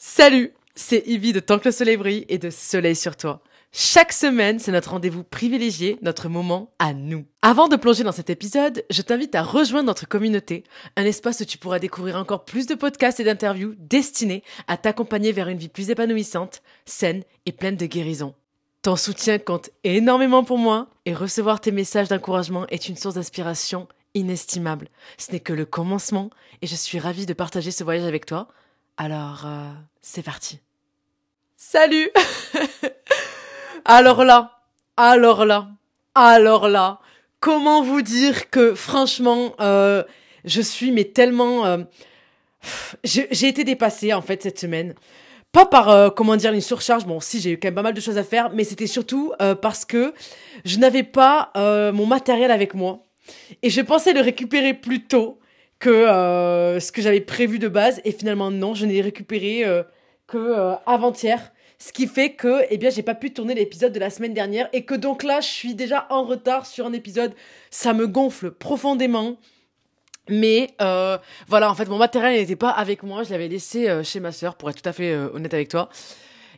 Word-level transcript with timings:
Salut, 0.00 0.52
c'est 0.76 1.02
Ivy 1.08 1.32
de 1.32 1.40
Tant 1.40 1.58
que 1.58 1.64
le 1.64 1.72
soleil 1.72 1.96
brille 1.96 2.24
et 2.28 2.38
de 2.38 2.50
Soleil 2.50 2.94
sur 2.94 3.16
toi. 3.16 3.42
Chaque 3.72 4.12
semaine, 4.12 4.60
c'est 4.60 4.70
notre 4.70 4.90
rendez-vous 4.90 5.24
privilégié, 5.24 5.98
notre 6.02 6.28
moment 6.28 6.72
à 6.78 6.94
nous. 6.94 7.26
Avant 7.42 7.66
de 7.66 7.74
plonger 7.74 8.04
dans 8.04 8.12
cet 8.12 8.30
épisode, 8.30 8.84
je 8.90 9.02
t'invite 9.02 9.34
à 9.34 9.42
rejoindre 9.42 9.88
notre 9.88 10.06
communauté, 10.06 10.62
un 10.96 11.04
espace 11.04 11.40
où 11.40 11.44
tu 11.44 11.58
pourras 11.58 11.80
découvrir 11.80 12.14
encore 12.14 12.44
plus 12.44 12.66
de 12.66 12.76
podcasts 12.76 13.18
et 13.18 13.24
d'interviews 13.24 13.74
destinés 13.76 14.44
à 14.68 14.76
t'accompagner 14.76 15.32
vers 15.32 15.48
une 15.48 15.58
vie 15.58 15.68
plus 15.68 15.90
épanouissante, 15.90 16.62
saine 16.84 17.24
et 17.44 17.50
pleine 17.50 17.76
de 17.76 17.86
guérison. 17.86 18.36
Ton 18.82 18.94
soutien 18.94 19.40
compte 19.40 19.70
énormément 19.82 20.44
pour 20.44 20.58
moi 20.58 20.90
et 21.06 21.12
recevoir 21.12 21.60
tes 21.60 21.72
messages 21.72 22.06
d'encouragement 22.06 22.68
est 22.68 22.88
une 22.88 22.96
source 22.96 23.16
d'inspiration 23.16 23.88
inestimable. 24.14 24.90
Ce 25.18 25.32
n'est 25.32 25.40
que 25.40 25.52
le 25.52 25.66
commencement 25.66 26.30
et 26.62 26.68
je 26.68 26.76
suis 26.76 27.00
ravie 27.00 27.26
de 27.26 27.34
partager 27.34 27.72
ce 27.72 27.82
voyage 27.82 28.06
avec 28.06 28.26
toi. 28.26 28.46
Alors, 29.00 29.42
euh, 29.46 29.70
c'est 30.02 30.24
parti. 30.24 30.58
Salut 31.56 32.10
Alors 33.84 34.24
là, 34.24 34.58
alors 34.96 35.46
là, 35.46 35.68
alors 36.16 36.68
là, 36.68 36.98
comment 37.38 37.80
vous 37.80 38.02
dire 38.02 38.50
que 38.50 38.74
franchement, 38.74 39.54
euh, 39.60 40.02
je 40.44 40.60
suis 40.60 40.90
mais 40.90 41.04
tellement... 41.04 41.64
Euh, 41.64 41.78
j'ai 43.04 43.46
été 43.46 43.62
dépassée 43.62 44.12
en 44.12 44.20
fait 44.20 44.42
cette 44.42 44.58
semaine. 44.58 44.94
Pas 45.52 45.64
par, 45.64 45.90
euh, 45.90 46.10
comment 46.10 46.34
dire, 46.34 46.52
une 46.52 46.60
surcharge, 46.60 47.06
bon 47.06 47.20
si 47.20 47.40
j'ai 47.40 47.52
eu 47.52 47.56
quand 47.56 47.68
même 47.68 47.76
pas 47.76 47.82
mal 47.82 47.94
de 47.94 48.00
choses 48.00 48.18
à 48.18 48.24
faire, 48.24 48.50
mais 48.52 48.64
c'était 48.64 48.88
surtout 48.88 49.32
parce 49.62 49.84
que 49.84 50.12
je 50.64 50.76
n'avais 50.78 51.04
pas 51.04 51.52
mon 51.54 52.06
matériel 52.06 52.50
avec 52.50 52.74
moi. 52.74 53.04
Et 53.62 53.70
je 53.70 53.80
pensais 53.80 54.12
le 54.12 54.22
récupérer 54.22 54.74
plus 54.74 55.04
tôt 55.04 55.38
que 55.78 56.04
ce 56.80 56.92
que 56.92 57.02
j'avais 57.02 57.20
prévu 57.20 57.58
de 57.58 57.68
base. 57.68 58.00
Et 58.04 58.12
finalement 58.12 58.50
non, 58.50 58.74
je 58.74 58.86
n'ai 58.86 59.00
récupéré 59.00 59.64
que 60.26 60.74
avant-hier. 60.86 61.52
Ce 61.80 61.92
qui 61.92 62.08
fait 62.08 62.32
que, 62.32 62.64
eh 62.70 62.76
bien, 62.76 62.90
j'ai 62.90 63.04
pas 63.04 63.14
pu 63.14 63.32
tourner 63.32 63.54
l'épisode 63.54 63.92
de 63.92 64.00
la 64.00 64.10
semaine 64.10 64.34
dernière 64.34 64.68
et 64.72 64.84
que 64.84 64.96
donc 64.96 65.22
là, 65.22 65.40
je 65.40 65.46
suis 65.46 65.74
déjà 65.76 66.08
en 66.10 66.24
retard 66.24 66.66
sur 66.66 66.86
un 66.86 66.92
épisode. 66.92 67.32
Ça 67.70 67.92
me 67.92 68.08
gonfle 68.08 68.50
profondément. 68.50 69.36
Mais 70.28 70.70
euh, 70.82 71.18
voilà, 71.46 71.70
en 71.70 71.76
fait, 71.76 71.88
mon 71.88 71.96
matériel 71.96 72.40
n'était 72.40 72.56
pas 72.56 72.70
avec 72.70 73.04
moi. 73.04 73.22
Je 73.22 73.30
l'avais 73.30 73.46
laissé 73.46 73.88
euh, 73.88 74.02
chez 74.02 74.18
ma 74.18 74.32
sœur, 74.32 74.56
pour 74.56 74.68
être 74.70 74.82
tout 74.82 74.88
à 74.88 74.92
fait 74.92 75.12
euh, 75.12 75.30
honnête 75.32 75.54
avec 75.54 75.68
toi. 75.68 75.88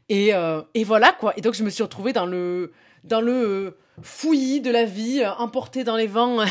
Et, 0.08 0.34
euh, 0.34 0.62
et 0.72 0.84
voilà 0.84 1.12
quoi. 1.12 1.34
Et 1.36 1.42
donc, 1.42 1.52
je 1.52 1.62
me 1.62 1.70
suis 1.70 1.82
retrouvée 1.82 2.14
dans 2.14 2.26
le 2.26 2.72
dans 3.04 3.20
le 3.20 3.32
euh, 3.32 3.78
fouillis 4.02 4.60
de 4.60 4.70
la 4.70 4.84
vie, 4.84 5.20
euh, 5.22 5.32
emporté 5.34 5.84
dans 5.84 5.96
les 5.96 6.06
vents 6.06 6.44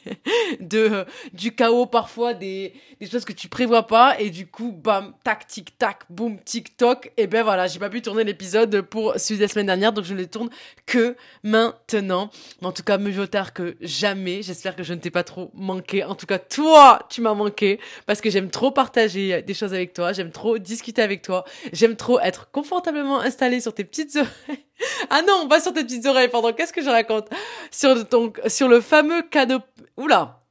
de 0.60 0.78
euh, 0.78 1.04
du 1.32 1.54
chaos 1.54 1.86
parfois, 1.86 2.34
des, 2.34 2.72
des 3.00 3.08
choses 3.08 3.24
que 3.24 3.32
tu 3.32 3.48
prévois 3.48 3.86
pas, 3.86 4.18
et 4.18 4.30
du 4.30 4.46
coup, 4.46 4.72
bam, 4.72 5.14
tac, 5.24 5.46
tic, 5.46 5.76
tac, 5.78 6.04
boum, 6.10 6.38
tic, 6.40 6.76
toc, 6.76 7.12
et 7.16 7.26
ben 7.26 7.42
voilà, 7.42 7.66
j'ai 7.66 7.78
pas 7.78 7.90
pu 7.90 8.02
tourner 8.02 8.24
l'épisode 8.24 8.82
pour 8.82 9.14
celui 9.16 9.38
de 9.38 9.42
la 9.42 9.48
semaine 9.48 9.66
dernière, 9.66 9.92
donc 9.92 10.04
je 10.04 10.14
ne 10.14 10.18
le 10.18 10.26
tourne 10.26 10.50
que 10.86 11.16
maintenant. 11.42 12.30
En 12.62 12.72
tout 12.72 12.82
cas, 12.82 12.98
mieux 12.98 13.26
tard 13.26 13.52
que 13.52 13.76
jamais. 13.80 14.42
J'espère 14.42 14.76
que 14.76 14.82
je 14.82 14.94
ne 14.94 14.98
t'ai 14.98 15.10
pas 15.10 15.24
trop 15.24 15.50
manqué. 15.54 16.04
En 16.04 16.14
tout 16.14 16.26
cas, 16.26 16.38
toi, 16.38 17.06
tu 17.10 17.20
m'as 17.20 17.34
manqué, 17.34 17.80
parce 18.06 18.20
que 18.20 18.30
j'aime 18.30 18.50
trop 18.50 18.70
partager 18.70 19.42
des 19.42 19.54
choses 19.54 19.74
avec 19.74 19.92
toi, 19.92 20.12
j'aime 20.12 20.30
trop 20.30 20.58
discuter 20.58 21.02
avec 21.02 21.22
toi, 21.22 21.44
j'aime 21.72 21.96
trop 21.96 22.20
être 22.20 22.50
confortablement 22.50 23.20
installée 23.20 23.60
sur 23.60 23.74
tes 23.74 23.84
petites 23.84 24.16
oreilles. 24.16 24.64
Ah 25.10 25.22
non, 25.22 25.48
pas 25.48 25.60
sur 25.60 25.72
tes 25.72 25.82
petites 25.84 26.06
oreilles, 26.06 26.28
pardon, 26.28 26.52
qu'est-ce 26.52 26.72
que 26.72 26.82
je 26.82 26.88
raconte 26.88 27.28
Sur 27.70 27.94
le 28.68 28.80
fameux 28.80 29.22
canapé, 29.22 29.64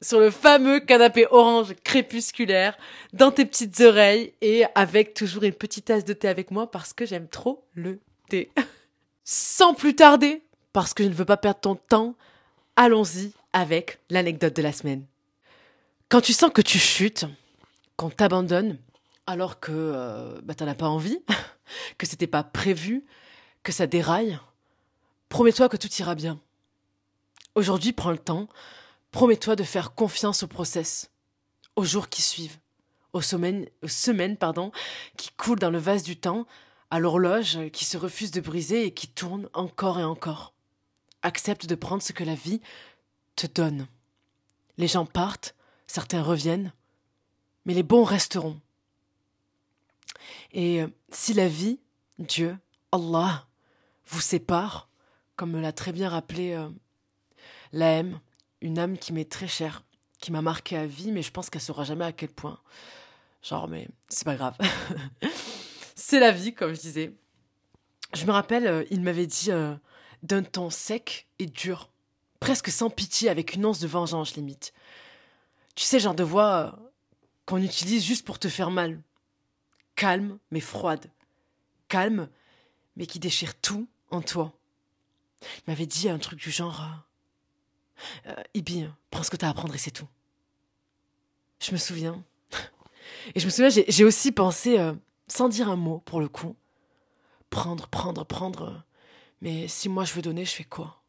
sur 0.01 0.19
le 0.19 0.31
fameux 0.31 0.79
canapé 0.79 1.27
orange 1.29 1.73
crépusculaire, 1.83 2.77
dans 3.13 3.31
tes 3.31 3.45
petites 3.45 3.79
oreilles, 3.81 4.33
et 4.41 4.63
avec 4.75 5.13
toujours 5.13 5.43
une 5.43 5.53
petite 5.53 5.85
tasse 5.85 6.05
de 6.05 6.13
thé 6.13 6.27
avec 6.27 6.51
moi, 6.51 6.69
parce 6.69 6.93
que 6.93 7.05
j'aime 7.05 7.27
trop 7.27 7.63
le 7.73 7.99
thé. 8.29 8.51
Sans 9.23 9.73
plus 9.73 9.95
tarder, 9.95 10.43
parce 10.73 10.93
que 10.93 11.03
je 11.03 11.09
ne 11.09 11.13
veux 11.13 11.25
pas 11.25 11.37
perdre 11.37 11.59
ton 11.59 11.75
temps, 11.75 12.15
allons-y 12.75 13.31
avec 13.53 13.99
l'anecdote 14.09 14.55
de 14.55 14.61
la 14.61 14.71
semaine. 14.71 15.05
Quand 16.09 16.21
tu 16.21 16.33
sens 16.33 16.51
que 16.51 16.61
tu 16.61 16.79
chutes, 16.79 17.25
qu'on 17.95 18.09
t'abandonne, 18.09 18.77
alors 19.27 19.59
que 19.59 19.71
euh, 19.71 20.39
bah, 20.43 20.55
as 20.59 20.73
pas 20.73 20.87
envie, 20.87 21.19
que 21.97 22.07
c'était 22.07 22.27
pas 22.27 22.43
prévu, 22.43 23.03
ça 23.71 23.87
déraille, 23.87 24.39
promets-toi 25.29 25.69
que 25.69 25.77
tout 25.77 25.91
ira 25.99 26.15
bien. 26.15 26.39
Aujourd'hui, 27.55 27.93
prends 27.93 28.11
le 28.11 28.17
temps, 28.17 28.47
promets-toi 29.11 29.55
de 29.55 29.63
faire 29.63 29.93
confiance 29.93 30.43
au 30.43 30.47
process, 30.47 31.11
aux 31.75 31.83
jours 31.83 32.09
qui 32.09 32.21
suivent, 32.21 32.57
aux 33.13 33.21
semaines, 33.21 33.67
aux 33.83 33.87
semaines 33.87 34.37
pardon, 34.37 34.71
qui 35.17 35.29
coulent 35.31 35.59
dans 35.59 35.71
le 35.71 35.77
vase 35.77 36.03
du 36.03 36.17
temps, 36.17 36.45
à 36.91 36.99
l'horloge 36.99 37.69
qui 37.71 37.85
se 37.85 37.97
refuse 37.97 38.31
de 38.31 38.41
briser 38.41 38.85
et 38.85 38.93
qui 38.93 39.07
tourne 39.07 39.49
encore 39.53 39.99
et 39.99 40.03
encore. 40.03 40.53
Accepte 41.21 41.65
de 41.65 41.75
prendre 41.75 42.01
ce 42.01 42.13
que 42.13 42.23
la 42.23 42.35
vie 42.35 42.61
te 43.35 43.47
donne. 43.47 43.87
Les 44.77 44.87
gens 44.87 45.05
partent, 45.05 45.55
certains 45.87 46.23
reviennent, 46.23 46.71
mais 47.65 47.73
les 47.73 47.83
bons 47.83 48.03
resteront. 48.03 48.59
Et 50.51 50.81
euh, 50.81 50.87
si 51.11 51.33
la 51.33 51.47
vie, 51.47 51.79
Dieu, 52.17 52.57
Allah, 52.91 53.45
vous 54.09 54.21
sépare, 54.21 54.89
comme 55.35 55.51
me 55.51 55.61
l'a 55.61 55.71
très 55.71 55.91
bien 55.91 56.09
rappelé 56.09 56.53
euh, 56.53 56.69
la 57.71 57.91
M, 57.91 58.19
une 58.61 58.79
âme 58.79 58.97
qui 58.97 59.13
m'est 59.13 59.29
très 59.29 59.47
chère, 59.47 59.83
qui 60.19 60.31
m'a 60.31 60.41
marqué 60.41 60.75
à 60.75 60.85
vie, 60.85 61.11
mais 61.11 61.21
je 61.21 61.31
pense 61.31 61.49
qu'elle 61.49 61.61
saura 61.61 61.83
jamais 61.83 62.05
à 62.05 62.11
quel 62.11 62.29
point. 62.29 62.59
Genre, 63.41 63.67
mais 63.67 63.87
c'est 64.09 64.25
pas 64.25 64.35
grave. 64.35 64.57
c'est 65.95 66.19
la 66.19 66.31
vie, 66.31 66.53
comme 66.53 66.73
je 66.73 66.81
disais. 66.81 67.13
Je 68.13 68.25
me 68.25 68.31
rappelle, 68.31 68.67
euh, 68.67 68.83
il 68.89 69.01
m'avait 69.01 69.27
dit 69.27 69.51
euh, 69.51 69.75
d'un 70.23 70.43
ton 70.43 70.69
sec 70.69 71.27
et 71.37 71.45
dur, 71.45 71.89
presque 72.39 72.69
sans 72.69 72.89
pitié, 72.89 73.29
avec 73.29 73.53
une 73.53 73.65
once 73.65 73.79
de 73.79 73.87
vengeance 73.87 74.35
limite. 74.35 74.73
Tu 75.75 75.85
sais, 75.85 75.99
genre 75.99 76.15
de 76.15 76.23
voix 76.23 76.77
qu'on 77.45 77.61
utilise 77.61 78.03
juste 78.03 78.25
pour 78.25 78.39
te 78.39 78.49
faire 78.49 78.71
mal. 78.71 79.01
Calme, 79.95 80.39
mais 80.51 80.59
froide. 80.59 81.11
Calme, 81.87 82.27
mais 82.95 83.05
qui 83.05 83.19
déchire 83.19 83.55
tout 83.59 83.87
en 84.11 84.21
toi. 84.21 84.53
Il 85.41 85.63
m'avait 85.67 85.85
dit 85.85 86.09
un 86.09 86.19
truc 86.19 86.39
du 86.39 86.51
genre 86.51 86.81
euh, 88.27 88.31
euh, 88.31 88.43
Ibi, 88.53 88.87
prends 89.09 89.23
ce 89.23 89.29
que 89.29 89.37
t'as 89.37 89.49
à 89.49 89.53
prendre 89.53 89.73
et 89.75 89.77
c'est 89.77 89.91
tout. 89.91 90.07
Je 91.59 91.71
me 91.71 91.77
souviens. 91.77 92.23
Et 93.35 93.39
je 93.39 93.45
me 93.45 93.51
souviens, 93.51 93.69
j'ai 93.69 94.03
aussi 94.03 94.31
pensé, 94.31 94.79
euh, 94.79 94.93
sans 95.27 95.49
dire 95.49 95.69
un 95.69 95.75
mot 95.75 95.99
pour 95.99 96.19
le 96.19 96.27
coup, 96.27 96.55
prendre, 97.49 97.87
prendre, 97.87 98.25
prendre. 98.25 98.83
Mais 99.41 99.67
si 99.67 99.89
moi 99.89 100.05
je 100.05 100.13
veux 100.13 100.21
donner, 100.21 100.45
je 100.45 100.53
fais 100.53 100.63
quoi? 100.63 101.01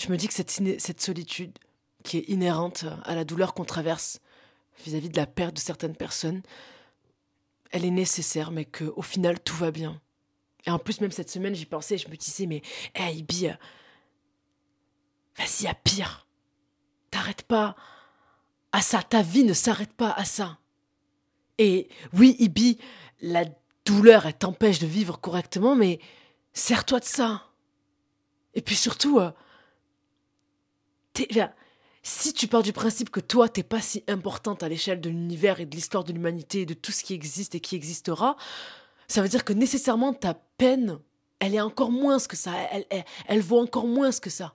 Je 0.00 0.08
me 0.10 0.16
dis 0.16 0.28
que 0.28 0.34
cette 0.34 1.00
solitude 1.00 1.58
qui 2.04 2.18
est 2.18 2.28
inhérente 2.28 2.84
à 3.04 3.16
la 3.16 3.24
douleur 3.24 3.52
qu'on 3.52 3.64
traverse 3.64 4.20
vis-à-vis 4.84 5.08
de 5.08 5.16
la 5.16 5.26
perte 5.26 5.54
de 5.54 5.60
certaines 5.60 5.96
personnes, 5.96 6.42
elle 7.70 7.84
est 7.84 7.90
nécessaire, 7.90 8.50
mais 8.50 8.64
qu'au 8.64 9.02
final, 9.02 9.40
tout 9.40 9.56
va 9.56 9.70
bien. 9.70 10.00
Et 10.66 10.70
en 10.70 10.78
plus, 10.78 11.00
même 11.00 11.12
cette 11.12 11.30
semaine, 11.30 11.54
j'y 11.54 11.66
pensais 11.66 11.98
je 11.98 12.08
me 12.08 12.16
disais, 12.16 12.46
mais, 12.46 12.62
hey, 12.94 13.18
Ibi, 13.18 13.48
euh, 13.48 13.54
vas-y, 15.36 15.66
à 15.66 15.74
pire. 15.74 16.26
T'arrêtes 17.10 17.42
pas 17.42 17.76
à 18.72 18.82
ça. 18.82 19.02
Ta 19.02 19.22
vie 19.22 19.44
ne 19.44 19.54
s'arrête 19.54 19.92
pas 19.92 20.10
à 20.10 20.24
ça. 20.24 20.58
Et 21.58 21.88
oui, 22.12 22.36
Ibi, 22.38 22.78
la 23.20 23.44
douleur, 23.84 24.26
elle 24.26 24.34
t'empêche 24.36 24.78
de 24.78 24.86
vivre 24.86 25.20
correctement, 25.20 25.74
mais 25.74 26.00
sers-toi 26.52 27.00
de 27.00 27.04
ça. 27.04 27.44
Et 28.54 28.62
puis 28.62 28.76
surtout, 28.76 29.20
euh, 29.20 29.30
si 32.08 32.32
tu 32.32 32.48
pars 32.48 32.62
du 32.62 32.72
principe 32.72 33.10
que 33.10 33.20
toi, 33.20 33.50
t'es 33.50 33.62
pas 33.62 33.82
si 33.82 34.02
importante 34.08 34.62
à 34.62 34.68
l'échelle 34.68 35.00
de 35.00 35.10
l'univers 35.10 35.60
et 35.60 35.66
de 35.66 35.74
l'histoire 35.74 36.04
de 36.04 36.12
l'humanité 36.12 36.62
et 36.62 36.66
de 36.66 36.72
tout 36.72 36.90
ce 36.90 37.04
qui 37.04 37.12
existe 37.12 37.54
et 37.54 37.60
qui 37.60 37.76
existera, 37.76 38.36
ça 39.08 39.20
veut 39.20 39.28
dire 39.28 39.44
que 39.44 39.52
nécessairement 39.52 40.14
ta 40.14 40.32
peine, 40.32 41.00
elle 41.38 41.54
est 41.54 41.60
encore 41.60 41.90
moins 41.90 42.18
que 42.18 42.34
ça. 42.34 42.54
Elle, 43.28 43.42
vaut 43.42 43.60
encore 43.60 43.86
moins 43.86 44.10
que 44.10 44.30
ça. 44.30 44.54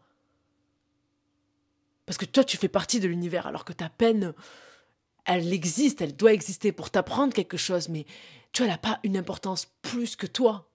Parce 2.08 2.18
que 2.18 2.26
toi, 2.26 2.44
tu 2.44 2.58
fais 2.58 2.70
partie 2.70 3.00
de 3.00 3.08
l'univers, 3.08 3.46
alors 3.46 3.66
que 3.66 3.74
ta 3.74 3.88
peine, 3.88 4.34
elle 5.26 5.54
existe, 5.54 6.02
elle 6.02 6.16
doit 6.16 6.34
exister 6.34 6.72
pour 6.72 6.90
t'apprendre 6.90 7.34
quelque 7.34 7.58
chose, 7.58 7.88
mais 7.88 8.06
tu 8.52 8.64
vois, 8.64 8.66
elle 8.66 8.74
n'a 8.74 8.80
pas 8.80 9.00
une 9.04 9.16
importance 9.16 9.68
plus 9.84 10.16
que 10.16 10.26
toi. 10.26 10.72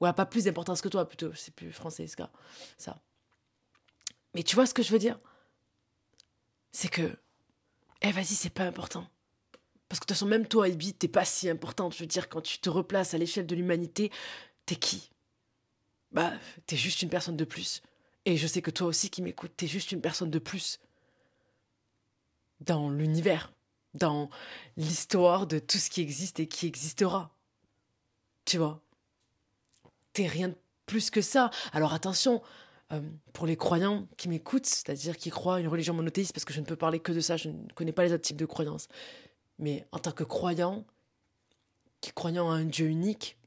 Ou 0.00 0.06
elle 0.06 0.10
n'a 0.10 0.14
pas 0.14 0.26
plus 0.26 0.44
d'importance 0.44 0.80
que 0.80 0.88
toi, 0.88 1.08
plutôt. 1.08 1.34
C'est 1.34 1.54
plus 1.54 1.72
français, 1.72 2.06
ce 2.06 2.14
gars. 2.14 2.30
Ça. 2.78 3.00
Mais 4.32 4.44
tu 4.44 4.54
vois 4.54 4.66
ce 4.66 4.74
que 4.74 4.84
je 4.84 4.92
veux 4.92 5.00
dire? 5.00 5.18
C'est 6.76 6.88
que, 6.88 7.16
eh, 8.02 8.12
vas-y, 8.12 8.34
c'est 8.34 8.50
pas 8.50 8.64
important. 8.64 9.08
Parce 9.88 9.98
que 9.98 10.04
de 10.04 10.08
toute 10.08 10.10
façon, 10.10 10.26
même 10.26 10.46
toi, 10.46 10.68
Ibi, 10.68 10.92
t'es 10.92 11.08
pas 11.08 11.24
si 11.24 11.48
importante. 11.48 11.94
Je 11.94 12.00
veux 12.00 12.06
dire, 12.06 12.28
quand 12.28 12.42
tu 12.42 12.58
te 12.58 12.68
replaces 12.68 13.14
à 13.14 13.18
l'échelle 13.18 13.46
de 13.46 13.54
l'humanité, 13.54 14.12
t'es 14.66 14.76
qui? 14.76 15.10
Bah, 16.12 16.34
t'es 16.66 16.76
juste 16.76 17.00
une 17.00 17.08
personne 17.08 17.38
de 17.38 17.46
plus. 17.46 17.80
Et 18.26 18.36
je 18.36 18.46
sais 18.46 18.60
que 18.60 18.70
toi 18.70 18.88
aussi 18.88 19.08
qui 19.08 19.22
m'écoutes, 19.22 19.56
t'es 19.56 19.66
juste 19.66 19.90
une 19.90 20.02
personne 20.02 20.30
de 20.30 20.38
plus. 20.38 20.78
Dans 22.60 22.90
l'univers, 22.90 23.54
dans 23.94 24.28
l'histoire 24.76 25.46
de 25.46 25.58
tout 25.58 25.78
ce 25.78 25.88
qui 25.88 26.02
existe 26.02 26.40
et 26.40 26.46
qui 26.46 26.66
existera. 26.66 27.34
Tu 28.44 28.58
vois? 28.58 28.82
T'es 30.12 30.26
rien 30.26 30.48
de 30.48 30.56
plus 30.84 31.08
que 31.08 31.22
ça. 31.22 31.48
Alors 31.72 31.94
attention, 31.94 32.42
euh, 32.92 33.00
pour 33.32 33.46
les 33.46 33.56
croyants 33.56 34.06
qui 34.16 34.28
m'écoutent, 34.28 34.66
c'est-à-dire 34.66 35.16
qui 35.16 35.30
croient 35.30 35.56
à 35.56 35.60
une 35.60 35.68
religion 35.68 35.94
monothéiste, 35.94 36.32
parce 36.32 36.44
que 36.44 36.52
je 36.52 36.60
ne 36.60 36.66
peux 36.66 36.76
parler 36.76 37.00
que 37.00 37.12
de 37.12 37.20
ça, 37.20 37.36
je 37.36 37.48
ne 37.48 37.68
connais 37.74 37.92
pas 37.92 38.04
les 38.04 38.12
autres 38.12 38.22
types 38.22 38.36
de 38.36 38.46
croyances. 38.46 38.88
Mais 39.58 39.86
en 39.92 39.98
tant 39.98 40.12
que 40.12 40.24
croyant, 40.24 40.84
qui 42.00 42.12
croyant 42.12 42.50
à 42.50 42.54
un 42.54 42.64
Dieu 42.64 42.86
unique, 42.86 43.38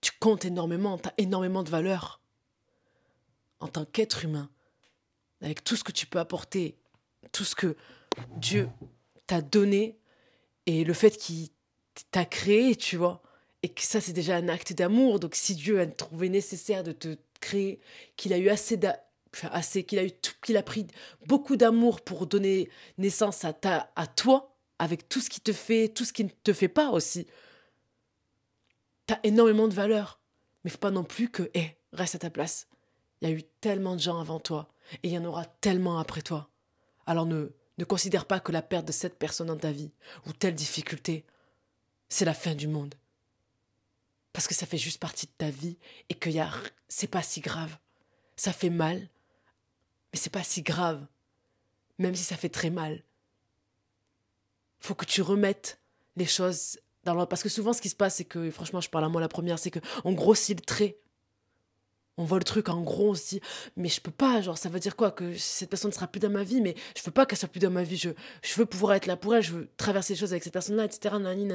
tu 0.00 0.12
comptes 0.20 0.44
énormément, 0.44 0.98
tu 0.98 1.08
as 1.08 1.14
énormément 1.18 1.62
de 1.62 1.70
valeur 1.70 2.20
en 3.60 3.68
tant 3.68 3.84
qu'être 3.84 4.24
humain, 4.24 4.50
avec 5.40 5.64
tout 5.64 5.76
ce 5.76 5.84
que 5.84 5.92
tu 5.92 6.06
peux 6.06 6.18
apporter, 6.18 6.76
tout 7.32 7.44
ce 7.44 7.54
que 7.54 7.76
Dieu 8.36 8.68
t'a 9.26 9.42
donné 9.42 9.98
et 10.66 10.84
le 10.84 10.92
fait 10.92 11.16
qu'il 11.16 11.48
t'a 12.10 12.24
créé, 12.24 12.76
tu 12.76 12.96
vois, 12.96 13.22
et 13.62 13.68
que 13.68 13.82
ça 13.82 14.00
c'est 14.00 14.12
déjà 14.12 14.36
un 14.36 14.48
acte 14.48 14.72
d'amour. 14.72 15.20
Donc 15.20 15.34
si 15.34 15.54
Dieu 15.54 15.80
a 15.80 15.86
trouvé 15.86 16.28
nécessaire 16.28 16.82
de 16.82 16.92
te 16.92 17.16
qu'il 17.44 18.32
a 18.32 18.38
eu 18.38 18.48
assez 18.48 18.78
assez 19.50 19.84
qu'il 19.84 19.98
a 19.98 20.04
eu 20.04 20.12
qu'il 20.42 20.56
a 20.56 20.62
pris 20.62 20.86
beaucoup 21.26 21.56
d'amour 21.56 22.00
pour 22.00 22.26
donner 22.26 22.68
naissance 22.98 23.44
à 23.44 23.52
ta 23.52 23.92
à 23.96 24.06
toi 24.06 24.56
avec 24.78 25.08
tout 25.08 25.20
ce 25.20 25.30
qui 25.30 25.40
te 25.40 25.52
fait, 25.52 25.88
tout 25.88 26.04
ce 26.04 26.12
qui 26.12 26.24
ne 26.24 26.30
te 26.30 26.52
fait 26.52 26.68
pas 26.68 26.90
aussi. 26.90 27.26
T'as 29.06 29.18
énormément 29.22 29.68
de 29.68 29.74
valeur, 29.74 30.20
mais 30.62 30.70
faut 30.70 30.78
pas 30.78 30.90
non 30.90 31.04
plus 31.04 31.28
que 31.28 31.50
hé, 31.54 31.76
reste 31.92 32.14
à 32.14 32.18
ta 32.18 32.30
place. 32.30 32.68
Il 33.20 33.28
y 33.28 33.32
a 33.32 33.34
eu 33.34 33.42
tellement 33.60 33.94
de 33.94 34.00
gens 34.00 34.18
avant 34.18 34.40
toi 34.40 34.68
et 35.02 35.08
il 35.08 35.12
y 35.12 35.18
en 35.18 35.24
aura 35.24 35.44
tellement 35.44 35.98
après 35.98 36.22
toi. 36.22 36.50
Alors 37.06 37.26
ne, 37.26 37.48
ne 37.78 37.84
considère 37.84 38.26
pas 38.26 38.40
que 38.40 38.52
la 38.52 38.62
perte 38.62 38.86
de 38.86 38.92
cette 38.92 39.18
personne 39.18 39.48
dans 39.48 39.56
ta 39.56 39.72
vie 39.72 39.92
ou 40.26 40.32
telle 40.32 40.54
difficulté, 40.54 41.24
c'est 42.08 42.24
la 42.24 42.34
fin 42.34 42.54
du 42.54 42.68
monde. 42.68 42.94
Parce 44.34 44.46
que 44.46 44.52
ça 44.52 44.66
fait 44.66 44.76
juste 44.76 45.00
partie 45.00 45.26
de 45.26 45.32
ta 45.38 45.48
vie 45.48 45.78
et 46.10 46.14
que 46.14 46.28
a, 46.38 46.50
c'est 46.88 47.06
pas 47.06 47.22
si 47.22 47.40
grave. 47.40 47.74
Ça 48.36 48.52
fait 48.52 48.68
mal, 48.68 48.98
mais 50.12 50.18
c'est 50.18 50.28
pas 50.28 50.42
si 50.42 50.60
grave. 50.60 51.06
Même 51.98 52.14
si 52.14 52.24
ça 52.24 52.36
fait 52.36 52.50
très 52.50 52.68
mal. 52.68 53.02
Faut 54.80 54.94
que 54.94 55.06
tu 55.06 55.22
remettes 55.22 55.80
les 56.16 56.26
choses 56.26 56.78
dans 57.04 57.14
l'ordre. 57.14 57.28
Parce 57.28 57.42
que 57.42 57.48
souvent, 57.48 57.72
ce 57.72 57.80
qui 57.80 57.88
se 57.88 57.96
passe, 57.96 58.16
c'est 58.16 58.24
que, 58.24 58.50
franchement, 58.50 58.82
je 58.82 58.90
parle 58.90 59.04
à 59.04 59.08
moi 59.08 59.20
la 59.20 59.28
première, 59.28 59.58
c'est 59.58 59.70
qu'on 59.70 60.12
grossit 60.12 60.58
le 60.58 60.64
trait 60.64 60.98
on 62.16 62.24
voit 62.24 62.38
le 62.38 62.44
truc 62.44 62.68
en 62.68 62.80
gros, 62.82 63.10
on 63.10 63.14
se 63.14 63.28
dit, 63.30 63.40
mais 63.76 63.88
je 63.88 64.00
peux 64.00 64.10
pas, 64.10 64.40
genre, 64.40 64.56
ça 64.56 64.68
veut 64.68 64.78
dire 64.78 64.96
quoi 64.96 65.10
Que 65.10 65.36
cette 65.36 65.68
personne 65.70 65.90
ne 65.90 65.94
sera 65.94 66.06
plus 66.06 66.20
dans 66.20 66.30
ma 66.30 66.44
vie, 66.44 66.60
mais 66.60 66.74
je 66.96 67.02
veux 67.02 67.10
pas 67.10 67.26
qu'elle 67.26 67.38
soit 67.38 67.48
plus 67.48 67.60
dans 67.60 67.70
ma 67.70 67.82
vie, 67.82 67.96
je, 67.96 68.10
je 68.42 68.54
veux 68.54 68.66
pouvoir 68.66 68.94
être 68.94 69.06
là 69.06 69.16
pour 69.16 69.34
elle, 69.34 69.42
je 69.42 69.52
veux 69.52 69.68
traverser 69.76 70.14
les 70.14 70.20
choses 70.20 70.32
avec 70.32 70.44
cette 70.44 70.52
personne-là, 70.52 70.84
etc. 70.84 71.16
Nanani, 71.18 71.46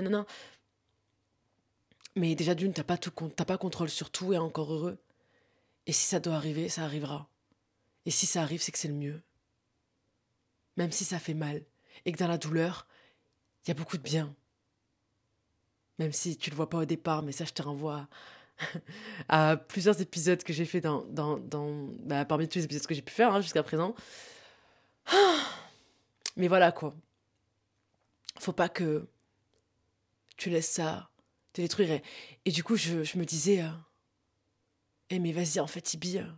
Mais 2.15 2.35
déjà 2.35 2.55
d'une, 2.55 2.73
t'as 2.73 2.83
pas, 2.83 2.97
tout, 2.97 3.11
pas 3.11 3.57
contrôle 3.57 3.89
sur 3.89 4.09
tout 4.09 4.33
et 4.33 4.37
encore 4.37 4.73
heureux. 4.73 4.97
Et 5.85 5.93
si 5.93 6.05
ça 6.05 6.19
doit 6.19 6.35
arriver, 6.35 6.69
ça 6.69 6.83
arrivera. 6.83 7.29
Et 8.05 8.11
si 8.11 8.25
ça 8.25 8.41
arrive, 8.41 8.61
c'est 8.61 8.71
que 8.71 8.77
c'est 8.77 8.87
le 8.87 8.93
mieux. 8.93 9.21
Même 10.77 10.91
si 10.91 11.05
ça 11.05 11.19
fait 11.19 11.33
mal, 11.33 11.63
et 12.05 12.11
que 12.11 12.17
dans 12.17 12.27
la 12.27 12.37
douleur, 12.37 12.87
il 13.63 13.69
y 13.69 13.71
a 13.71 13.73
beaucoup 13.73 13.97
de 13.97 14.03
bien. 14.03 14.35
Même 15.97 16.13
si 16.13 16.37
tu 16.37 16.49
le 16.49 16.55
vois 16.55 16.69
pas 16.69 16.77
au 16.77 16.85
départ, 16.85 17.23
mais 17.23 17.31
ça, 17.31 17.45
je 17.45 17.53
te 17.53 17.61
renvoie 17.61 18.07
à 19.27 19.57
plusieurs 19.67 19.99
épisodes 20.01 20.43
que 20.43 20.53
j'ai 20.53 20.65
fait 20.65 20.81
dans, 20.81 21.03
dans, 21.05 21.37
dans 21.37 21.89
bah, 22.03 22.25
parmi 22.25 22.47
tous 22.47 22.59
les 22.59 22.65
épisodes 22.65 22.85
que 22.85 22.95
j'ai 22.95 23.01
pu 23.01 23.13
faire 23.13 23.33
hein, 23.33 23.41
jusqu'à 23.41 23.63
présent. 23.63 23.95
Mais 26.37 26.47
voilà 26.47 26.71
quoi. 26.71 26.93
Faut 28.39 28.53
pas 28.53 28.69
que 28.69 29.07
tu 30.37 30.49
laisses 30.49 30.69
ça 30.69 31.08
te 31.59 31.63
détruire. 31.63 32.01
Et, 32.45 32.51
du 32.51 32.63
coup, 32.63 32.75
je, 32.75 33.17
me 33.17 33.25
disais, 33.25 33.61
euh, 33.61 33.69
eh 35.09 35.19
mais 35.19 35.31
vas-y, 35.31 35.59
en 35.59 35.67
fait, 35.67 35.93
Ibi, 35.93 36.11
il 36.11 36.17
euh, 36.19 36.31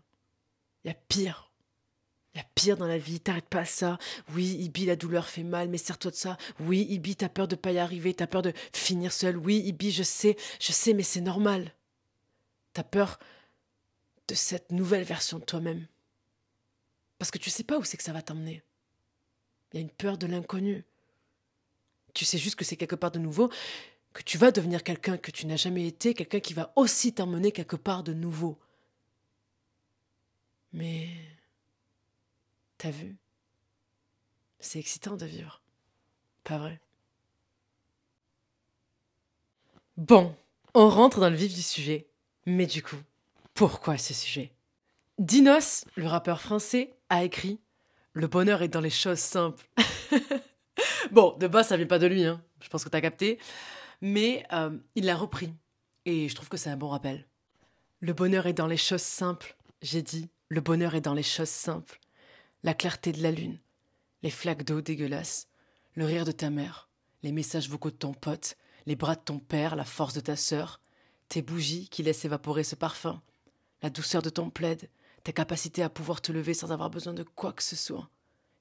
y 0.86 0.90
a 0.90 0.94
pire. 0.94 1.52
Il 2.34 2.38
y 2.38 2.42
a 2.42 2.46
pire 2.56 2.78
dans 2.78 2.88
la 2.88 2.98
vie, 2.98 3.20
t'arrêtes 3.20 3.50
pas 3.50 3.66
ça. 3.66 3.98
Oui, 4.34 4.56
Ibi, 4.60 4.86
la 4.86 4.96
douleur 4.96 5.28
fait 5.28 5.44
mal, 5.44 5.68
mais 5.70 5.78
sers-toi 5.78 6.12
de 6.12 6.16
ça. 6.16 6.38
Oui, 6.60 6.88
Ibi, 6.90 7.16
t'as 7.16 7.30
peur 7.30 7.48
de 7.48 7.56
pas 7.56 7.72
y 7.72 7.78
arriver, 7.78 8.14
t'as 8.14 8.28
peur 8.28 8.42
de 8.42 8.54
finir 8.74 9.12
seul. 9.12 9.38
Oui, 9.38 9.58
Ibi, 9.60 9.92
je 9.92 10.04
sais, 10.04 10.38
je 10.60 10.72
sais, 10.72 10.94
mais 10.94 11.04
c'est 11.04 11.22
normal. 11.22 11.74
T'as 12.74 12.84
peur 12.84 13.20
de 14.28 14.36
cette 14.36 14.72
nouvelle 14.72 15.04
version 15.04 15.40
de 15.40 15.44
toi-même. 15.44 15.88
Parce 17.20 17.32
que 17.32 17.38
tu 17.38 17.50
sais 17.50 17.64
pas 17.64 17.78
où 17.78 17.84
c'est 17.84 17.98
que 17.98 18.04
ça 18.04 18.14
va 18.14 18.22
t'emmener. 18.22 18.64
Il 19.72 19.78
y 19.78 19.80
a 19.80 19.82
une 19.82 19.92
peur 19.92 20.18
de 20.18 20.26
l'inconnu. 20.26 20.86
Tu 22.14 22.26
sais 22.26 22.38
juste 22.38 22.56
que 22.56 22.66
c'est 22.66 22.78
quelque 22.78 22.96
part 22.96 23.12
de 23.12 23.20
nouveau, 23.20 23.50
que 24.14 24.24
tu 24.24 24.38
vas 24.38 24.52
devenir 24.52 24.84
quelqu'un 24.84 25.18
que 25.18 25.32
tu 25.32 25.46
n'as 25.46 25.56
jamais 25.56 25.88
été, 25.88 26.14
quelqu'un 26.14 26.40
qui 26.40 26.54
va 26.54 26.74
aussi 26.76 27.14
t'emmener 27.14 27.52
quelque 27.52 27.76
part 27.76 28.04
de 28.04 28.14
nouveau. 28.14 28.60
Mais 30.74 31.08
t'as 32.78 32.92
vu? 32.92 33.16
C'est 34.60 34.80
excitant 34.80 35.16
de 35.16 35.26
vivre. 35.26 35.62
Pas 36.44 36.58
vrai? 36.58 36.80
Bon, 39.98 40.36
on 40.74 40.90
rentre 40.90 41.20
dans 41.20 41.30
le 41.30 41.36
vif 41.36 41.54
du 41.54 41.62
sujet. 41.62 42.08
Mais 42.46 42.66
du 42.66 42.82
coup, 42.82 42.98
pourquoi 43.54 43.98
ce 43.98 44.14
sujet? 44.14 44.52
Dinos, 45.20 45.86
le 45.96 46.08
rappeur 46.08 46.42
français, 46.42 46.96
a 47.10 47.24
écrit 47.24 47.60
Le 48.14 48.28
bonheur 48.28 48.62
est 48.62 48.68
dans 48.68 48.82
les 48.82 48.90
choses 48.90 49.20
simples. 49.20 49.68
bon, 51.12 51.38
de 51.38 51.48
base, 51.48 51.68
ça 51.68 51.78
vient 51.78 51.86
pas 51.86 52.00
de 52.00 52.08
lui, 52.08 52.26
hein. 52.26 52.42
je 52.62 52.70
pense 52.70 52.84
que 52.84 52.90
tu 52.90 52.98
as 52.98 53.02
capté. 53.02 53.38
Mais 54.02 54.46
euh, 54.52 54.78
il 54.96 55.06
l'a 55.06 55.16
repris. 55.16 55.54
Et 56.06 56.28
je 56.28 56.36
trouve 56.36 56.50
que 56.50 56.58
c'est 56.58 56.70
un 56.70 56.78
bon 56.78 56.90
rappel. 56.90 57.28
Le 58.00 58.14
bonheur 58.14 58.48
est 58.48 58.54
dans 58.54 58.68
les 58.68 58.78
choses 58.78 59.02
simples, 59.02 59.56
j'ai 59.82 60.02
dit. 60.02 60.30
Le 60.50 60.60
bonheur 60.60 60.96
est 60.96 61.02
dans 61.02 61.14
les 61.14 61.24
choses 61.24 61.50
simples. 61.50 62.00
La 62.64 62.74
clarté 62.74 63.12
de 63.12 63.22
la 63.22 63.32
lune, 63.32 63.60
les 64.24 64.32
flaques 64.32 64.64
d'eau 64.64 64.82
dégueulasses, 64.82 65.48
le 65.94 66.06
rire 66.06 66.26
de 66.26 66.32
ta 66.32 66.50
mère, 66.50 66.90
les 67.24 67.32
messages 67.32 67.70
vocaux 67.70 67.92
de 67.92 67.96
ton 67.96 68.14
pote, 68.14 68.58
les 68.86 68.96
bras 68.96 69.16
de 69.16 69.22
ton 69.22 69.40
père, 69.40 69.76
la 69.76 69.86
force 69.86 70.14
de 70.14 70.20
ta 70.20 70.36
sœur, 70.36 70.82
tes 71.28 71.42
bougies 71.42 71.88
qui 71.90 72.04
laissent 72.04 72.26
évaporer 72.26 72.64
ce 72.64 72.76
parfum, 72.76 73.22
la 73.82 73.90
douceur 73.90 74.22
de 74.22 74.30
ton 74.30 74.50
plaid, 74.50 74.90
ta 75.24 75.32
capacité 75.32 75.84
à 75.84 75.90
pouvoir 75.90 76.22
te 76.22 76.32
lever 76.32 76.54
sans 76.54 76.72
avoir 76.72 76.90
besoin 76.90 77.14
de 77.14 77.24
quoi 77.24 77.54
que 77.54 77.64
ce 77.64 77.76
soit, 77.76 78.10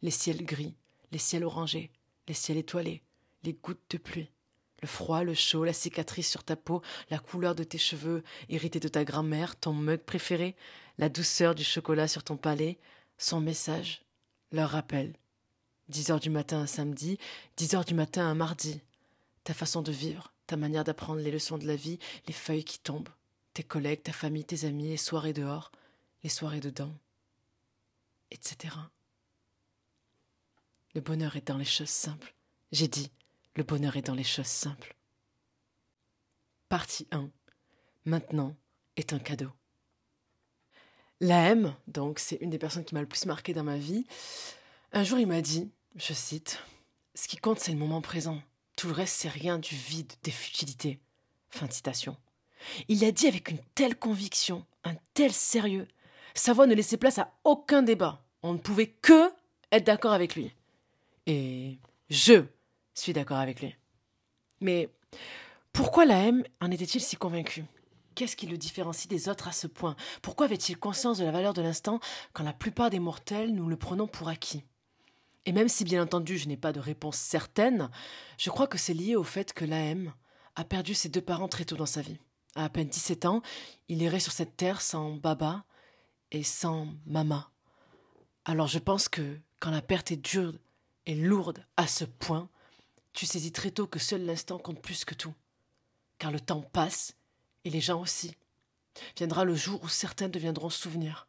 les 0.02 0.10
ciels 0.10 0.44
gris, 0.44 0.76
les 1.12 1.18
ciels 1.18 1.44
orangés, 1.44 1.90
les 2.28 2.34
ciels 2.34 2.58
étoilés, 2.58 3.02
les 3.42 3.54
gouttes 3.54 3.90
de 3.90 3.98
pluie, 3.98 4.30
le 4.80 4.88
froid, 4.88 5.22
le 5.22 5.34
chaud, 5.34 5.64
la 5.64 5.72
cicatrice 5.72 6.30
sur 6.30 6.44
ta 6.44 6.56
peau, 6.56 6.82
la 7.10 7.18
couleur 7.18 7.54
de 7.54 7.64
tes 7.64 7.78
cheveux 7.78 8.22
hérités 8.48 8.80
de 8.80 8.88
ta 8.88 9.04
grand-mère, 9.04 9.56
ton 9.56 9.72
mug 9.72 10.00
préféré, 10.00 10.56
la 10.98 11.08
douceur 11.08 11.54
du 11.54 11.64
chocolat 11.64 12.08
sur 12.08 12.22
ton 12.22 12.36
palais, 12.36 12.78
son 13.18 13.40
message, 13.40 14.02
leur 14.52 14.70
rappel. 14.70 15.14
Dix 15.88 16.10
heures 16.10 16.20
du 16.20 16.30
matin 16.30 16.60
un 16.60 16.66
samedi, 16.66 17.18
dix 17.56 17.74
heures 17.74 17.84
du 17.84 17.94
matin 17.94 18.26
un 18.26 18.34
mardi. 18.34 18.80
Ta 19.44 19.54
façon 19.54 19.82
de 19.82 19.92
vivre, 19.92 20.32
ta 20.46 20.56
manière 20.56 20.84
d'apprendre 20.84 21.20
les 21.20 21.30
leçons 21.30 21.58
de 21.58 21.66
la 21.66 21.76
vie, 21.76 21.98
les 22.26 22.32
feuilles 22.32 22.64
qui 22.64 22.78
tombent, 22.78 23.08
tes 23.54 23.62
collègues, 23.62 24.02
ta 24.02 24.12
famille, 24.12 24.44
tes 24.44 24.64
amis, 24.64 24.88
les 24.88 24.96
soirées 24.96 25.32
dehors, 25.32 25.72
les 26.22 26.30
soirées 26.30 26.60
dedans, 26.60 26.92
etc. 28.30 28.74
Le 30.94 31.00
bonheur 31.00 31.36
est 31.36 31.46
dans 31.46 31.56
les 31.56 31.64
choses 31.64 31.88
simples. 31.88 32.34
J'ai 32.72 32.88
dit, 32.88 33.10
le 33.56 33.62
bonheur 33.62 33.96
est 33.96 34.06
dans 34.06 34.14
les 34.14 34.24
choses 34.24 34.46
simples. 34.46 34.94
Partie 36.68 37.08
1. 37.10 37.30
Maintenant 38.04 38.54
est 38.96 39.12
un 39.12 39.18
cadeau. 39.18 39.50
La 41.20 41.50
M, 41.50 41.74
donc 41.86 42.18
c'est 42.18 42.36
une 42.36 42.50
des 42.50 42.58
personnes 42.58 42.84
qui 42.84 42.94
m'a 42.94 43.02
le 43.02 43.08
plus 43.08 43.26
marqué 43.26 43.52
dans 43.52 43.64
ma 43.64 43.76
vie, 43.76 44.06
un 44.92 45.04
jour 45.04 45.18
il 45.18 45.26
m'a 45.26 45.42
dit, 45.42 45.70
je 45.96 46.14
cite, 46.14 46.62
Ce 47.14 47.28
qui 47.28 47.36
compte 47.36 47.60
c'est 47.60 47.72
le 47.72 47.78
moment 47.78 48.00
présent. 48.00 48.40
Tout 48.76 48.88
le 48.88 48.94
reste, 48.94 49.16
c'est 49.16 49.28
rien 49.28 49.58
du 49.58 49.74
vide, 49.74 50.12
des 50.22 50.30
futilités. 50.30 51.00
Fin 51.50 51.66
de 51.66 51.72
citation. 51.72 52.16
Il 52.88 53.00
l'a 53.00 53.12
dit 53.12 53.26
avec 53.26 53.50
une 53.50 53.60
telle 53.74 53.96
conviction, 53.96 54.64
un 54.84 54.94
tel 55.12 55.32
sérieux. 55.32 55.86
Sa 56.34 56.52
voix 56.52 56.66
ne 56.66 56.74
laissait 56.74 56.96
place 56.96 57.18
à 57.18 57.34
aucun 57.44 57.82
débat. 57.82 58.24
On 58.42 58.54
ne 58.54 58.58
pouvait 58.58 58.86
que 58.86 59.30
être 59.72 59.84
d'accord 59.84 60.12
avec 60.12 60.34
lui. 60.34 60.54
Et 61.26 61.78
je 62.08 62.44
suis 63.00 63.12
d'accord 63.12 63.38
avec 63.38 63.60
lui. 63.60 63.74
Mais 64.60 64.88
pourquoi 65.72 66.04
la 66.04 66.18
M 66.18 66.44
en 66.60 66.70
était-il 66.70 67.00
si 67.00 67.16
convaincu? 67.16 67.64
Qu'est-ce 68.14 68.36
qui 68.36 68.46
le 68.46 68.58
différencie 68.58 69.08
des 69.08 69.28
autres 69.28 69.48
à 69.48 69.52
ce 69.52 69.66
point? 69.66 69.96
Pourquoi 70.20 70.46
avait-il 70.46 70.76
conscience 70.76 71.18
de 71.18 71.24
la 71.24 71.30
valeur 71.30 71.54
de 71.54 71.62
l'instant 71.62 72.00
quand 72.32 72.44
la 72.44 72.52
plupart 72.52 72.90
des 72.90 72.98
mortels 72.98 73.54
nous 73.54 73.68
le 73.68 73.76
prenons 73.76 74.06
pour 74.06 74.28
acquis? 74.28 74.64
Et 75.46 75.52
même 75.52 75.68
si 75.68 75.84
bien 75.84 76.02
entendu 76.02 76.36
je 76.36 76.48
n'ai 76.48 76.56
pas 76.56 76.72
de 76.72 76.80
réponse 76.80 77.16
certaine, 77.16 77.90
je 78.36 78.50
crois 78.50 78.66
que 78.66 78.76
c'est 78.78 78.94
lié 78.94 79.16
au 79.16 79.24
fait 79.24 79.52
que 79.52 79.64
l'AM 79.64 80.12
a 80.56 80.64
perdu 80.64 80.94
ses 80.94 81.08
deux 81.08 81.22
parents 81.22 81.48
très 81.48 81.64
tôt 81.64 81.76
dans 81.76 81.86
sa 81.86 82.02
vie. 82.02 82.18
À 82.56 82.64
à 82.64 82.68
peine 82.68 82.88
17 82.88 83.24
ans, 83.24 83.42
il 83.88 84.02
irait 84.02 84.20
sur 84.20 84.32
cette 84.32 84.56
terre 84.56 84.82
sans 84.82 85.12
baba 85.12 85.64
et 86.32 86.42
sans 86.42 86.88
mama. 87.06 87.50
Alors 88.44 88.66
je 88.66 88.78
pense 88.78 89.08
que 89.08 89.38
quand 89.60 89.70
la 89.70 89.82
perte 89.82 90.10
est 90.12 90.16
dure 90.16 90.52
et 91.06 91.14
lourde 91.14 91.64
à 91.76 91.86
ce 91.86 92.04
point, 92.04 92.48
tu 93.12 93.26
saisis 93.26 93.52
très 93.52 93.70
tôt 93.70 93.86
que 93.86 93.98
seul 93.98 94.24
l'instant 94.24 94.58
compte 94.58 94.80
plus 94.80 95.04
que 95.04 95.14
tout. 95.14 95.34
Car 96.18 96.30
le 96.30 96.40
temps 96.40 96.62
passe, 96.62 97.16
et 97.64 97.70
les 97.70 97.80
gens 97.80 98.00
aussi. 98.00 98.36
Viendra 99.16 99.44
le 99.44 99.54
jour 99.54 99.82
où 99.82 99.88
certains 99.88 100.28
deviendront 100.28 100.70
souvenirs. 100.70 101.28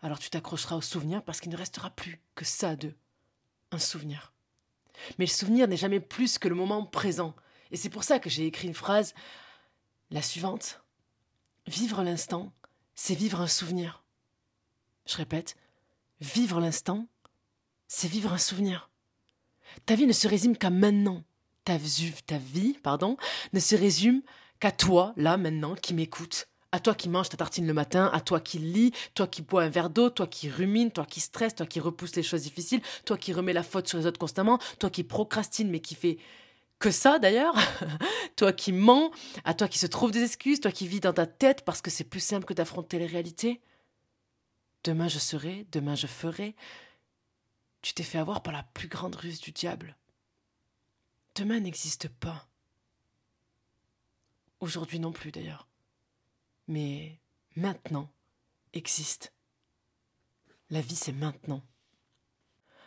Alors 0.00 0.18
tu 0.18 0.30
t'accrocheras 0.30 0.76
au 0.76 0.80
souvenir 0.80 1.22
parce 1.22 1.40
qu'il 1.40 1.50
ne 1.50 1.56
restera 1.56 1.90
plus 1.90 2.20
que 2.34 2.44
ça 2.44 2.76
d'eux. 2.76 2.94
Un 3.72 3.78
souvenir. 3.78 4.32
Mais 5.18 5.26
le 5.26 5.30
souvenir 5.30 5.68
n'est 5.68 5.76
jamais 5.76 6.00
plus 6.00 6.38
que 6.38 6.48
le 6.48 6.54
moment 6.54 6.84
présent. 6.84 7.34
Et 7.70 7.76
c'est 7.76 7.90
pour 7.90 8.04
ça 8.04 8.18
que 8.18 8.30
j'ai 8.30 8.46
écrit 8.46 8.68
une 8.68 8.74
phrase, 8.74 9.14
la 10.10 10.22
suivante. 10.22 10.82
Vivre 11.66 12.02
l'instant, 12.02 12.52
c'est 12.94 13.14
vivre 13.14 13.40
un 13.40 13.48
souvenir. 13.48 14.04
Je 15.06 15.16
répète, 15.16 15.56
vivre 16.20 16.60
l'instant, 16.60 17.08
c'est 17.88 18.08
vivre 18.08 18.32
un 18.32 18.38
souvenir. 18.38 18.90
Ta 19.84 19.94
vie 19.94 20.06
ne 20.06 20.12
se 20.12 20.28
résume 20.28 20.56
qu'à 20.56 20.70
maintenant. 20.70 21.22
Ta, 21.64 21.78
ta 22.26 22.38
vie, 22.38 22.76
pardon, 22.82 23.16
ne 23.52 23.60
se 23.60 23.74
résume 23.74 24.22
qu'à 24.60 24.70
toi, 24.70 25.12
là, 25.16 25.36
maintenant, 25.36 25.74
qui 25.74 25.94
m'écoute. 25.94 26.48
À 26.72 26.80
toi 26.80 26.94
qui 26.94 27.08
manges 27.08 27.28
ta 27.28 27.36
tartine 27.36 27.66
le 27.66 27.72
matin, 27.72 28.10
à 28.12 28.20
toi 28.20 28.40
qui 28.40 28.58
lis, 28.58 28.92
toi 29.14 29.26
qui 29.26 29.42
bois 29.42 29.62
un 29.62 29.68
verre 29.68 29.88
d'eau, 29.88 30.10
toi 30.10 30.26
qui 30.26 30.50
rumine, 30.50 30.90
toi 30.90 31.06
qui 31.06 31.20
stresse, 31.20 31.54
toi 31.54 31.64
qui 31.64 31.80
repousse 31.80 32.14
les 32.16 32.22
choses 32.22 32.42
difficiles, 32.42 32.82
toi 33.04 33.16
qui 33.16 33.32
remets 33.32 33.52
la 33.52 33.62
faute 33.62 33.88
sur 33.88 33.98
les 33.98 34.06
autres 34.06 34.18
constamment, 34.18 34.58
toi 34.78 34.90
qui 34.90 35.04
procrastine 35.04 35.70
mais 35.70 35.80
qui 35.80 35.94
fait 35.94 36.18
que 36.78 36.90
ça 36.90 37.18
d'ailleurs, 37.18 37.54
toi 38.36 38.52
qui 38.52 38.72
mens, 38.72 39.10
à 39.44 39.54
toi 39.54 39.68
qui 39.68 39.78
se 39.78 39.86
trouve 39.86 40.10
des 40.10 40.22
excuses, 40.22 40.60
toi 40.60 40.72
qui 40.72 40.86
vis 40.86 41.00
dans 41.00 41.12
ta 41.12 41.26
tête 41.26 41.64
parce 41.64 41.80
que 41.80 41.90
c'est 41.90 42.04
plus 42.04 42.20
simple 42.20 42.44
que 42.44 42.52
d'affronter 42.52 42.98
les 42.98 43.06
réalités. 43.06 43.60
Demain 44.84 45.08
je 45.08 45.18
serai, 45.18 45.66
demain 45.72 45.94
je 45.94 46.06
ferai. 46.06 46.54
Tu 47.86 47.94
t'es 47.94 48.02
fait 48.02 48.18
avoir 48.18 48.42
par 48.42 48.52
la 48.52 48.64
plus 48.64 48.88
grande 48.88 49.14
ruse 49.14 49.40
du 49.40 49.52
diable. 49.52 49.96
Demain 51.36 51.60
n'existe 51.60 52.08
pas. 52.08 52.48
Aujourd'hui 54.58 54.98
non 54.98 55.12
plus 55.12 55.30
d'ailleurs. 55.30 55.68
Mais 56.66 57.20
maintenant 57.54 58.10
existe. 58.72 59.32
La 60.68 60.80
vie 60.80 60.96
c'est 60.96 61.12
maintenant. 61.12 61.62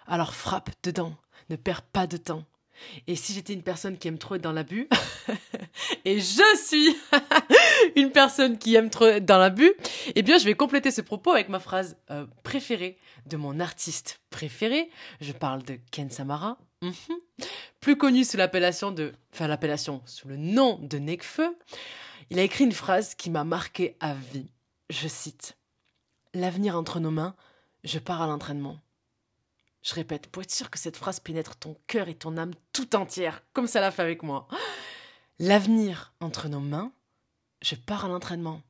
Alors 0.05 0.33
frappe 0.33 0.71
dedans, 0.83 1.15
ne 1.49 1.55
perds 1.55 1.83
pas 1.83 2.05
de 2.05 2.17
temps. 2.17 2.45
Et 3.07 3.15
si 3.15 3.33
j'étais 3.33 3.53
une 3.53 3.63
personne 3.63 3.98
qui 3.98 4.07
aime 4.07 4.17
trop 4.17 4.36
être 4.36 4.41
dans 4.41 4.51
l'abus, 4.51 4.88
et 6.05 6.19
je 6.19 6.57
suis 6.65 6.95
une 7.95 8.12
personne 8.12 8.57
qui 8.57 8.75
aime 8.75 8.89
trop 8.89 9.05
être 9.05 9.25
dans 9.25 9.38
l'abus, 9.38 9.74
eh 10.15 10.21
bien 10.21 10.38
je 10.38 10.45
vais 10.45 10.55
compléter 10.55 10.91
ce 10.91 11.01
propos 11.01 11.31
avec 11.31 11.50
ma 11.50 11.59
phrase 11.59 11.98
euh, 12.12 12.25
préférée 12.43 12.98
de 13.25 13.38
mon 13.38 13.59
artiste 13.59 14.21
préféré. 14.29 14.89
Je 15.21 15.31
parle 15.31 15.63
de 15.63 15.79
Ken 15.91 16.09
Samara, 16.09 16.57
mhm. 16.81 16.93
plus 17.79 17.98
connu 17.98 18.24
sous 18.24 18.38
l'appellation 18.38 18.91
de, 18.91 19.13
enfin 19.33 19.48
l'appellation 19.48 20.01
sous 20.05 20.27
le 20.27 20.38
nom 20.38 20.79
de 20.81 20.98
Nekfeu. 20.98 21.57
Il 22.29 22.39
a 22.39 22.43
écrit 22.43 22.63
une 22.63 22.71
phrase 22.71 23.15
qui 23.15 23.29
m'a 23.29 23.43
marqué 23.43 23.95
à 24.00 24.13
vie. 24.13 24.51
Je 24.89 25.07
cite 25.07 25.57
L'avenir 26.36 26.77
entre 26.77 27.00
nos 27.00 27.09
mains, 27.09 27.36
je 27.83 27.98
pars 27.98 28.21
à 28.21 28.27
l'entraînement. 28.27 28.77
Je 29.81 29.93
répète, 29.93 30.27
pour 30.27 30.43
être 30.43 30.51
sûr 30.51 30.69
que 30.69 30.77
cette 30.77 30.98
phrase 30.98 31.19
pénètre 31.19 31.55
ton 31.55 31.77
cœur 31.88 32.09
et 32.09 32.15
ton 32.15 32.38
âme 32.38 32.53
tout 32.74 32.95
entière, 32.95 33.43
comme 33.53 33.67
ça 33.67 33.81
l'a 33.81 33.91
fait 33.91 34.01
avec 34.01 34.24
moi. 34.24 34.48
L'avenir 35.39 36.13
entre 36.19 36.50
nos 36.50 36.59
mains, 36.59 36.91
je 37.62 37.75
pars 37.75 38.05
à 38.05 38.07
l'entraînement. 38.09 38.62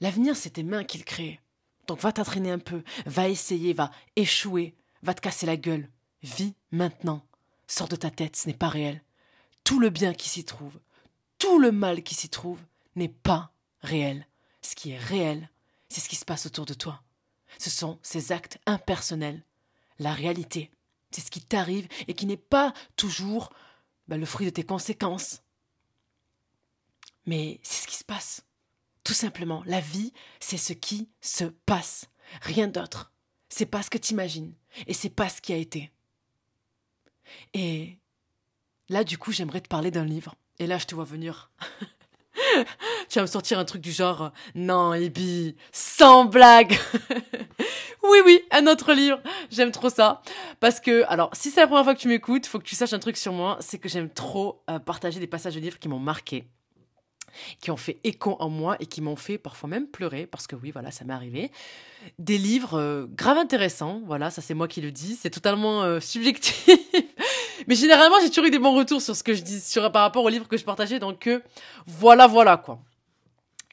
L'avenir, 0.00 0.34
c'est 0.34 0.50
tes 0.50 0.64
mains 0.64 0.84
qu'il 0.84 1.04
crée. 1.04 1.40
Donc 1.86 2.00
va 2.00 2.12
t'entraîner 2.12 2.50
un 2.50 2.58
peu, 2.58 2.82
va 3.06 3.28
essayer, 3.28 3.72
va 3.72 3.90
échouer, 4.16 4.74
va 5.02 5.14
te 5.14 5.20
casser 5.20 5.46
la 5.46 5.56
gueule. 5.56 5.88
Vis 6.22 6.54
maintenant. 6.70 7.24
Sors 7.66 7.88
de 7.88 7.96
ta 7.96 8.10
tête, 8.10 8.36
ce 8.36 8.48
n'est 8.48 8.54
pas 8.54 8.68
réel. 8.68 9.02
Tout 9.64 9.78
le 9.78 9.90
bien 9.90 10.14
qui 10.14 10.28
s'y 10.28 10.44
trouve, 10.44 10.78
tout 11.38 11.58
le 11.58 11.72
mal 11.72 12.02
qui 12.02 12.14
s'y 12.14 12.28
trouve 12.28 12.60
n'est 12.96 13.08
pas 13.08 13.52
réel. 13.82 14.26
Ce 14.60 14.74
qui 14.74 14.90
est 14.90 14.98
réel, 14.98 15.48
c'est 15.88 16.00
ce 16.00 16.08
qui 16.08 16.16
se 16.16 16.24
passe 16.24 16.46
autour 16.46 16.66
de 16.66 16.74
toi. 16.74 17.02
Ce 17.58 17.70
sont 17.70 17.98
ces 18.02 18.32
actes 18.32 18.58
impersonnels 18.66 19.42
la 20.02 20.12
réalité. 20.12 20.70
C'est 21.10 21.20
ce 21.20 21.30
qui 21.30 21.40
t'arrive 21.40 21.88
et 22.08 22.14
qui 22.14 22.26
n'est 22.26 22.36
pas 22.36 22.72
toujours 22.96 23.52
bah, 24.08 24.16
le 24.16 24.26
fruit 24.26 24.46
de 24.46 24.50
tes 24.50 24.64
conséquences. 24.64 25.42
Mais 27.26 27.60
c'est 27.62 27.84
ce 27.84 27.88
qui 27.88 27.96
se 27.96 28.04
passe. 28.04 28.44
Tout 29.04 29.12
simplement, 29.12 29.62
la 29.66 29.80
vie, 29.80 30.12
c'est 30.40 30.56
ce 30.56 30.72
qui 30.72 31.08
se 31.20 31.44
passe. 31.44 32.06
Rien 32.40 32.68
d'autre. 32.68 33.12
C'est 33.48 33.66
pas 33.66 33.82
ce 33.82 33.90
que 33.90 33.98
tu 33.98 34.12
imagines. 34.12 34.54
Et 34.86 34.94
c'est 34.94 35.10
pas 35.10 35.28
ce 35.28 35.40
qui 35.40 35.52
a 35.52 35.56
été. 35.56 35.92
Et 37.52 37.98
là, 38.88 39.04
du 39.04 39.18
coup, 39.18 39.32
j'aimerais 39.32 39.60
te 39.60 39.68
parler 39.68 39.90
d'un 39.90 40.04
livre. 40.04 40.34
Et 40.58 40.66
là, 40.66 40.78
je 40.78 40.86
te 40.86 40.94
vois 40.94 41.04
venir. 41.04 41.50
tu 43.08 43.18
vas 43.18 43.22
me 43.22 43.26
sortir 43.26 43.58
un 43.58 43.64
truc 43.64 43.82
du 43.82 43.92
genre 43.92 44.32
Non, 44.54 44.94
Ibi, 44.94 45.56
sans 45.72 46.24
blague 46.24 46.78
Oui, 48.02 48.18
oui, 48.24 48.40
un 48.50 48.66
autre 48.66 48.92
livre. 48.92 49.20
J'aime 49.50 49.70
trop 49.70 49.88
ça. 49.88 50.22
Parce 50.60 50.80
que, 50.80 51.04
alors, 51.08 51.30
si 51.34 51.50
c'est 51.50 51.60
la 51.60 51.66
première 51.66 51.84
fois 51.84 51.94
que 51.94 52.00
tu 52.00 52.08
m'écoutes, 52.08 52.46
faut 52.46 52.58
que 52.58 52.64
tu 52.64 52.74
saches 52.74 52.92
un 52.92 52.98
truc 52.98 53.16
sur 53.16 53.32
moi, 53.32 53.58
c'est 53.60 53.78
que 53.78 53.88
j'aime 53.88 54.10
trop 54.10 54.62
euh, 54.68 54.78
partager 54.78 55.20
des 55.20 55.26
passages 55.26 55.54
de 55.54 55.60
livres 55.60 55.78
qui 55.78 55.88
m'ont 55.88 56.00
marqué 56.00 56.44
qui 57.60 57.70
ont 57.70 57.76
fait 57.76 57.98
écho 58.04 58.36
en 58.40 58.48
moi 58.48 58.76
et 58.80 58.86
qui 58.86 59.00
m'ont 59.00 59.16
fait 59.16 59.38
parfois 59.38 59.68
même 59.68 59.86
pleurer, 59.86 60.26
parce 60.26 60.46
que 60.46 60.56
oui, 60.56 60.70
voilà, 60.70 60.90
ça 60.90 61.04
m'est 61.04 61.12
arrivé. 61.12 61.50
Des 62.18 62.38
livres 62.38 62.78
euh, 62.78 63.06
grave 63.08 63.38
intéressants, 63.38 64.02
voilà, 64.06 64.30
ça 64.30 64.42
c'est 64.42 64.54
moi 64.54 64.68
qui 64.68 64.80
le 64.80 64.90
dis, 64.90 65.16
c'est 65.20 65.30
totalement 65.30 65.82
euh, 65.82 66.00
subjectif. 66.00 66.68
Mais 67.66 67.74
généralement, 67.74 68.16
j'ai 68.20 68.28
toujours 68.28 68.46
eu 68.46 68.50
des 68.50 68.58
bons 68.58 68.74
retours 68.74 69.02
sur 69.02 69.16
ce 69.16 69.22
que 69.22 69.34
je 69.34 69.42
dis, 69.42 69.60
sur, 69.60 69.90
par 69.92 70.02
rapport 70.02 70.24
aux 70.24 70.28
livres 70.28 70.48
que 70.48 70.56
je 70.56 70.64
partageais, 70.64 70.98
donc 70.98 71.28
voilà, 71.86 72.26
voilà, 72.26 72.56
quoi. 72.56 72.80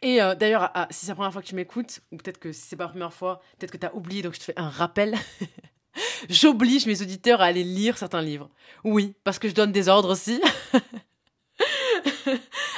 Et 0.01 0.22
euh, 0.22 0.36
d'ailleurs, 0.36 0.72
ah, 0.74 0.88
si 0.91 1.05
c'est 1.05 1.12
la 1.12 1.15
première 1.15 1.34
fois 1.34 1.41
que 1.41 1.48
tu 1.48 1.55
m'écoutes, 1.55 2.00
ou 2.12 2.17
peut-être 2.17 2.39
que 2.39 2.51
si 2.51 2.62
c'est 2.62 2.75
pas 2.75 2.86
la 2.86 2.89
première 2.89 3.13
fois, 3.13 3.41
peut-être 3.58 3.72
que 3.72 3.77
tu 3.77 3.86
as 3.86 3.93
oublié, 3.93 4.22
donc 4.22 4.34
je 4.34 4.39
te 4.39 4.46
fais 4.46 4.58
un 4.58 4.69
rappel. 4.69 5.15
J'oblige 6.29 6.86
mes 6.86 7.01
auditeurs 7.01 7.41
à 7.41 7.46
aller 7.46 7.63
lire 7.63 7.98
certains 7.98 8.22
livres. 8.22 8.50
Oui, 8.84 9.15
parce 9.24 9.39
que 9.39 9.50
je 9.50 9.53
donne 9.53 9.72
des 9.72 9.89
ordres 9.89 10.12
aussi. 10.12 10.41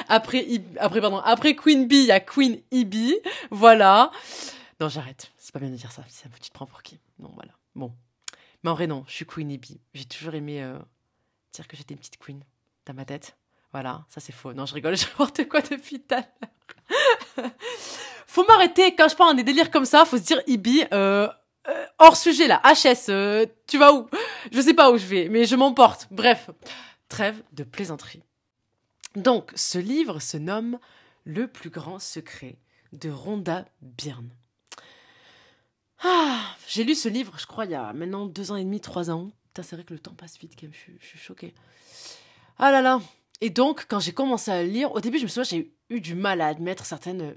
après, 0.07 0.47
après, 0.79 1.01
pardon, 1.01 1.17
après 1.17 1.55
Queen 1.55 1.87
Bee, 1.87 2.01
il 2.01 2.07
y 2.07 2.11
a 2.11 2.19
Queen 2.19 2.59
Ib. 2.71 2.95
Voilà. 3.51 4.11
Non, 4.79 4.89
j'arrête. 4.89 5.31
C'est 5.37 5.51
pas 5.51 5.59
bien 5.59 5.69
de 5.69 5.75
dire 5.75 5.91
ça. 5.91 6.03
Tu 6.41 6.49
te 6.49 6.53
prends 6.53 6.65
pour 6.65 6.81
qui? 6.81 6.99
Non, 7.19 7.31
voilà. 7.35 7.51
Bon. 7.75 7.93
Mais 8.63 8.71
en 8.71 8.73
vrai, 8.73 8.87
non, 8.87 9.03
je 9.07 9.13
suis 9.13 9.25
Queen 9.25 9.51
Ib. 9.51 9.65
J'ai 9.93 10.05
toujours 10.05 10.33
aimé 10.33 10.63
euh, 10.63 10.79
dire 11.53 11.67
que 11.67 11.77
j'étais 11.77 11.93
une 11.93 11.99
petite 11.99 12.17
queen 12.17 12.43
dans 12.85 12.93
ma 12.93 13.05
tête. 13.05 13.35
Voilà, 13.71 14.05
ça 14.09 14.19
c'est 14.19 14.33
faux. 14.33 14.53
Non, 14.53 14.65
je 14.65 14.73
rigole, 14.73 14.95
je 14.97 15.05
n'importe 15.05 15.47
quoi 15.47 15.61
depuis 15.61 16.01
tout 16.01 16.15
à 16.15 16.17
l'heure? 16.17 17.51
faut 18.27 18.45
m'arrêter 18.45 18.95
quand 18.95 19.09
je 19.09 19.15
parle 19.15 19.35
des 19.35 19.43
délires 19.43 19.71
comme 19.71 19.85
ça, 19.85 20.05
faut 20.05 20.17
se 20.17 20.23
dire 20.23 20.41
Ibi, 20.47 20.83
euh, 20.93 21.27
euh, 21.67 21.85
hors 21.99 22.17
sujet 22.17 22.47
là, 22.47 22.61
HS, 22.63 23.09
euh, 23.09 23.45
tu 23.67 23.77
vas 23.77 23.93
où? 23.93 24.09
Je 24.51 24.61
sais 24.61 24.73
pas 24.73 24.91
où 24.91 24.97
je 24.97 25.05
vais, 25.05 25.29
mais 25.29 25.45
je 25.45 25.55
m'emporte. 25.55 26.07
Bref, 26.11 26.49
trêve 27.09 27.41
de 27.53 27.63
plaisanterie. 27.63 28.23
Donc, 29.15 29.51
ce 29.55 29.77
livre 29.77 30.19
se 30.19 30.37
nomme 30.37 30.79
Le 31.23 31.47
plus 31.47 31.69
grand 31.69 31.99
secret 31.99 32.57
de 32.93 33.09
Rhonda 33.09 33.65
Byrne. 33.81 34.31
Ah, 36.03 36.41
j'ai 36.67 36.83
lu 36.83 36.95
ce 36.95 37.09
livre, 37.09 37.37
je 37.37 37.45
crois, 37.45 37.65
il 37.65 37.71
y 37.71 37.75
a 37.75 37.93
maintenant 37.93 38.25
deux 38.25 38.51
ans 38.51 38.55
et 38.55 38.63
demi, 38.63 38.81
trois 38.81 39.11
ans. 39.11 39.29
Putain, 39.51 39.63
c'est 39.63 39.75
vrai 39.75 39.83
que 39.83 39.93
le 39.93 39.99
temps 39.99 40.13
passe 40.13 40.37
vite, 40.37 40.53
quand 40.57 40.63
même, 40.63 40.73
je, 40.73 41.05
suis 41.05 41.19
choquée. 41.19 41.53
Ah 42.57 42.71
là 42.71 42.81
là, 42.81 43.01
et 43.41 43.49
donc, 43.49 43.85
quand 43.89 43.99
j'ai 43.99 44.13
commencé 44.13 44.49
à 44.49 44.63
lire, 44.63 44.93
au 44.93 45.01
début, 45.01 45.17
je 45.17 45.23
me 45.23 45.27
souviens, 45.27 45.43
j'ai 45.43 45.73
eu 45.89 45.99
du 45.99 46.15
mal 46.15 46.39
à 46.39 46.47
admettre 46.47 46.85
certaines, 46.85 47.35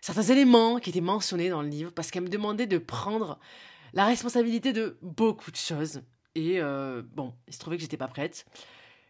certains 0.00 0.22
éléments 0.22 0.78
qui 0.78 0.88
étaient 0.88 1.02
mentionnés 1.02 1.50
dans 1.50 1.60
le 1.60 1.68
livre, 1.68 1.92
parce 1.92 2.10
qu'elle 2.10 2.22
me 2.22 2.30
demandait 2.30 2.66
de 2.66 2.78
prendre 2.78 3.38
la 3.92 4.06
responsabilité 4.06 4.72
de 4.72 4.96
beaucoup 5.02 5.50
de 5.50 5.56
choses. 5.56 6.00
Et 6.34 6.58
euh, 6.58 7.02
bon, 7.02 7.34
il 7.46 7.52
se 7.52 7.58
trouvait 7.58 7.76
que 7.76 7.82
j'étais 7.82 7.98
pas 7.98 8.08
prête. 8.08 8.46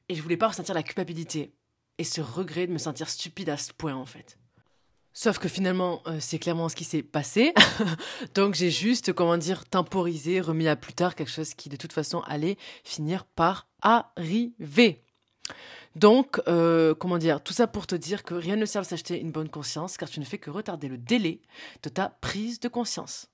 Et 0.09 0.17
je 0.17 0.23
voulais 0.23 0.37
pas 0.37 0.49
ressentir 0.49 0.75
la 0.75 0.83
culpabilité 0.83 1.55
et 1.99 2.03
ce 2.03 2.21
regret 2.21 2.67
de 2.67 2.73
me 2.73 2.79
sentir 2.79 3.09
stupide 3.09 3.51
à 3.51 3.57
ce 3.57 3.73
point, 3.73 3.95
en 3.95 4.07
fait. 4.07 4.37
Sauf 5.23 5.39
que 5.39 5.51
finalement, 5.51 6.01
euh, 6.07 6.17
c'est 6.19 6.39
clairement 6.39 6.71
ce 6.71 6.75
qui 6.75 6.85
s'est 6.85 7.03
passé. 7.03 7.53
Donc 8.35 8.55
j'ai 8.55 8.71
juste, 8.71 9.13
comment 9.13 9.37
dire, 9.37 9.67
temporisé, 9.67 10.41
remis 10.41 10.67
à 10.67 10.77
plus 10.77 10.95
tard 10.95 11.15
quelque 11.15 11.31
chose 11.31 11.53
qui 11.53 11.69
de 11.69 11.77
toute 11.77 11.93
façon 11.93 12.21
allait 12.21 12.57
finir 12.85 13.27
par 13.27 13.69
arriver. 13.83 15.05
Donc, 15.95 16.41
euh, 16.49 16.95
comment 16.95 17.19
dire, 17.19 17.43
tout 17.43 17.53
ça 17.53 17.67
pour 17.67 17.87
te 17.87 17.95
dire 17.95 18.23
que 18.23 18.33
rien 18.33 18.57
ne 18.57 18.65
sert 18.65 18.81
à 18.81 18.85
s'acheter 18.85 19.21
une 19.21 19.31
bonne 19.31 19.51
conscience, 19.51 19.99
car 19.99 20.09
tu 20.09 20.21
ne 20.21 20.25
fais 20.25 20.39
que 20.39 20.49
retarder 20.49 20.89
le 20.89 20.97
délai 20.97 21.43
de 21.83 21.91
ta 21.91 22.09
prise 22.23 22.59
de 22.59 22.69
conscience. 22.69 23.27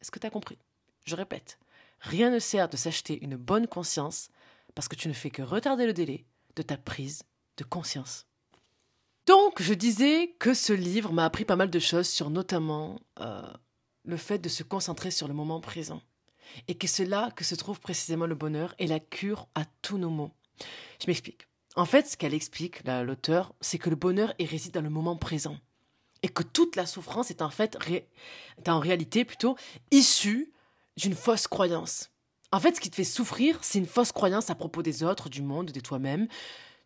Est-ce 0.00 0.10
que 0.10 0.18
tu 0.18 0.26
as 0.26 0.30
compris? 0.30 0.58
Je 1.04 1.14
répète, 1.14 1.60
rien 2.00 2.28
ne 2.28 2.40
sert 2.40 2.68
de 2.68 2.76
s'acheter 2.76 3.22
une 3.22 3.36
bonne 3.36 3.68
conscience, 3.68 4.30
parce 4.74 4.88
que 4.88 4.96
tu 4.96 5.06
ne 5.06 5.12
fais 5.12 5.30
que 5.30 5.42
retarder 5.42 5.86
le 5.86 5.92
délai 5.92 6.24
de 6.56 6.62
ta 6.62 6.76
prise 6.76 7.22
de 7.56 7.62
conscience. 7.62 8.26
Donc, 9.26 9.62
je 9.62 9.72
disais 9.72 10.34
que 10.38 10.52
ce 10.52 10.72
livre 10.72 11.12
m'a 11.12 11.24
appris 11.24 11.44
pas 11.44 11.56
mal 11.56 11.70
de 11.70 11.78
choses 11.78 12.08
sur 12.08 12.28
notamment 12.30 13.00
euh, 13.20 13.42
le 14.04 14.16
fait 14.16 14.38
de 14.38 14.48
se 14.48 14.62
concentrer 14.62 15.10
sur 15.10 15.28
le 15.28 15.34
moment 15.34 15.60
présent. 15.60 16.02
et 16.68 16.74
que 16.74 16.86
c'est 16.86 17.06
là 17.06 17.30
que 17.34 17.44
se 17.44 17.54
trouve 17.54 17.80
précisément 17.80 18.26
le 18.26 18.34
bonheur 18.34 18.74
et 18.78 18.86
la 18.86 19.00
cure 19.00 19.48
à 19.54 19.64
tous 19.82 19.98
nos 19.98 20.10
maux. 20.10 20.30
Je 21.00 21.06
m'explique. 21.06 21.48
En 21.76 21.86
fait, 21.86 22.06
ce 22.06 22.16
qu'elle 22.16 22.34
explique, 22.34 22.84
l'auteur, 22.84 23.54
c'est 23.60 23.78
que 23.78 23.90
le 23.90 23.96
bonheur 23.96 24.32
réside 24.38 24.72
dans 24.72 24.82
le 24.82 24.90
moment 24.90 25.16
présent. 25.16 25.56
Et 26.22 26.28
que 26.28 26.42
toute 26.42 26.76
la 26.76 26.86
souffrance 26.86 27.30
est 27.30 27.42
en 27.42 27.50
fait, 27.50 27.76
est 27.88 28.68
en 28.68 28.78
réalité 28.78 29.24
plutôt, 29.24 29.56
issue 29.90 30.52
d'une 30.96 31.14
fausse 31.14 31.48
croyance. 31.48 32.10
En 32.52 32.60
fait, 32.60 32.76
ce 32.76 32.80
qui 32.80 32.90
te 32.90 32.96
fait 32.96 33.04
souffrir, 33.04 33.58
c'est 33.62 33.78
une 33.78 33.86
fausse 33.86 34.12
croyance 34.12 34.48
à 34.50 34.54
propos 34.54 34.82
des 34.82 35.02
autres, 35.02 35.28
du 35.28 35.42
monde, 35.42 35.72
de 35.72 35.80
toi-même. 35.80 36.28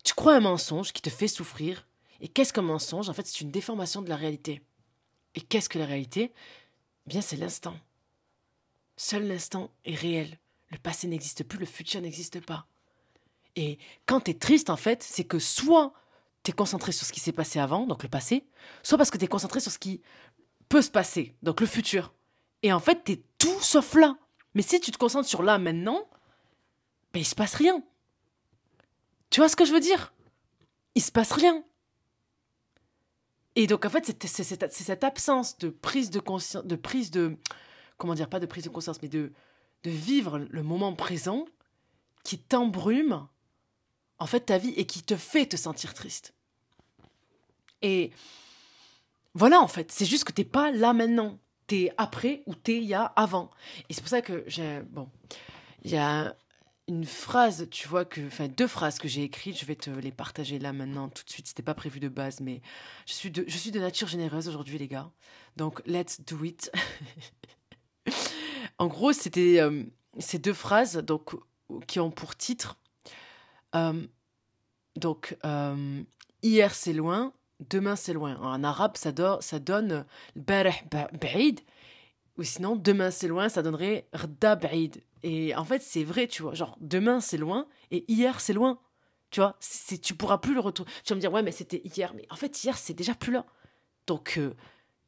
Tu 0.03 0.15
crois 0.15 0.35
un 0.35 0.41
mensonge 0.41 0.93
qui 0.93 1.03
te 1.03 1.11
fait 1.11 1.29
souffrir. 1.29 1.88
Et 2.21 2.29
qu'est-ce 2.29 2.53
qu'un 2.53 2.63
mensonge? 2.63 3.09
En 3.09 3.13
fait, 3.13 3.27
c'est 3.27 3.41
une 3.41 3.51
déformation 3.51 4.03
de 4.03 4.09
la 4.09 4.17
réalité. 4.17 4.63
Et 5.35 5.41
qu'est-ce 5.41 5.69
que 5.69 5.79
la 5.79 5.87
réalité? 5.87 6.33
Eh 7.07 7.09
Bien, 7.09 7.21
c'est 7.21 7.37
l'instant. 7.37 7.77
Seul 8.97 9.29
l'instant 9.29 9.71
est 9.85 9.95
réel. 9.95 10.39
Le 10.71 10.79
passé 10.79 11.07
n'existe 11.07 11.45
plus, 11.45 11.59
le 11.59 11.67
futur 11.67 12.01
n'existe 12.01 12.45
pas. 12.45 12.67
Et 13.57 13.79
quand 14.07 14.23
tu 14.23 14.33
es 14.33 14.35
triste, 14.35 14.71
en 14.71 14.77
fait, 14.77 15.03
c'est 15.03 15.25
que 15.25 15.39
soit 15.39 15.93
tu 16.43 16.51
es 16.51 16.55
concentré 16.55 16.93
sur 16.93 17.07
ce 17.07 17.13
qui 17.13 17.21
s'est 17.21 17.33
passé 17.33 17.59
avant, 17.59 17.87
donc 17.87 18.03
le 18.03 18.09
passé, 18.09 18.45
soit 18.83 18.99
parce 18.99 19.11
que 19.11 19.19
tu 19.19 19.25
es 19.25 19.29
concentré 19.29 19.61
sur 19.61 19.73
ce 19.73 19.79
qui 19.79 20.03
peut 20.69 20.83
se 20.83 20.91
passer, 20.91 21.35
donc 21.43 21.61
le 21.61 21.67
futur. 21.67 22.13
Et 22.63 22.73
en 22.73 22.81
fait, 22.81 23.05
tu 23.05 23.13
es 23.13 23.23
tout 23.39 23.61
sauf 23.61 23.95
là. 23.95 24.17
Mais 24.55 24.63
si 24.63 24.81
tu 24.81 24.91
te 24.91 24.99
concentres 24.99 25.29
sur 25.29 25.43
là 25.43 25.59
maintenant, 25.59 26.09
ben 27.13 27.21
il 27.21 27.25
se 27.25 27.35
passe 27.35 27.55
rien. 27.55 27.83
Tu 29.31 29.41
vois 29.41 29.49
ce 29.49 29.57
que 29.57 29.65
je 29.65 29.73
veux 29.73 29.81
dire? 29.81 30.13
Il 30.95 31.03
se 31.03 31.13
passe 31.13 31.33
rien. 31.33 31.63
Et 33.59 33.67
donc 33.67 33.85
en 33.85 33.91
fait, 33.91 34.25
c'est 34.25 34.45
cette 34.45 35.03
absence 35.03 35.59
de 35.59 35.69
prise 35.69 36.11
de 36.11 36.21
conscience, 36.21 36.65
de 36.65 36.77
prise 36.77 37.11
de, 37.11 37.37
comment 37.97 38.15
dire, 38.15 38.29
pas 38.29 38.39
de 38.39 38.47
prise 38.47 38.63
de 38.63 38.69
conscience, 38.69 39.03
mais 39.03 39.09
de, 39.09 39.33
de 39.83 39.91
vivre 39.91 40.39
le 40.39 40.63
moment 40.63 40.95
présent 40.95 41.45
qui 42.23 42.39
t'embrume 42.39 43.27
en 44.21 44.27
fait 44.27 44.43
ta 44.43 44.59
vie 44.59 44.75
et 44.77 44.87
qui 44.87 45.03
te 45.03 45.17
fait 45.17 45.47
te 45.47 45.57
sentir 45.57 45.93
triste. 45.93 46.35
Et 47.83 48.13
voilà 49.35 49.61
en 49.61 49.67
fait, 49.67 49.91
c'est 49.91 50.07
juste 50.07 50.23
que 50.23 50.33
t'es 50.33 50.45
pas 50.45 50.71
là 50.71 50.93
maintenant. 50.93 51.41
T'es 51.67 51.93
après 51.97 52.45
ou 52.47 52.55
t'es 52.55 52.77
il 52.77 52.85
y 52.85 52.95
a 52.95 53.07
avant. 53.17 53.51
Et 53.89 53.93
c'est 53.93 54.03
pour 54.03 54.09
ça 54.09 54.23
que 54.23 54.45
j'ai 54.47 54.83
bon, 54.83 55.09
il 55.83 55.91
y 55.91 55.97
a 55.97 56.37
une 56.89 57.05
phrase, 57.05 57.69
tu 57.71 57.87
vois 57.87 58.05
que, 58.05 58.27
enfin 58.27 58.49
deux 58.49 58.67
phrases 58.67 58.99
que 58.99 59.09
j'ai 59.09 59.23
écrites, 59.23 59.59
je 59.59 59.65
vais 59.67 59.77
te 59.77 59.91
les 59.91 60.11
partager 60.11 60.59
là 60.59 60.73
maintenant 60.73 61.09
tout 61.09 61.23
de 61.25 61.31
suite. 61.31 61.47
C'était 61.47 61.63
pas 61.63 61.75
prévu 61.75 62.01
de 62.01 62.09
base, 62.09 62.41
mais 62.41 62.63
je 63.07 63.13
suis 63.13 63.31
de, 63.31 63.45
je 63.47 63.57
suis 63.57 63.71
de 63.71 63.79
nature 63.79 64.09
généreuse 64.09 64.49
aujourd'hui 64.49 64.79
les 64.79 64.89
gars. 64.89 65.11
Donc 65.57 65.83
let's 65.87 66.21
do 66.23 66.43
it. 66.45 66.73
en 68.79 68.87
gros, 68.87 69.13
c'était 69.13 69.61
euh, 69.61 69.85
ces 70.19 70.39
deux 70.39 70.55
phrases 70.55 70.97
donc 70.97 71.35
qui 71.87 72.01
ont 72.01 72.11
pour 72.11 72.35
titre 72.37 72.79
euh, 73.75 74.07
donc, 74.97 75.37
euh, 75.45 76.03
hier 76.43 76.75
c'est 76.75 76.93
loin, 76.93 77.33
demain 77.71 77.97
c'est 77.97 78.13
loin. 78.13 78.37
En 78.41 78.65
arabe, 78.65 78.97
ça, 78.97 79.13
ça 79.41 79.59
donne 79.59 80.05
ou 82.37 82.43
sinon 82.43 82.77
demain 82.77 83.11
c'est 83.11 83.29
loin, 83.29 83.49
ça 83.49 83.63
donnerait 83.63 84.09
rda 84.13 84.57
ba'id. 84.57 85.03
Et 85.23 85.55
en 85.55 85.65
fait, 85.65 85.83
c'est 85.83 86.05
vrai, 86.05 86.27
tu 86.29 86.43
vois, 86.43 86.55
genre 86.55 86.77
demain 86.81 87.21
c'est 87.21 87.39
loin 87.39 87.67
et 87.91 88.05
hier 88.11 88.41
c'est 88.41 88.53
loin. 88.53 88.81
Tu 89.31 89.41
vois, 89.41 89.57
c'est, 89.61 89.99
tu 89.99 90.15
pourras 90.15 90.39
plus 90.39 90.55
le 90.55 90.61
retrouver. 90.61 90.91
Tu 91.05 91.11
vas 91.11 91.17
me 91.17 91.21
dire, 91.21 91.33
ouais, 91.33 91.43
mais 91.43 91.53
c'était 91.53 91.83
hier. 91.85 92.15
Mais 92.15 92.27
en 92.31 92.37
fait, 92.37 92.65
hier, 92.65 92.79
c'est 92.79 92.95
déjà 92.95 93.15
plus 93.15 93.33
là. 93.33 93.45
Donc, 94.07 94.39
euh, 94.39 94.55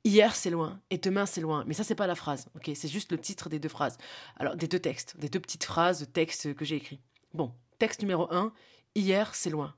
hier, 0.05 0.37
c'est 0.37 0.51
loin 0.51 0.81
et 0.91 0.99
demain, 0.99 1.25
c'est 1.25 1.41
loin. 1.41 1.65
Mais 1.67 1.75
ça, 1.75 1.85
c'est 1.85 1.95
pas 1.95 2.07
la 2.07 2.15
phrase. 2.15 2.49
Ok, 2.55 2.71
c'est 2.75 2.89
juste 2.89 3.13
le 3.13 3.19
titre 3.19 3.49
des 3.49 3.59
deux 3.59 3.69
phrases. 3.69 3.97
Alors, 4.37 4.57
des 4.57 4.69
deux 4.69 4.79
textes, 4.79 5.17
des 5.17 5.31
deux 5.31 5.41
petites 5.41 5.65
phrases 5.65 6.01
de 6.01 6.05
texte 6.05 6.55
que 6.55 6.65
j'ai 6.65 6.77
écrit. 6.77 7.01
Bon, 7.33 7.55
texte 7.79 8.03
numéro 8.03 8.31
1, 8.31 8.53
hier, 8.95 9.35
c'est 9.35 9.51
loin. 9.51 9.75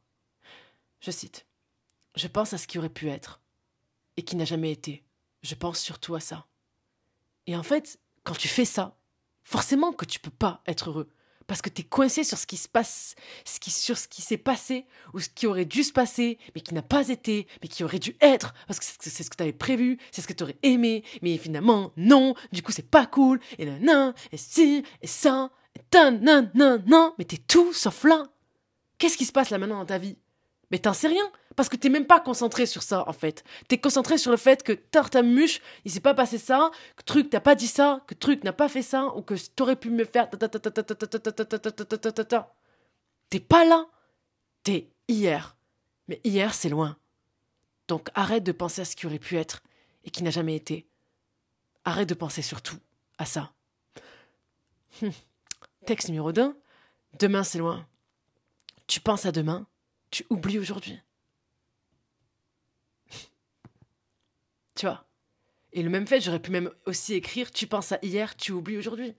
Je 1.00 1.10
cite 1.10 1.46
Je 2.16 2.26
pense 2.26 2.52
à 2.52 2.58
ce 2.58 2.66
qui 2.66 2.78
aurait 2.78 2.88
pu 2.88 3.08
être 3.08 3.40
et 4.16 4.22
qui 4.22 4.34
n'a 4.36 4.44
jamais 4.44 4.72
été. 4.72 5.04
Je 5.42 5.54
pense 5.54 5.78
surtout 5.78 6.16
à 6.16 6.20
ça. 6.20 6.46
Et 7.46 7.56
en 7.56 7.62
fait, 7.62 7.98
quand 8.24 8.34
tu 8.34 8.48
fais 8.48 8.64
ça, 8.64 8.96
forcément 9.44 9.92
que 9.92 10.04
tu 10.04 10.20
peux 10.20 10.30
pas 10.30 10.62
être 10.66 10.90
heureux. 10.90 11.08
Parce 11.48 11.60
que 11.60 11.68
tu 11.68 11.82
es 11.82 11.84
coincé 11.84 12.24
sur 12.24 12.38
ce 12.38 12.46
qui 12.46 12.56
se 12.56 12.68
passe, 12.68 13.14
sur 13.44 13.98
ce 13.98 14.08
qui 14.08 14.22
s'est 14.22 14.38
passé, 14.38 14.86
ou 15.12 15.20
ce 15.20 15.28
qui 15.28 15.46
aurait 15.46 15.64
dû 15.64 15.82
se 15.82 15.92
passer, 15.92 16.38
mais 16.54 16.60
qui 16.60 16.72
n'a 16.72 16.82
pas 16.82 17.08
été, 17.08 17.46
mais 17.60 17.68
qui 17.68 17.82
aurait 17.84 17.98
dû 17.98 18.16
être, 18.20 18.54
parce 18.66 18.78
que 18.78 18.84
c'est 18.86 19.22
ce 19.22 19.28
que 19.28 19.36
tu 19.36 19.42
avais 19.42 19.52
prévu, 19.52 19.98
c'est 20.12 20.22
ce 20.22 20.28
que 20.28 20.32
tu 20.32 20.44
aurais 20.44 20.58
aimé, 20.62 21.04
mais 21.20 21.36
finalement, 21.36 21.92
non, 21.96 22.34
du 22.52 22.62
coup 22.62 22.72
c'est 22.72 22.88
pas 22.88 23.06
cool, 23.06 23.40
et 23.58 23.66
nan, 23.66 24.14
et 24.30 24.36
si, 24.36 24.84
et 25.02 25.06
ça, 25.06 25.50
et 25.76 25.80
nan, 25.92 26.22
nan, 26.22 26.50
nan, 26.54 27.12
mais 27.18 27.24
t'es 27.24 27.38
tout 27.38 27.72
sauf 27.72 28.04
là. 28.04 28.28
Qu'est-ce 28.98 29.18
qui 29.18 29.26
se 29.26 29.32
passe 29.32 29.50
là 29.50 29.58
maintenant 29.58 29.78
dans 29.78 29.86
ta 29.86 29.98
vie? 29.98 30.16
Mais 30.72 30.78
t'en 30.78 30.94
sais 30.94 31.06
rien. 31.08 31.30
Parce 31.54 31.68
que 31.68 31.76
t'es 31.76 31.90
même 31.90 32.06
pas 32.06 32.18
concentré 32.18 32.64
sur 32.64 32.82
ça, 32.82 33.06
en 33.06 33.12
fait. 33.12 33.44
T'es 33.68 33.78
concentré 33.78 34.16
sur 34.16 34.30
le 34.30 34.38
fait 34.38 34.62
que 34.62 34.72
muche, 35.20 35.60
il 35.84 35.92
s'est 35.92 36.00
pas 36.00 36.14
passé 36.14 36.38
ça, 36.38 36.70
que 36.96 37.02
truc 37.02 37.28
t'as 37.28 37.40
pas 37.40 37.54
dit 37.54 37.66
ça, 37.68 38.00
que 38.06 38.14
truc 38.14 38.42
n'a 38.42 38.54
pas 38.54 38.70
fait 38.70 38.82
ça, 38.82 39.14
ou 39.14 39.20
que 39.20 39.34
t'aurais 39.54 39.76
pu 39.76 39.90
me 39.90 40.06
faire. 40.06 40.30
T'es 43.28 43.40
pas 43.40 43.64
là. 43.66 43.86
T'es 44.62 44.90
hier. 45.08 45.56
Mais 46.08 46.20
hier, 46.24 46.54
c'est 46.54 46.70
loin. 46.70 46.96
Donc 47.86 48.08
arrête 48.14 48.44
de 48.44 48.52
penser 48.52 48.80
à 48.80 48.84
ce 48.86 48.96
qui 48.96 49.06
aurait 49.06 49.18
pu 49.18 49.36
être 49.36 49.62
et 50.04 50.10
qui 50.10 50.22
n'a 50.22 50.30
jamais 50.30 50.56
été. 50.56 50.86
Arrête 51.84 52.08
de 52.08 52.14
penser 52.14 52.40
surtout 52.40 52.78
à 53.18 53.26
ça. 53.26 53.52
Texte 55.86 56.08
numéro 56.08 56.32
2. 56.32 56.58
Demain, 57.18 57.44
c'est 57.44 57.58
loin. 57.58 57.86
Tu 58.86 59.00
penses 59.00 59.26
à 59.26 59.32
demain 59.32 59.66
tu 60.12 60.24
oublies 60.30 60.60
aujourd'hui. 60.60 61.00
tu 64.76 64.86
vois? 64.86 65.04
Et 65.72 65.82
le 65.82 65.90
même 65.90 66.06
fait, 66.06 66.20
j'aurais 66.20 66.40
pu 66.40 66.52
même 66.52 66.70
aussi 66.86 67.14
écrire 67.14 67.50
tu 67.50 67.66
penses 67.66 67.90
à 67.92 67.98
hier, 68.02 68.36
tu 68.36 68.52
oublies 68.52 68.76
aujourd'hui. 68.76 69.16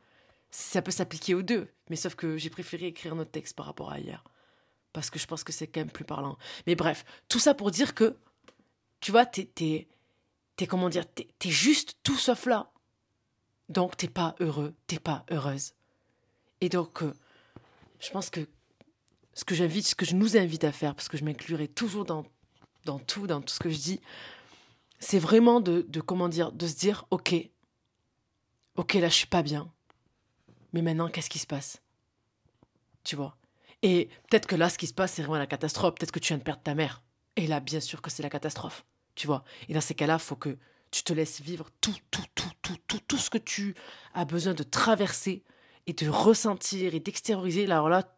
Ça 0.51 0.84
peut 0.84 0.91
s'appliquer 0.91 1.34
aux 1.34 1.41
deux, 1.41 1.67
mais 1.89 1.95
sauf 1.95 2.15
que 2.15 2.38
j'ai 2.38 2.51
préféré 2.51 2.86
écrire 2.86 3.15
notre 3.15 3.32
texte 3.32 3.56
par 3.56 3.65
rapport 3.65 3.91
à 3.91 3.99
hier. 3.99 4.23
Parce 4.93 5.10
que 5.10 5.17
je 5.17 5.25
pense 5.25 5.43
que 5.43 5.51
c'est 5.51 5.65
quand 5.67 5.82
même 5.82 5.89
plus 5.89 6.06
parlant. 6.06 6.38
Mais 6.67 6.75
bref, 6.75 7.03
tout 7.27 7.39
ça 7.39 7.56
pour 7.56 7.71
dire 7.71 7.95
que, 7.95 8.15
tu 8.99 9.12
vois, 9.12 9.25
t'es, 9.25 9.45
t'es, 9.45 9.88
t'es 10.56 10.67
comment 10.67 10.89
dire, 10.89 11.06
t'es, 11.12 11.27
juste 11.49 11.97
tout 12.03 12.17
sauf 12.17 12.45
là. 12.45 12.71
Donc 13.69 13.97
t'es 13.97 14.08
pas 14.08 14.36
heureux, 14.39 14.75
t'es 14.86 14.99
pas 14.99 15.25
heureuse. 15.32 15.73
Et 16.62 16.69
donc, 16.69 17.01
euh, 17.01 17.15
je 17.99 18.12
pense 18.12 18.29
que 18.29 18.47
ce 19.33 19.45
que 19.45 19.55
j'invite, 19.55 19.87
ce 19.87 19.95
que 19.95 20.05
je 20.05 20.15
nous 20.15 20.37
invite 20.37 20.63
à 20.63 20.71
faire, 20.71 20.95
parce 20.95 21.09
que 21.09 21.17
je 21.17 21.23
m'inclurai 21.23 21.67
toujours 21.67 22.05
dans, 22.05 22.25
dans 22.85 22.99
tout, 22.99 23.27
dans 23.27 23.41
tout 23.41 23.53
ce 23.53 23.59
que 23.59 23.69
je 23.69 23.77
dis, 23.77 23.99
c'est 24.99 25.19
vraiment 25.19 25.59
de, 25.59 25.85
de, 25.87 26.01
comment 26.01 26.29
dire, 26.29 26.51
de 26.51 26.67
se 26.67 26.75
dire, 26.75 27.05
ok, 27.11 27.35
ok, 28.75 28.93
là 28.95 29.09
je 29.09 29.15
suis 29.15 29.27
pas 29.27 29.43
bien, 29.43 29.71
mais 30.71 30.81
maintenant 30.81 31.09
qu'est-ce 31.09 31.29
qui 31.29 31.39
se 31.39 31.47
passe? 31.47 31.81
Tu 33.03 33.15
vois? 33.15 33.35
Et 33.83 34.07
peut-être 34.29 34.47
que 34.47 34.55
là, 34.55 34.69
ce 34.69 34.77
qui 34.77 34.87
se 34.87 34.93
passe, 34.93 35.13
c'est 35.13 35.21
vraiment 35.21 35.37
la 35.37 35.45
catastrophe. 35.45 35.95
Peut-être 35.95 36.13
que 36.13 36.19
tu 36.19 36.29
viens 36.29 36.37
de 36.37 36.43
perdre 36.43 36.63
ta 36.63 36.73
mère. 36.73 37.03
Et 37.35 37.47
là, 37.47 37.59
bien 37.59 37.81
sûr 37.81 38.01
que 38.01 38.09
c'est 38.09 38.23
la 38.23 38.29
catastrophe. 38.29 38.85
Tu 39.13 39.27
vois? 39.27 39.43
Et 39.67 39.73
dans 39.73 39.81
ces 39.81 39.93
cas-là, 39.93 40.19
faut 40.19 40.37
que 40.37 40.57
tu 40.89 41.03
te 41.03 41.11
laisses 41.11 41.41
vivre 41.41 41.69
tout, 41.81 41.95
tout, 42.09 42.23
tout, 42.33 42.49
tout, 42.61 42.77
tout, 42.87 42.99
tout 43.05 43.17
ce 43.17 43.29
que 43.29 43.37
tu 43.37 43.75
as 44.13 44.23
besoin 44.23 44.53
de 44.53 44.63
traverser 44.63 45.43
et 45.85 45.91
de 45.91 46.07
ressentir 46.07 46.95
et 46.95 47.01
d'extérioriser. 47.01 47.65
Alors 47.65 47.89
là, 47.89 48.15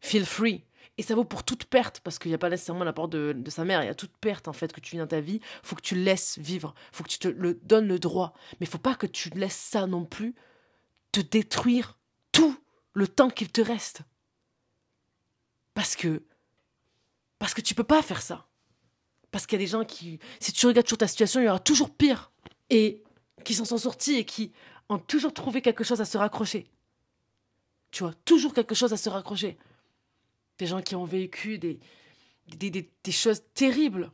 feel 0.00 0.24
free. 0.26 0.64
Et 0.98 1.02
ça 1.02 1.14
vaut 1.14 1.24
pour 1.24 1.44
toute 1.44 1.64
perte, 1.64 2.00
parce 2.00 2.18
qu'il 2.18 2.30
n'y 2.30 2.34
a 2.34 2.38
pas 2.38 2.50
nécessairement 2.50 2.84
l'apport 2.84 3.08
de, 3.08 3.32
de 3.34 3.50
sa 3.50 3.64
mère, 3.64 3.82
il 3.82 3.86
y 3.86 3.90
a 3.90 3.94
toute 3.94 4.14
perte 4.18 4.48
en 4.48 4.52
fait 4.52 4.72
que 4.72 4.80
tu 4.80 4.92
vis 4.92 4.98
dans 4.98 5.06
ta 5.06 5.20
vie, 5.20 5.40
faut 5.62 5.74
que 5.74 5.80
tu 5.80 5.94
laisses 5.94 6.38
vivre, 6.38 6.74
faut 6.92 7.04
que 7.04 7.08
tu 7.08 7.18
te 7.18 7.28
le 7.28 7.54
donnes 7.62 7.86
le 7.86 7.98
droit. 7.98 8.34
Mais 8.60 8.66
faut 8.66 8.78
pas 8.78 8.94
que 8.94 9.06
tu 9.06 9.30
laisses 9.30 9.56
ça 9.56 9.86
non 9.86 10.04
plus 10.04 10.34
te 11.12 11.20
détruire 11.20 11.98
tout 12.32 12.54
le 12.92 13.08
temps 13.08 13.30
qu'il 13.30 13.50
te 13.50 13.60
reste. 13.60 14.02
Parce 15.74 15.96
que 15.96 16.22
parce 17.38 17.54
que 17.54 17.62
tu 17.62 17.74
peux 17.74 17.84
pas 17.84 18.02
faire 18.02 18.20
ça. 18.20 18.46
Parce 19.30 19.46
qu'il 19.46 19.58
y 19.58 19.62
a 19.62 19.64
des 19.64 19.70
gens 19.70 19.84
qui 19.84 20.18
si 20.38 20.52
tu 20.52 20.66
regardes 20.66 20.86
toujours 20.86 20.98
ta 20.98 21.08
situation, 21.08 21.40
il 21.40 21.46
y 21.46 21.48
aura 21.48 21.60
toujours 21.60 21.94
pire 21.94 22.30
et 22.68 23.02
qui 23.44 23.54
s'en 23.54 23.64
sont 23.64 23.78
sortis 23.78 24.16
et 24.16 24.26
qui 24.26 24.52
ont 24.90 24.98
toujours 24.98 25.32
trouvé 25.32 25.62
quelque 25.62 25.84
chose 25.84 26.02
à 26.02 26.04
se 26.04 26.18
raccrocher. 26.18 26.70
Tu 27.90 28.02
vois, 28.02 28.12
toujours 28.26 28.52
quelque 28.52 28.74
chose 28.74 28.92
à 28.92 28.98
se 28.98 29.08
raccrocher 29.08 29.56
des 30.60 30.66
gens 30.66 30.82
qui 30.82 30.94
ont 30.94 31.06
vécu 31.06 31.58
des, 31.58 31.80
des, 32.58 32.70
des, 32.70 32.90
des 33.02 33.12
choses 33.12 33.42
terribles. 33.54 34.10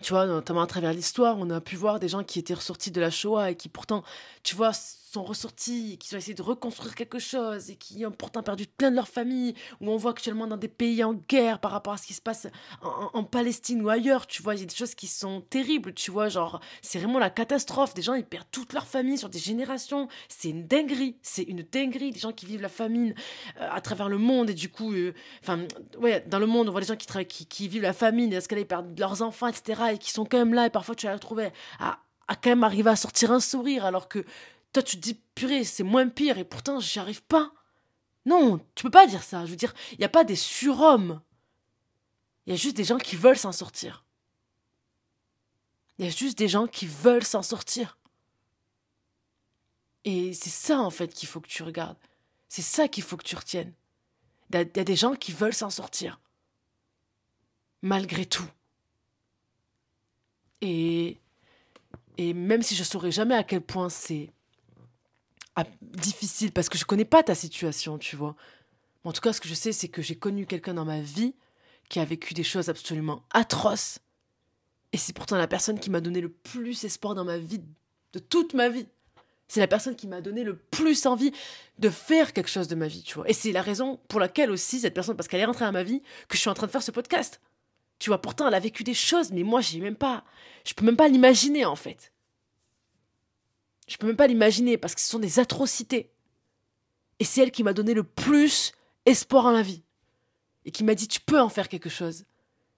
Tu 0.00 0.12
vois, 0.12 0.26
notamment 0.26 0.62
à 0.62 0.66
travers 0.66 0.92
l'histoire, 0.92 1.36
on 1.38 1.50
a 1.50 1.60
pu 1.60 1.76
voir 1.76 2.00
des 2.00 2.08
gens 2.08 2.24
qui 2.24 2.38
étaient 2.38 2.54
ressortis 2.54 2.90
de 2.90 3.00
la 3.00 3.10
Shoah 3.10 3.50
et 3.50 3.56
qui 3.56 3.68
pourtant, 3.68 4.04
tu 4.42 4.56
vois, 4.56 4.72
ressortis, 5.22 5.98
qui 5.98 6.14
ont 6.14 6.18
essayé 6.18 6.34
de 6.34 6.42
reconstruire 6.42 6.94
quelque 6.94 7.18
chose 7.18 7.70
et 7.70 7.76
qui 7.76 8.04
ont 8.06 8.10
pourtant 8.10 8.42
perdu 8.42 8.66
plein 8.66 8.90
de 8.90 8.96
leur 8.96 9.08
famille, 9.08 9.54
où 9.80 9.90
on 9.90 9.96
voit 9.96 10.12
actuellement 10.12 10.46
dans 10.46 10.56
des 10.56 10.68
pays 10.68 11.02
en 11.04 11.14
guerre 11.14 11.60
par 11.60 11.70
rapport 11.70 11.92
à 11.92 11.96
ce 11.96 12.06
qui 12.06 12.14
se 12.14 12.20
passe 12.20 12.46
en, 12.82 13.24
Palestine 13.24 13.82
ou 13.82 13.88
ailleurs, 13.90 14.26
tu 14.26 14.42
vois, 14.42 14.54
il 14.54 14.60
y 14.60 14.62
a 14.62 14.66
des 14.66 14.74
choses 14.74 14.94
qui 14.94 15.06
sont 15.06 15.42
terribles, 15.42 15.92
tu 15.92 16.10
vois, 16.10 16.28
genre, 16.28 16.60
c'est 16.82 16.98
vraiment 16.98 17.18
la 17.18 17.30
catastrophe. 17.30 17.94
Des 17.94 18.02
gens, 18.02 18.14
ils 18.14 18.24
perdent 18.24 18.46
toute 18.50 18.72
leur 18.72 18.86
famille 18.86 19.18
sur 19.18 19.28
des 19.28 19.38
générations. 19.38 20.08
C'est 20.28 20.48
une 20.48 20.66
dinguerie, 20.66 21.16
c'est 21.22 21.42
une 21.42 21.62
dinguerie. 21.62 22.10
Des 22.10 22.18
gens 22.18 22.32
qui 22.32 22.46
vivent 22.46 22.62
la 22.62 22.68
famine 22.68 23.14
euh, 23.60 23.68
à 23.70 23.80
travers 23.80 24.08
le 24.08 24.18
monde 24.18 24.50
et 24.50 24.54
du 24.54 24.70
coup, 24.70 24.92
euh, 24.92 25.12
enfin, 25.42 25.66
ouais, 25.98 26.24
dans 26.26 26.38
le 26.38 26.46
monde, 26.46 26.68
on 26.68 26.72
voit 26.72 26.80
des 26.80 26.86
gens 26.86 26.96
qui, 26.96 27.46
qui, 27.46 27.68
vivent 27.68 27.82
la 27.82 27.92
famine, 27.92 28.32
et 28.32 28.40
ce 28.40 28.48
qu'ils 28.48 28.66
perdent 28.66 28.98
leurs 28.98 29.22
enfants, 29.22 29.48
etc., 29.48 29.82
et 29.92 29.98
qui 29.98 30.10
sont 30.10 30.24
quand 30.24 30.38
même 30.38 30.54
là, 30.54 30.66
et 30.66 30.70
parfois 30.70 30.94
tu 30.94 31.06
vas 31.06 31.12
les 31.12 31.16
retrouver 31.16 31.50
à 31.78 31.98
quand 32.36 32.50
même 32.50 32.64
arriver 32.64 32.90
à 32.90 32.96
sortir 32.96 33.32
un 33.32 33.40
sourire 33.40 33.84
alors 33.84 34.08
que 34.08 34.24
toi 34.72 34.82
tu 34.82 34.96
te 34.96 35.02
dis 35.02 35.14
purée 35.34 35.64
c'est 35.64 35.82
moins 35.82 36.08
pire 36.08 36.38
et 36.38 36.44
pourtant 36.44 36.80
j'y 36.80 36.98
arrive 36.98 37.22
pas. 37.22 37.52
Non, 38.26 38.58
tu 38.74 38.82
peux 38.82 38.90
pas 38.90 39.06
dire 39.06 39.22
ça. 39.22 39.46
Je 39.46 39.50
veux 39.50 39.56
dire, 39.56 39.72
il 39.92 39.98
n'y 39.98 40.04
a 40.04 40.10
pas 40.10 40.24
des 40.24 40.36
surhommes. 40.36 41.22
Il 42.46 42.50
y 42.50 42.52
a 42.52 42.56
juste 42.56 42.76
des 42.76 42.84
gens 42.84 42.98
qui 42.98 43.16
veulent 43.16 43.38
s'en 43.38 43.52
sortir. 43.52 44.04
Il 45.98 46.04
y 46.04 46.08
a 46.08 46.10
juste 46.10 46.36
des 46.36 46.48
gens 46.48 46.66
qui 46.66 46.86
veulent 46.86 47.24
s'en 47.24 47.42
sortir. 47.42 47.96
Et 50.04 50.32
c'est 50.34 50.50
ça 50.50 50.78
en 50.80 50.90
fait 50.90 51.12
qu'il 51.12 51.28
faut 51.28 51.40
que 51.40 51.48
tu 51.48 51.62
regardes. 51.62 51.96
C'est 52.48 52.62
ça 52.62 52.88
qu'il 52.88 53.02
faut 53.02 53.16
que 53.16 53.24
tu 53.24 53.36
retiennes. 53.36 53.72
Il 54.52 54.56
y 54.56 54.80
a 54.80 54.84
des 54.84 54.96
gens 54.96 55.14
qui 55.14 55.32
veulent 55.32 55.54
s'en 55.54 55.70
sortir. 55.70 56.20
Malgré 57.82 58.26
tout. 58.26 58.48
Et 60.60 61.18
et 62.16 62.34
même 62.34 62.62
si 62.62 62.74
je 62.74 62.82
saurais 62.82 63.12
jamais 63.12 63.36
à 63.36 63.44
quel 63.44 63.60
point 63.60 63.88
c'est 63.88 64.32
difficile, 65.80 66.52
parce 66.52 66.68
que 66.68 66.78
je 66.78 66.84
connais 66.84 67.04
pas 67.04 67.22
ta 67.22 67.34
situation, 67.34 67.98
tu 67.98 68.16
vois. 68.16 68.36
En 69.04 69.12
tout 69.12 69.20
cas, 69.20 69.32
ce 69.32 69.40
que 69.40 69.48
je 69.48 69.54
sais, 69.54 69.72
c'est 69.72 69.88
que 69.88 70.02
j'ai 70.02 70.16
connu 70.16 70.46
quelqu'un 70.46 70.74
dans 70.74 70.84
ma 70.84 71.00
vie 71.00 71.34
qui 71.88 72.00
a 72.00 72.04
vécu 72.04 72.34
des 72.34 72.44
choses 72.44 72.68
absolument 72.68 73.22
atroces. 73.32 73.98
Et 74.92 74.98
c'est 74.98 75.12
pourtant 75.12 75.36
la 75.36 75.48
personne 75.48 75.80
qui 75.80 75.90
m'a 75.90 76.00
donné 76.00 76.20
le 76.20 76.28
plus 76.28 76.84
espoir 76.84 77.14
dans 77.14 77.24
ma 77.24 77.38
vie, 77.38 77.60
de 78.12 78.18
toute 78.18 78.54
ma 78.54 78.68
vie. 78.68 78.86
C'est 79.48 79.60
la 79.60 79.66
personne 79.66 79.96
qui 79.96 80.06
m'a 80.06 80.20
donné 80.20 80.44
le 80.44 80.56
plus 80.56 81.06
envie 81.06 81.32
de 81.78 81.88
faire 81.88 82.34
quelque 82.34 82.50
chose 82.50 82.68
de 82.68 82.74
ma 82.74 82.86
vie, 82.86 83.02
tu 83.02 83.14
vois. 83.14 83.28
Et 83.28 83.32
c'est 83.32 83.52
la 83.52 83.62
raison 83.62 83.98
pour 84.08 84.20
laquelle 84.20 84.50
aussi, 84.50 84.80
cette 84.80 84.92
personne, 84.94 85.16
parce 85.16 85.26
qu'elle 85.26 85.40
est 85.40 85.46
rentrée 85.46 85.64
dans 85.64 85.72
ma 85.72 85.82
vie, 85.82 86.02
que 86.28 86.36
je 86.36 86.40
suis 86.40 86.50
en 86.50 86.54
train 86.54 86.66
de 86.66 86.72
faire 86.72 86.82
ce 86.82 86.90
podcast. 86.90 87.40
Tu 87.98 88.10
vois, 88.10 88.20
pourtant, 88.20 88.46
elle 88.46 88.54
a 88.54 88.60
vécu 88.60 88.84
des 88.84 88.94
choses, 88.94 89.32
mais 89.32 89.42
moi, 89.42 89.60
j'ai 89.62 89.80
même 89.80 89.96
pas. 89.96 90.24
Je 90.66 90.74
peux 90.74 90.84
même 90.84 90.96
pas 90.96 91.08
l'imaginer, 91.08 91.64
en 91.64 91.76
fait. 91.76 92.12
Je 93.88 93.96
peux 93.96 94.06
même 94.06 94.16
pas 94.16 94.26
l'imaginer 94.26 94.78
parce 94.78 94.94
que 94.94 95.00
ce 95.00 95.08
sont 95.08 95.18
des 95.18 95.40
atrocités. 95.40 96.12
Et 97.18 97.24
c'est 97.24 97.42
elle 97.42 97.50
qui 97.50 97.64
m'a 97.64 97.72
donné 97.72 97.94
le 97.94 98.04
plus 98.04 98.72
espoir 99.06 99.46
en 99.46 99.50
la 99.50 99.62
vie. 99.62 99.82
Et 100.64 100.70
qui 100.70 100.84
m'a 100.84 100.94
dit 100.94 101.08
tu 101.08 101.20
peux 101.20 101.40
en 101.40 101.48
faire 101.48 101.68
quelque 101.68 101.88
chose. 101.88 102.24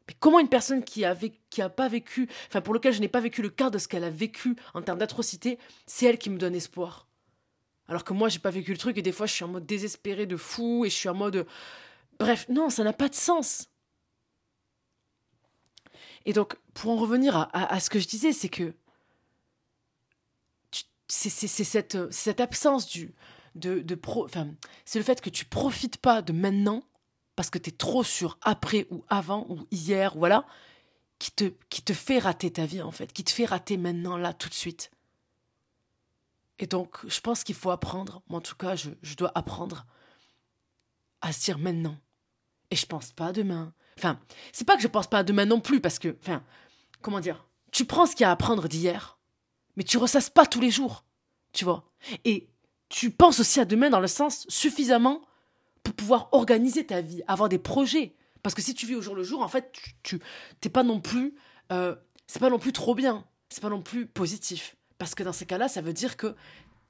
Mais 0.08 0.14
comment 0.18 0.38
une 0.38 0.48
personne 0.48 0.82
qui 0.82 1.04
a, 1.04 1.14
pas 1.68 1.88
vécu, 1.88 2.28
enfin 2.48 2.60
pour 2.60 2.72
lequel 2.72 2.94
je 2.94 3.00
n'ai 3.00 3.08
pas 3.08 3.20
vécu 3.20 3.42
le 3.42 3.50
quart 3.50 3.70
de 3.70 3.78
ce 3.78 3.88
qu'elle 3.88 4.04
a 4.04 4.10
vécu 4.10 4.56
en 4.72 4.82
termes 4.82 4.98
d'atrocité, 4.98 5.58
c'est 5.86 6.06
elle 6.06 6.18
qui 6.18 6.30
me 6.30 6.38
donne 6.38 6.54
espoir. 6.54 7.06
Alors 7.88 8.04
que 8.04 8.12
moi 8.12 8.28
j'ai 8.28 8.38
pas 8.38 8.50
vécu 8.50 8.70
le 8.70 8.78
truc 8.78 8.96
et 8.96 9.02
des 9.02 9.12
fois 9.12 9.26
je 9.26 9.34
suis 9.34 9.44
en 9.44 9.48
mode 9.48 9.66
désespéré 9.66 10.26
de 10.26 10.36
fou 10.36 10.84
et 10.84 10.90
je 10.90 10.94
suis 10.94 11.08
en 11.08 11.14
mode 11.14 11.46
bref 12.18 12.46
non 12.48 12.70
ça 12.70 12.84
n'a 12.84 12.92
pas 12.92 13.08
de 13.08 13.14
sens. 13.14 13.68
Et 16.26 16.32
donc, 16.32 16.56
pour 16.74 16.90
en 16.90 16.96
revenir 16.96 17.48
à, 17.52 17.80
ce 17.80 17.90
que 17.90 17.98
je 17.98 18.06
disais, 18.06 18.32
c'est 18.32 18.48
que 18.48 18.74
c'est 21.10 21.48
cette, 21.48 22.12
cette 22.12 22.40
absence 22.40 22.86
du, 22.86 23.14
de, 23.54 23.80
de 23.80 23.94
pro, 23.94 24.24
enfin, 24.24 24.48
c'est 24.84 24.98
le 24.98 25.04
fait 25.04 25.20
que 25.20 25.30
tu 25.30 25.44
profites 25.44 25.98
pas 25.98 26.22
de 26.22 26.32
maintenant 26.32 26.84
parce 27.36 27.50
que 27.50 27.58
tu 27.58 27.70
es 27.70 27.72
trop 27.72 28.04
sur 28.04 28.38
après 28.42 28.86
ou 28.90 29.04
avant 29.08 29.46
ou 29.48 29.66
hier, 29.70 30.14
voilà, 30.16 30.46
qui 31.18 31.32
te, 31.32 31.52
qui 31.68 31.82
te 31.82 31.92
fait 31.92 32.18
rater 32.18 32.52
ta 32.52 32.66
vie 32.66 32.82
en 32.82 32.90
fait, 32.90 33.12
qui 33.12 33.24
te 33.24 33.30
fait 33.30 33.46
rater 33.46 33.76
maintenant, 33.76 34.16
là, 34.16 34.32
tout 34.32 34.48
de 34.48 34.54
suite. 34.54 34.90
Et 36.58 36.66
donc, 36.66 36.98
je 37.06 37.20
pense 37.20 37.44
qu'il 37.44 37.54
faut 37.54 37.70
apprendre, 37.70 38.22
moi 38.28 38.38
en 38.38 38.42
tout 38.42 38.56
cas, 38.56 38.76
je, 38.76 38.90
je 39.02 39.14
dois 39.16 39.32
apprendre 39.34 39.86
à 41.22 41.32
se 41.32 41.44
dire 41.44 41.58
maintenant. 41.58 41.96
Et 42.70 42.76
je 42.76 42.86
pense 42.86 43.10
pas 43.12 43.26
à 43.26 43.32
demain, 43.32 43.72
Enfin, 44.00 44.18
c'est 44.52 44.64
pas 44.64 44.76
que 44.76 44.82
je 44.82 44.88
pense 44.88 45.08
pas 45.08 45.18
à 45.18 45.22
demain 45.22 45.44
non 45.44 45.60
plus, 45.60 45.80
parce 45.80 45.98
que, 45.98 46.16
enfin, 46.22 46.42
comment 47.02 47.20
dire, 47.20 47.44
tu 47.70 47.84
prends 47.84 48.06
ce 48.06 48.16
qu'il 48.16 48.22
y 48.22 48.24
a 48.24 48.30
à 48.30 48.32
apprendre 48.32 48.66
d'hier, 48.66 49.18
mais 49.76 49.84
tu 49.84 49.98
ressasses 49.98 50.30
pas 50.30 50.46
tous 50.46 50.60
les 50.60 50.70
jours, 50.70 51.04
tu 51.52 51.64
vois. 51.64 51.90
Et 52.24 52.48
tu 52.88 53.10
penses 53.10 53.40
aussi 53.40 53.60
à 53.60 53.64
demain 53.64 53.90
dans 53.90 54.00
le 54.00 54.06
sens 54.06 54.46
suffisamment 54.48 55.22
pour 55.82 55.94
pouvoir 55.94 56.28
organiser 56.32 56.84
ta 56.84 57.00
vie, 57.00 57.22
avoir 57.26 57.48
des 57.48 57.58
projets. 57.58 58.14
Parce 58.42 58.54
que 58.54 58.62
si 58.62 58.74
tu 58.74 58.86
vis 58.86 58.94
au 58.94 59.02
jour 59.02 59.14
le 59.14 59.22
jour, 59.22 59.42
en 59.42 59.48
fait, 59.48 59.72
tu 60.02 60.20
t'es 60.60 60.68
pas 60.68 60.82
non 60.82 61.00
plus, 61.00 61.34
euh, 61.72 61.94
c'est 62.26 62.40
pas 62.40 62.50
non 62.50 62.58
plus 62.58 62.72
trop 62.72 62.94
bien, 62.94 63.24
c'est 63.48 63.62
pas 63.62 63.68
non 63.68 63.82
plus 63.82 64.06
positif. 64.06 64.76
Parce 64.98 65.14
que 65.14 65.22
dans 65.22 65.32
ces 65.32 65.46
cas-là, 65.46 65.68
ça 65.68 65.80
veut 65.80 65.92
dire 65.92 66.16
que 66.16 66.34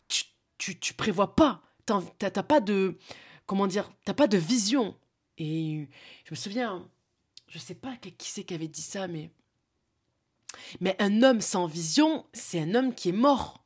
tu, 0.09 0.25
tu, 0.59 0.79
tu 0.79 0.95
prévois 0.95 1.35
pas, 1.35 1.63
t'as 1.87 2.43
pas 2.43 2.61
de, 2.61 2.99
comment 3.47 3.67
dire, 3.67 3.91
t'as 4.05 4.15
pas 4.15 4.27
de 4.27 4.39
vision. 4.39 4.97
Et 5.39 5.89
je 6.25 6.31
me 6.31 6.37
souviens, 6.37 6.89
je 7.49 7.59
sais 7.59 7.75
pas 7.75 7.97
qui 7.97 8.31
c'est 8.31 8.45
qui 8.45 8.55
avait 8.55 8.69
dit 8.69 8.83
ça, 8.83 9.09
mais. 9.09 9.31
Mais 10.81 10.97
un 10.99 11.23
homme 11.23 11.41
sans 11.41 11.67
vision, 11.67 12.25
c'est 12.33 12.61
un 12.61 12.75
homme 12.75 12.95
qui 12.95 13.09
est 13.09 13.13
mort. 13.13 13.65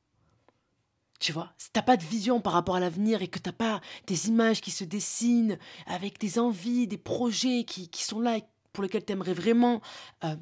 Tu 1.20 1.32
vois, 1.32 1.52
si 1.58 1.70
t'as 1.70 1.82
pas 1.82 1.96
de 1.96 2.04
vision 2.04 2.40
par 2.40 2.52
rapport 2.52 2.76
à 2.76 2.80
l'avenir 2.80 3.22
et 3.22 3.28
que 3.28 3.38
t'as 3.38 3.52
pas 3.52 3.80
des 4.06 4.28
images 4.28 4.60
qui 4.60 4.70
se 4.70 4.84
dessinent 4.84 5.58
avec 5.86 6.18
des 6.18 6.38
envies, 6.38 6.86
des 6.86 6.98
projets 6.98 7.64
qui, 7.64 7.88
qui 7.88 8.04
sont 8.04 8.20
là 8.20 8.38
et 8.38 8.44
pour 8.72 8.82
lesquels 8.82 9.04
t'aimerais 9.04 9.32
vraiment, 9.32 9.80
euh, 10.24 10.36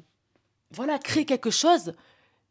voilà, 0.71 0.99
créer 0.99 1.25
quelque 1.25 1.51
chose 1.51 1.93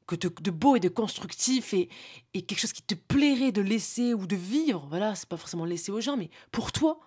que 0.07 0.17
de, 0.17 0.51
beau 0.51 0.77
et 0.77 0.81
de 0.81 0.89
constructif 0.89 1.75
et, 1.75 1.89
et 2.35 2.43
quelque 2.43 2.59
chose 2.59 2.73
qui 2.73 2.83
te 2.83 2.95
plairait 2.95 3.53
de 3.53 3.61
laisser 3.61 4.15
ou 4.15 4.27
de 4.27 4.37
vivre, 4.37 4.87
voilà, 4.89 5.15
c'est 5.15 5.29
pas 5.29 5.37
forcément 5.37 5.65
laisser 5.65 5.93
aux 5.93 6.01
gens, 6.01 6.17
mais 6.17 6.31
pour 6.51 6.73
toi, 6.73 7.01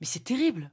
mais 0.00 0.06
c'est 0.06 0.24
terrible. 0.24 0.70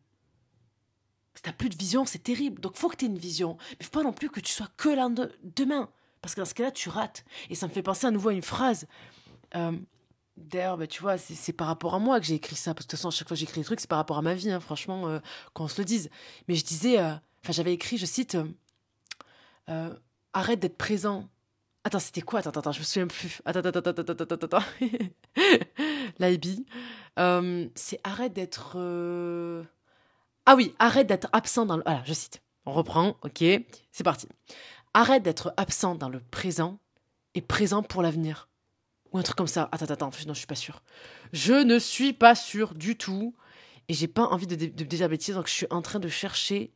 Si 1.35 1.41
t'as 1.43 1.53
plus 1.53 1.69
de 1.69 1.77
vision, 1.77 2.05
c'est 2.05 2.19
terrible. 2.23 2.61
Donc 2.61 2.75
faut 2.75 2.89
que 2.89 2.97
tu 2.97 3.05
aies 3.05 3.07
une 3.07 3.17
vision. 3.17 3.57
Mais 3.79 3.85
faut 3.85 3.91
pas 3.91 4.03
non 4.03 4.13
plus 4.13 4.29
que 4.29 4.39
tu 4.39 4.51
sois 4.51 4.67
que 4.77 4.89
là 4.89 5.09
demain. 5.43 5.89
Parce 6.21 6.35
que 6.35 6.41
dans 6.41 6.45
ce 6.45 6.53
cas-là, 6.53 6.71
tu 6.71 6.89
rates. 6.89 7.25
Et 7.49 7.55
ça 7.55 7.67
me 7.67 7.71
fait 7.71 7.81
penser 7.81 8.07
à 8.07 8.11
nouveau 8.11 8.29
à 8.29 8.33
une 8.33 8.41
phrase. 8.41 8.87
Euh, 9.55 9.71
d'ailleurs, 10.37 10.77
bah, 10.77 10.87
tu 10.87 11.01
vois, 11.01 11.17
c'est 11.17 11.53
par 11.53 11.67
rapport 11.67 11.95
à 11.95 11.99
moi 11.99 12.19
que 12.19 12.25
j'ai 12.25 12.35
écrit 12.35 12.55
ça. 12.55 12.73
Parce 12.73 12.85
que 12.85 12.89
de 12.89 12.91
toute 12.91 12.99
façon, 12.99 13.07
à 13.07 13.11
chaque 13.11 13.27
fois 13.27 13.35
que 13.35 13.39
j'écris 13.39 13.61
des 13.61 13.65
trucs, 13.65 13.79
c'est 13.79 13.89
par 13.89 13.97
rapport 13.97 14.17
à 14.17 14.21
ma 14.21 14.33
vie, 14.33 14.51
hein, 14.51 14.59
franchement, 14.59 15.07
euh, 15.07 15.19
qu'on 15.53 15.67
se 15.67 15.79
le 15.81 15.85
dise. 15.85 16.09
Mais 16.47 16.55
je 16.55 16.63
disais, 16.63 16.99
euh, 16.99 17.13
enfin, 17.43 17.53
j'avais 17.53 17.73
écrit, 17.73 17.97
je 17.97 18.05
cite, 18.05 18.37
arrête 20.33 20.59
d'être 20.59 20.77
présent. 20.77 21.27
Attends, 21.83 21.99
c'était 21.99 22.21
quoi? 22.21 22.39
Attends, 22.39 22.51
attends, 22.51 22.71
je 22.71 22.79
me 22.79 22.83
souviens 22.83 23.07
plus. 23.07 23.41
Attends, 23.45 23.61
attends, 23.61 23.79
attends, 23.79 23.89
attends, 23.89 24.23
attends, 24.23 24.35
attends, 24.35 24.57
attends. 24.57 24.65
L'IB. 26.19 26.65
c'est 27.75 27.99
arrête 28.03 28.33
d'être. 28.33 28.77
Ah 30.45 30.56
oui, 30.56 30.75
arrête 30.80 31.08
d'être 31.08 31.30
absent 31.34 31.65
dans 31.65 31.77
le... 31.77 31.84
Voilà, 31.86 32.01
je 32.06 32.13
cite. 32.13 32.41
On 32.65 32.73
reprend, 32.73 33.17
ok, 33.23 33.43
c'est 33.91 34.04
parti. 34.04 34.27
Arrête 34.93 35.23
d'être 35.23 35.54
absent 35.58 35.95
dans 35.95 36.10
le 36.10 36.19
présent 36.19 36.80
et 37.34 37.41
présent 37.41 37.84
pour 37.84 38.01
l'avenir. 38.01 38.49
Ou 39.12 39.17
un 39.17 39.23
truc 39.23 39.38
comme 39.38 39.47
ça. 39.47 39.69
Attends, 39.71 39.86
attends, 39.86 40.12
non, 40.27 40.34
je 40.34 40.39
suis 40.39 40.47
pas 40.47 40.56
sûr. 40.56 40.82
Je 41.34 41.54
ne 41.54 41.80
suis 41.80 42.13
pas 42.13 42.36
sûr 42.36 42.75
du 42.75 42.97
tout. 42.97 43.36
Et 43.88 43.93
j'ai 43.93 44.08
pas 44.08 44.23
envie 44.23 44.47
de, 44.47 44.56
de, 44.56 44.84
dire 44.86 45.10
bêtises, 45.10 45.36
donc 45.36 45.47
je 45.47 45.54
suis 45.54 45.67
en 45.69 45.82
train 45.82 45.99
de 45.99 46.08
chercher. 46.08 46.71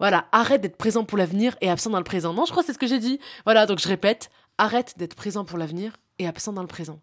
Voilà, 0.00 0.26
arrête 0.32 0.60
d'être 0.60 0.76
présent 0.76 1.04
pour 1.04 1.16
l'avenir 1.16 1.56
et 1.60 1.70
absent 1.70 1.90
dans 1.90 1.98
le 1.98 2.04
présent. 2.04 2.32
Non, 2.34 2.44
je 2.44 2.50
crois 2.50 2.62
que 2.62 2.66
c'est 2.66 2.72
ce 2.72 2.78
que 2.78 2.88
j'ai 2.88 2.98
dit. 2.98 3.20
Voilà, 3.44 3.66
donc 3.66 3.78
je 3.78 3.86
répète, 3.86 4.30
arrête 4.58 4.98
d'être 4.98 5.14
présent 5.14 5.44
pour 5.44 5.58
l'avenir 5.58 5.96
et 6.18 6.26
absent 6.26 6.52
dans 6.52 6.62
le 6.62 6.68
présent. 6.68 7.00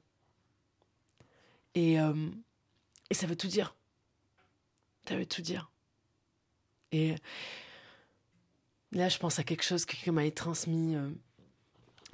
Et, 1.76 2.00
euh, 2.02 2.30
et 3.10 3.14
ça 3.14 3.26
veut 3.26 3.38
tout 3.38 3.48
dire. 3.48 3.76
Ça 5.08 5.16
veut 5.16 5.26
tout 5.26 5.42
dire. 5.42 5.71
Et 6.92 7.16
là, 8.92 9.10
je 9.10 9.18
pense 9.18 9.40
à 9.40 9.44
quelque 9.44 9.64
chose 9.64 9.86
que 9.86 9.96
quelqu'un 9.96 10.12
m'avait 10.12 10.32
transmis. 10.32 10.96
Euh, 10.96 11.10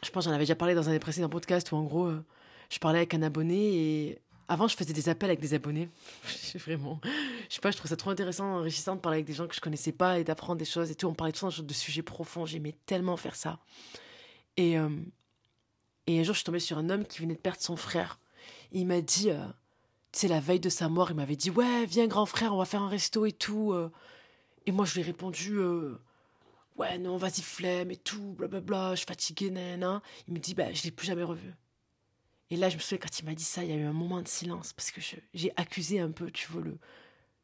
je 0.03 0.09
pense 0.09 0.25
j'en 0.25 0.31
avais 0.31 0.43
déjà 0.43 0.55
parlé 0.55 0.75
dans 0.75 0.89
un 0.89 0.99
précédent 0.99 1.29
podcast 1.29 1.71
où, 1.71 1.75
en 1.75 1.83
gros, 1.83 2.07
euh, 2.07 2.23
je 2.69 2.79
parlais 2.79 2.99
avec 2.99 3.13
un 3.13 3.23
abonné 3.23 3.75
et 3.75 4.21
avant, 4.47 4.67
je 4.67 4.77
faisais 4.77 4.93
des 4.93 5.09
appels 5.09 5.29
avec 5.29 5.41
des 5.41 5.53
abonnés. 5.53 5.89
Vraiment. 6.55 7.01
Je 7.49 7.55
sais 7.55 7.61
pas, 7.61 7.71
je 7.71 7.77
trouve 7.77 7.89
ça 7.89 7.97
trop 7.97 8.11
intéressant, 8.11 8.45
enrichissant 8.57 8.95
de 8.95 9.01
parler 9.01 9.17
avec 9.17 9.25
des 9.25 9.33
gens 9.33 9.47
que 9.47 9.55
je 9.55 9.61
connaissais 9.61 9.91
pas 9.91 10.19
et 10.19 10.23
d'apprendre 10.23 10.59
des 10.59 10.65
choses 10.65 10.91
et 10.91 10.95
tout. 10.95 11.07
On 11.07 11.13
parlait 11.13 11.33
tout 11.33 11.49
de 11.49 11.73
sujets 11.73 12.03
profonds. 12.03 12.45
J'aimais 12.45 12.75
tellement 12.85 13.17
faire 13.17 13.35
ça. 13.35 13.59
Et, 14.55 14.77
euh, 14.77 14.89
et 16.05 16.19
un 16.19 16.23
jour, 16.23 16.33
je 16.33 16.39
suis 16.39 16.45
tombée 16.45 16.59
sur 16.59 16.77
un 16.77 16.89
homme 16.89 17.05
qui 17.05 17.19
venait 17.19 17.35
de 17.35 17.39
perdre 17.39 17.61
son 17.61 17.75
frère. 17.75 18.19
il 18.71 18.85
m'a 18.85 19.01
dit, 19.01 19.29
tu 20.11 20.19
sais, 20.19 20.27
la 20.27 20.39
veille 20.39 20.59
de 20.59 20.69
sa 20.69 20.87
mort, 20.87 21.11
il 21.11 21.15
m'avait 21.15 21.35
dit 21.35 21.49
Ouais, 21.49 21.85
viens, 21.85 22.07
grand 22.07 22.25
frère, 22.25 22.53
on 22.53 22.57
va 22.57 22.65
faire 22.65 22.81
un 22.81 22.89
resto 22.89 23.25
et 23.25 23.33
tout. 23.33 23.73
Et 24.67 24.71
moi, 24.71 24.85
je 24.85 24.93
lui 24.93 24.99
ai 24.99 25.03
répondu 25.03 25.55
euh, 25.55 25.97
Ouais, 26.75 26.99
non, 26.99 27.17
vas-y, 27.17 27.41
flemme 27.41 27.89
et 27.89 27.95
tout, 27.95 28.33
blablabla, 28.33 28.91
je 28.91 28.97
suis 28.97 29.07
fatiguée, 29.07 29.49
nan, 29.49 30.01
Il 30.27 30.33
me 30.33 30.39
dit 30.39 30.53
Bah, 30.53 30.71
je 30.73 30.83
l'ai 30.83 30.91
plus 30.91 31.07
jamais 31.07 31.23
revu. 31.23 31.55
Et 32.49 32.57
là, 32.57 32.69
je 32.69 32.75
me 32.75 32.81
souviens, 32.81 32.99
quand 32.99 33.19
il 33.19 33.25
m'a 33.25 33.33
dit 33.33 33.43
ça, 33.43 33.63
il 33.63 33.71
y 33.71 33.73
a 33.73 33.77
eu 33.77 33.85
un 33.85 33.93
moment 33.93 34.21
de 34.21 34.27
silence, 34.27 34.73
parce 34.73 34.91
que 34.91 35.01
j'ai 35.33 35.51
accusé 35.55 35.99
un 35.99 36.11
peu, 36.11 36.29
tu 36.31 36.51
vois, 36.51 36.61
le, 36.61 36.77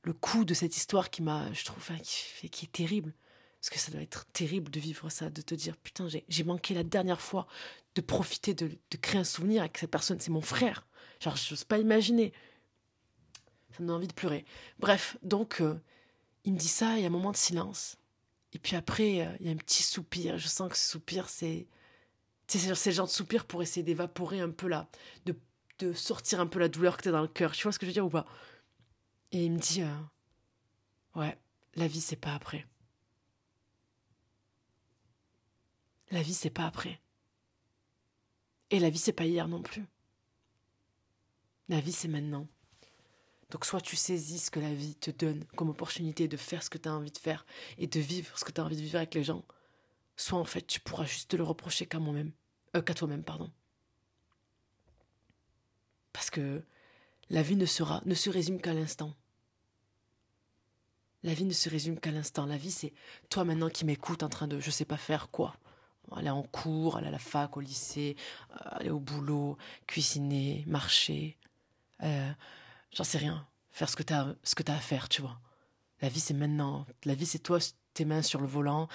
le 0.04 0.14
coup 0.14 0.46
de 0.46 0.54
cette 0.54 0.78
histoire 0.78 1.10
qui 1.10 1.22
m'a, 1.22 1.52
je 1.54 1.64
trouve, 1.66 1.90
qui, 2.04 2.50
qui, 2.50 2.66
est 2.66 2.72
terrible. 2.72 3.14
Parce 3.60 3.70
que 3.70 3.80
ça 3.80 3.92
doit 3.92 4.02
être 4.02 4.26
terrible 4.34 4.70
de 4.70 4.80
vivre 4.82 5.10
ça, 5.10 5.30
de 5.30 5.42
te 5.42 5.56
dire, 5.56 5.78
putain, 5.78 6.08
j'ai 6.28 6.44
manqué 6.44 6.74
la 6.74 6.84
dernière 6.84 7.22
fois 7.22 7.48
de 7.96 8.02
profiter, 8.02 8.54
de, 8.54 8.68
de, 8.68 8.98
créer 8.98 9.22
un 9.22 9.24
souvenir 9.24 9.62
avec 9.62 9.78
cette 9.78 9.92
personne, 9.92 10.20
c'est 10.20 10.32
mon 10.32 10.42
frère. 10.42 10.86
Genre, 11.22 11.38
je 11.38 11.54
n'ose 11.54 11.64
pas 11.64 11.78
imaginer. 11.78 12.34
Ça 13.72 13.82
me 13.82 13.88
donne 13.88 13.96
envie 13.96 14.08
de 14.08 14.14
pleurer. 14.14 14.46
Bref, 14.80 15.18
donc, 15.24 15.62
euh, 15.62 15.80
il 16.44 16.54
me 16.54 16.58
dit 16.58 16.68
ça, 16.68 16.98
il 16.98 17.02
y 17.02 17.04
a 17.06 17.08
un 17.08 17.12
moment 17.12 17.32
de 17.32 17.38
silence. 17.38 17.98
Et 18.54 18.60
puis 18.60 18.76
après, 18.76 19.26
euh, 19.26 19.36
il 19.40 19.48
y 19.48 19.50
a 19.50 19.54
un 19.54 19.58
petit 19.58 19.84
soupir. 19.84 20.38
Je 20.38 20.48
sens 20.48 20.70
que 20.70 20.78
ce 20.78 20.92
soupir, 20.92 21.30
c'est 21.30 21.68
c'est 22.48 22.90
le 22.90 22.96
genre 22.96 23.08
de 23.08 23.12
soupir 23.12 23.46
pour 23.46 23.64
essayer 23.64 23.84
d'évaporer 23.84 24.40
un 24.40 24.52
peu 24.52 24.68
là, 24.68 24.88
de, 25.26 25.36
de, 25.80 25.94
sortir 25.94 26.40
un 26.40 26.46
peu 26.46 26.60
la 26.60 26.68
douleur 26.68 26.98
que 26.98 27.04
tu 27.04 27.10
as 27.10 27.12
dans 27.12 27.22
le 27.22 27.28
cœur. 27.28 27.54
Tu 27.54 27.64
vois 27.64 27.72
ce 27.72 27.80
que 27.80 27.86
je 27.86 27.90
veux 27.90 27.94
dire 27.94 28.06
ou 28.06 28.10
pas? 28.10 28.28
Et 29.32 29.46
il 29.46 29.52
me 29.52 29.58
dit 29.58 29.82
euh, 29.82 29.96
Ouais, 31.16 31.38
la 31.76 31.88
vie, 31.88 32.02
c'est 32.02 32.16
pas 32.16 32.34
après. 32.34 32.68
La 36.12 36.22
vie, 36.22 36.34
c'est 36.34 36.50
pas 36.52 36.66
après. 36.66 37.02
Et 38.70 38.80
la 38.80 38.90
vie, 38.90 39.00
c'est 39.00 39.14
pas 39.14 39.26
hier 39.26 39.48
non 39.48 39.62
plus. 39.62 39.86
La 41.70 41.80
vie, 41.80 41.92
c'est 41.92 42.08
maintenant. 42.08 42.48
Donc 43.54 43.66
soit 43.66 43.82
tu 43.82 43.96
saisis 43.96 44.40
ce 44.40 44.52
que 44.52 44.60
la 44.60 44.74
vie 44.74 44.96
te 44.96 45.12
donne 45.12 45.46
comme 45.56 45.70
opportunité 45.70 46.28
de 46.28 46.38
faire 46.38 46.64
ce 46.64 46.72
que 46.72 46.80
tu 46.80 46.90
as 46.90 46.94
envie 46.94 47.12
de 47.12 47.20
faire 47.20 47.46
et 47.78 47.86
de 47.86 48.00
vivre 48.00 48.36
ce 48.38 48.44
que 48.44 48.52
tu 48.52 48.60
as 48.60 48.66
envie 48.66 48.76
de 48.76 48.82
vivre 48.82 48.98
avec 48.98 49.14
les 49.14 49.24
gens, 49.24 49.46
soit 50.18 50.40
en 50.40 50.44
fait 50.44 50.66
tu 50.66 50.80
pourras 50.80 51.06
juste 51.06 51.30
te 51.30 51.36
le 51.36 51.44
reprocher 51.44 51.86
qu'à 51.86 52.00
moi-même, 52.00 52.32
euh, 52.76 52.82
toi-même, 52.82 53.24
pardon. 53.24 53.52
Parce 56.14 56.32
que 56.32 56.64
la 57.30 57.44
vie 57.44 57.56
ne 57.56 57.68
sera, 57.68 58.02
ne 58.06 58.16
se 58.16 58.32
résume 58.32 58.60
qu'à 58.60 58.74
l'instant. 58.74 59.14
La 61.22 61.36
vie 61.36 61.46
ne 61.46 61.54
se 61.54 61.70
résume 61.70 62.00
qu'à 62.00 62.12
l'instant. 62.12 62.48
La 62.48 62.58
vie, 62.58 62.72
c'est 62.72 62.92
toi 63.30 63.44
maintenant 63.44 63.70
qui 63.70 63.86
m'écoutes 63.86 64.24
en 64.24 64.30
train 64.30 64.48
de 64.48 64.60
je 64.60 64.72
sais 64.72 64.84
pas 64.84 64.98
faire 64.98 65.30
quoi. 65.30 65.56
Aller 66.12 66.32
en 66.32 66.44
cours, 66.44 66.98
aller 66.98 67.08
à 67.08 67.12
la 67.12 67.20
fac, 67.20 67.56
au 67.56 67.62
lycée, 67.62 68.16
euh, 68.50 68.56
aller 68.64 68.90
au 68.90 69.00
boulot, 69.00 69.58
cuisiner, 69.86 70.64
marcher. 70.66 71.38
Euh, 72.02 72.32
j'en 72.94 73.04
sais 73.04 73.18
rien. 73.18 73.48
Faire 73.72 73.90
ce 73.90 73.96
que 73.96 74.04
tu 74.04 74.14
as, 74.14 74.36
ce 74.44 74.56
que 74.56 74.70
à 74.72 74.76
faire, 74.76 75.10
tu 75.10 75.22
vois. 75.22 75.40
La 76.02 76.10
vie, 76.10 76.20
c'est 76.20 76.34
maintenant. 76.34 76.86
La 77.06 77.16
vie, 77.16 77.26
c'est 77.26 77.40
toi, 77.40 77.60
tes 77.94 78.06
mains 78.06 78.22
sur 78.22 78.40
le 78.40 78.48
volant. 78.48 78.88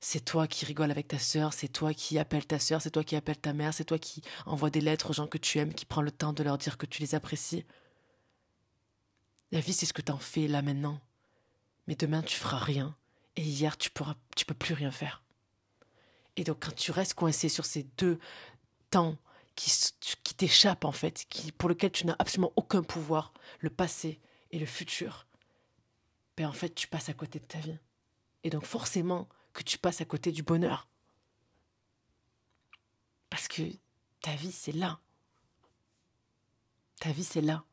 C'est 0.00 0.24
toi 0.24 0.46
qui 0.46 0.66
rigoles 0.66 0.90
avec 0.90 1.08
ta 1.08 1.18
sœur, 1.18 1.54
c'est 1.54 1.68
toi 1.68 1.94
qui 1.94 2.18
appelles 2.18 2.46
ta 2.46 2.58
sœur, 2.58 2.82
c'est 2.82 2.90
toi 2.90 3.02
qui 3.04 3.16
appelles 3.16 3.38
ta 3.38 3.54
mère, 3.54 3.72
c'est 3.72 3.84
toi 3.84 3.98
qui 3.98 4.22
envoie 4.44 4.68
des 4.68 4.82
lettres 4.82 5.10
aux 5.10 5.12
gens 5.14 5.26
que 5.26 5.38
tu 5.38 5.58
aimes, 5.58 5.72
qui 5.72 5.86
prend 5.86 6.02
le 6.02 6.10
temps 6.10 6.34
de 6.34 6.42
leur 6.42 6.58
dire 6.58 6.76
que 6.76 6.84
tu 6.84 7.00
les 7.00 7.14
apprécies. 7.14 7.64
La 9.50 9.60
vie, 9.60 9.72
c'est 9.72 9.86
ce 9.86 9.94
que 9.94 10.02
tu 10.02 10.12
en 10.12 10.18
fais 10.18 10.46
là 10.46 10.60
maintenant. 10.60 11.00
Mais 11.86 11.94
demain, 11.94 12.22
tu 12.22 12.36
feras 12.36 12.58
rien. 12.58 12.94
Et 13.36 13.42
hier, 13.42 13.78
tu 13.78 13.90
pourras, 13.90 14.14
tu 14.36 14.44
peux 14.44 14.54
plus 14.54 14.74
rien 14.74 14.90
faire. 14.90 15.22
Et 16.36 16.44
donc, 16.44 16.64
quand 16.64 16.74
tu 16.74 16.90
restes 16.90 17.14
coincé 17.14 17.48
sur 17.48 17.64
ces 17.64 17.84
deux 17.96 18.18
temps 18.90 19.16
qui, 19.54 19.72
qui 20.00 20.34
t'échappent, 20.34 20.84
en 20.84 20.92
fait, 20.92 21.26
qui, 21.28 21.52
pour 21.52 21.68
lesquels 21.68 21.92
tu 21.92 22.06
n'as 22.06 22.16
absolument 22.18 22.52
aucun 22.56 22.82
pouvoir, 22.82 23.32
le 23.60 23.70
passé 23.70 24.20
et 24.50 24.58
le 24.58 24.66
futur, 24.66 25.26
ben, 26.36 26.48
en 26.48 26.52
fait, 26.52 26.74
tu 26.74 26.88
passes 26.88 27.08
à 27.08 27.14
côté 27.14 27.38
de 27.38 27.44
ta 27.44 27.58
vie. 27.58 27.78
Et 28.42 28.50
donc, 28.50 28.64
forcément, 28.64 29.28
que 29.52 29.62
tu 29.62 29.78
passes 29.78 30.00
à 30.00 30.04
côté 30.04 30.32
du 30.32 30.42
bonheur. 30.42 30.88
Parce 33.30 33.48
que 33.48 33.62
ta 34.20 34.34
vie, 34.34 34.52
c'est 34.52 34.72
là. 34.72 35.00
Ta 37.00 37.12
vie, 37.12 37.24
c'est 37.24 37.40
là. 37.40 37.64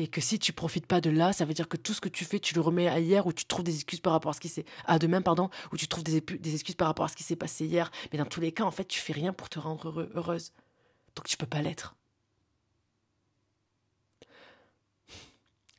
Et 0.00 0.06
que 0.06 0.20
si 0.20 0.38
tu 0.38 0.52
profites 0.52 0.86
pas 0.86 1.00
de 1.00 1.10
là, 1.10 1.32
ça 1.32 1.44
veut 1.44 1.54
dire 1.54 1.68
que 1.68 1.76
tout 1.76 1.92
ce 1.92 2.00
que 2.00 2.08
tu 2.08 2.24
fais, 2.24 2.38
tu 2.38 2.54
le 2.54 2.60
remets 2.60 2.86
à 2.86 3.00
hier 3.00 3.26
ou 3.26 3.32
tu 3.32 3.44
trouves 3.44 3.64
des 3.64 3.74
excuses 3.74 3.98
par 3.98 4.12
rapport 4.12 4.30
à 4.30 4.32
ce 4.32 4.38
qui 4.38 4.48
s'est 4.48 4.64
à 4.86 5.00
demain 5.00 5.20
pardon, 5.20 5.50
ou 5.72 5.76
tu 5.76 5.88
trouves 5.88 6.04
des, 6.04 6.54
excuses 6.54 6.76
par 6.76 6.86
rapport 6.86 7.04
à 7.04 7.08
ce 7.08 7.16
qui 7.16 7.24
s'est 7.24 7.34
passé 7.34 7.66
hier. 7.66 7.90
Mais 8.12 8.18
dans 8.18 8.24
tous 8.24 8.40
les 8.40 8.52
cas, 8.52 8.62
en 8.62 8.70
fait, 8.70 8.84
tu 8.84 9.00
fais 9.00 9.12
rien 9.12 9.32
pour 9.32 9.48
te 9.48 9.58
rendre 9.58 10.08
heureuse. 10.14 10.52
Donc 11.16 11.26
tu 11.26 11.36
peux 11.36 11.46
pas 11.46 11.62
l'être. 11.62 11.96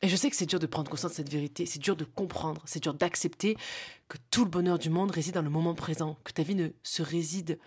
Et 0.01 0.09
je 0.09 0.15
sais 0.17 0.29
que 0.29 0.35
c'est 0.35 0.45
dur 0.45 0.59
de 0.59 0.67
prendre 0.67 0.91
conscience 0.91 1.13
de 1.13 1.15
cette 1.17 1.31
vérité, 1.31 1.65
c'est 1.65 1.79
dur 1.79 1.95
de 1.95 2.05
comprendre, 2.05 2.61
c'est 2.65 2.81
dur 2.81 2.93
d'accepter 2.93 3.55
que 4.09 4.17
tout 4.31 4.43
le 4.43 4.49
bonheur 4.49 4.79
du 4.79 4.89
monde 4.89 5.11
réside 5.11 5.35
dans 5.35 5.41
le 5.41 5.49
moment 5.49 5.75
présent, 5.75 6.17
que 6.25 6.31
ta 6.33 6.43
vie 6.43 6.55
ne 6.55 6.69
se 6.83 7.01
réside, 7.01 7.57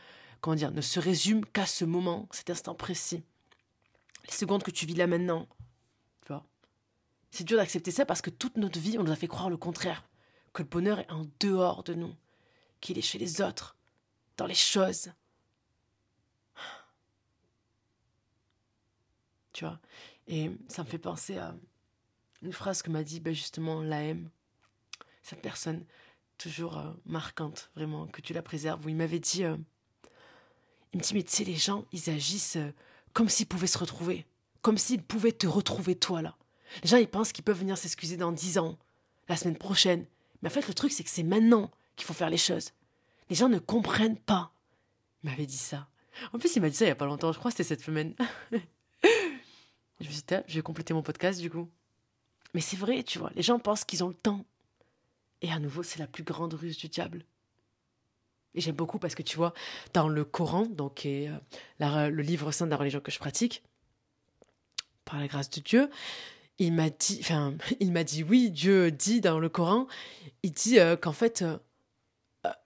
comment 0.43 0.57
dire, 0.57 0.71
ne 0.71 0.81
se 0.83 1.01
résume 1.01 1.47
qu'à 1.47 1.67
ce 1.67 1.87
moment, 1.87 2.29
cet 2.31 2.51
instant 2.51 2.75
précis. 2.75 3.23
Les 4.27 4.33
secondes 4.33 4.63
que 4.63 4.71
tu 4.71 4.87
vis 4.87 4.95
là 4.95 5.07
maintenant. 5.07 5.47
C'est 7.33 7.45
dur 7.45 7.57
d'accepter 7.57 7.91
ça 7.91 8.05
parce 8.05 8.21
que 8.21 8.31
toute 8.31 8.59
notre 8.59 8.79
vie, 8.79 8.99
on 8.99 9.05
nous 9.05 9.11
a 9.11 9.17
fait 9.17 9.27
croire 9.27 9.49
le 9.49 9.57
contraire, 9.57 10.05
que 10.53 10.63
le 10.63 10.69
bonheur 10.69 10.99
est 10.99 11.11
en 11.11 11.27
dehors 11.41 11.83
de 11.83 11.95
nous, 11.95 12.15
qu'il 12.81 12.99
est 12.99 13.03
chez 13.03 13.19
les 13.19 13.41
autres, 13.41 13.75
dans 14.37 14.47
les 14.47 14.55
choses. 14.55 15.11
Tu 19.55 19.65
vois? 19.65 19.81
Et 20.29 20.51
ça 20.69 20.85
me 20.85 20.89
fait 20.89 20.99
penser 20.99 21.39
à 21.39 21.55
une 22.43 22.53
phrase 22.53 22.83
que 22.83 22.91
m'a 22.91 23.03
dit 23.03 23.19
ben 23.19 23.35
justement 23.35 23.81
l'AM, 23.81 24.29
cette 25.23 25.41
personne 25.41 25.87
toujours 26.37 26.77
euh, 26.77 26.93
marquante, 27.07 27.71
vraiment, 27.77 28.07
que 28.09 28.21
tu 28.21 28.35
la 28.35 28.43
préserves, 28.43 28.85
où 28.85 28.91
il 28.91 28.97
m'avait 28.97 29.21
dit, 29.21 29.45
euh, 29.45 29.57
il 30.93 30.99
me 30.99 31.03
dit, 31.03 31.15
mais 31.15 31.23
tu 31.23 31.31
sais, 31.31 31.45
les 31.45 31.57
gens, 31.57 31.87
ils 31.93 32.11
agissent 32.11 32.57
euh, 32.57 32.73
comme 33.15 33.29
s'ils 33.29 33.47
pouvaient 33.47 33.67
se 33.67 33.79
retrouver, 33.79 34.27
comme 34.61 34.77
s'ils 34.77 35.03
pouvaient 35.03 35.33
te 35.33 35.47
retrouver 35.47 35.97
toi 35.97 36.21
là. 36.21 36.37
Les 36.83 36.89
gens, 36.89 36.97
ils 36.97 37.09
pensent 37.09 37.33
qu'ils 37.33 37.45
peuvent 37.45 37.59
venir 37.59 37.77
s'excuser 37.77 38.17
dans 38.17 38.33
dix 38.33 38.59
ans, 38.59 38.79
la 39.29 39.37
semaine 39.37 39.57
prochaine. 39.57 40.07
Mais 40.41 40.49
en 40.49 40.53
fait, 40.53 40.67
le 40.67 40.75
truc, 40.75 40.93
c'est 40.93 41.05
que 41.05 41.11
c'est 41.11 41.23
maintenant 41.23 41.71
qu'il 41.97 42.07
faut 42.07 42.15
faire 42.15 42.31
les 42.31 42.39
choses. 42.39 42.71
Les 43.31 43.37
gens 43.37 43.49
ne 43.49 43.59
comprennent 43.59 44.19
pas. 44.19 44.53
Il 45.23 45.31
m'avait 45.31 45.47
dit 45.47 45.57
ça. 45.57 45.89
En 46.33 46.39
plus, 46.39 46.55
il 46.57 46.61
m'a 46.61 46.69
dit 46.69 46.77
ça 46.77 46.85
il 46.85 46.89
y 46.89 46.93
a 46.93 46.97
pas 46.97 47.07
longtemps, 47.07 47.33
je 47.33 47.39
crois 47.39 47.51
que 47.51 47.57
c'était 47.57 47.69
cette 47.69 47.85
semaine. 47.85 48.15
je 48.53 50.07
me 50.07 50.11
suis 50.11 50.23
dit, 50.23 50.35
je 50.47 50.55
vais 50.55 50.63
compléter 50.63 50.93
mon 50.93 51.03
podcast 51.03 51.41
du 51.41 51.51
coup. 51.51 51.69
Mais 52.55 52.61
c'est 52.61 52.77
vrai, 52.77 53.03
tu 53.03 53.19
vois, 53.19 53.31
les 53.35 53.43
gens 53.43 53.59
pensent 53.59 53.85
qu'ils 53.85 54.05
ont 54.05 54.09
le 54.09 54.15
temps. 54.15 54.45
Et 55.41 55.51
à 55.51 55.59
nouveau, 55.59 55.83
c'est 55.83 55.99
la 55.99 56.07
plus 56.07 56.23
grande 56.23 56.55
ruse 56.55 56.77
du 56.77 56.89
diable. 56.89 57.25
Et 58.55 58.61
j'aime 58.61 58.75
beaucoup 58.75 58.99
parce 58.99 59.15
que 59.15 59.23
tu 59.23 59.37
vois, 59.37 59.55
dans 59.95 60.09
le 60.09 60.25
Coran, 60.25 60.67
donc 60.67 61.07
est, 61.07 61.31
euh, 61.81 62.09
le 62.11 62.23
livre 62.23 62.53
saint 62.53 62.67
de 62.67 62.71
la 62.71 62.77
religion 62.77 63.01
que 63.01 63.11
je 63.11 63.19
pratique, 63.19 63.63
par 65.05 65.19
la 65.19 65.27
grâce 65.27 65.51
de 65.51 65.61
Dieu, 65.61 65.91
il 66.63 66.73
m'a 66.73 66.91
dit, 66.91 67.19
enfin, 67.21 67.55
il 67.81 67.93
m'a 67.93 68.05
dit 68.05 68.23
oui, 68.23 68.51
Dieu 68.51 68.91
dit 68.91 69.21
dans 69.21 69.39
le 69.39 69.49
Coran, 69.49 69.87
il 70.43 70.53
dit 70.53 70.79
euh, 70.79 70.97
qu'en 70.97 71.13
fait, 71.13 71.43
euh, 71.43 71.59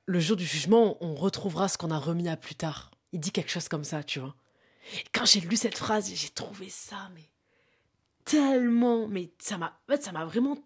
le 0.06 0.20
jour 0.20 0.36
du 0.36 0.44
jugement, 0.46 0.96
on 1.00 1.14
retrouvera 1.14 1.68
ce 1.68 1.78
qu'on 1.78 1.90
a 1.90 1.98
remis 1.98 2.28
à 2.28 2.36
plus 2.36 2.54
tard. 2.54 2.90
Il 3.12 3.20
dit 3.20 3.32
quelque 3.32 3.50
chose 3.50 3.68
comme 3.68 3.84
ça, 3.84 4.02
tu 4.02 4.20
vois. 4.20 4.34
Et 4.94 5.04
quand 5.12 5.24
j'ai 5.24 5.40
lu 5.40 5.56
cette 5.56 5.76
phrase, 5.78 6.12
j'ai 6.14 6.28
trouvé 6.28 6.68
ça, 6.68 7.10
mais 7.14 7.28
tellement, 8.24 9.08
mais 9.08 9.32
ça 9.38 9.58
m'a, 9.58 9.80
en 9.88 9.92
fait, 9.92 10.02
ça 10.02 10.12
m'a 10.12 10.24
vraiment 10.24 10.58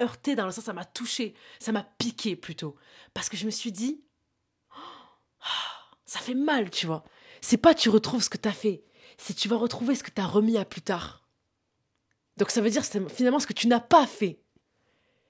heurté 0.00 0.34
dans 0.34 0.46
le 0.46 0.52
sens, 0.52 0.64
ça 0.64 0.72
m'a 0.72 0.84
touché, 0.84 1.34
ça 1.58 1.72
m'a 1.72 1.82
piqué 1.82 2.36
plutôt, 2.36 2.76
parce 3.14 3.28
que 3.28 3.36
je 3.36 3.46
me 3.46 3.50
suis 3.50 3.72
dit, 3.72 4.02
oh, 4.74 4.80
ça 6.06 6.20
fait 6.20 6.34
mal, 6.34 6.70
tu 6.70 6.86
vois. 6.86 7.04
C'est 7.40 7.56
pas 7.56 7.74
tu 7.74 7.88
retrouves 7.88 8.22
ce 8.22 8.30
que 8.30 8.36
t'as 8.36 8.52
fait, 8.52 8.84
c'est 9.16 9.34
tu 9.34 9.48
vas 9.48 9.56
retrouver 9.56 9.94
ce 9.94 10.02
que 10.02 10.10
t'as 10.10 10.26
remis 10.26 10.56
à 10.56 10.64
plus 10.64 10.82
tard. 10.82 11.27
Donc 12.38 12.50
ça 12.50 12.60
veut 12.60 12.70
dire 12.70 12.84
finalement 12.84 13.40
ce 13.40 13.46
que 13.46 13.52
tu 13.52 13.66
n'as 13.66 13.80
pas 13.80 14.06
fait. 14.06 14.38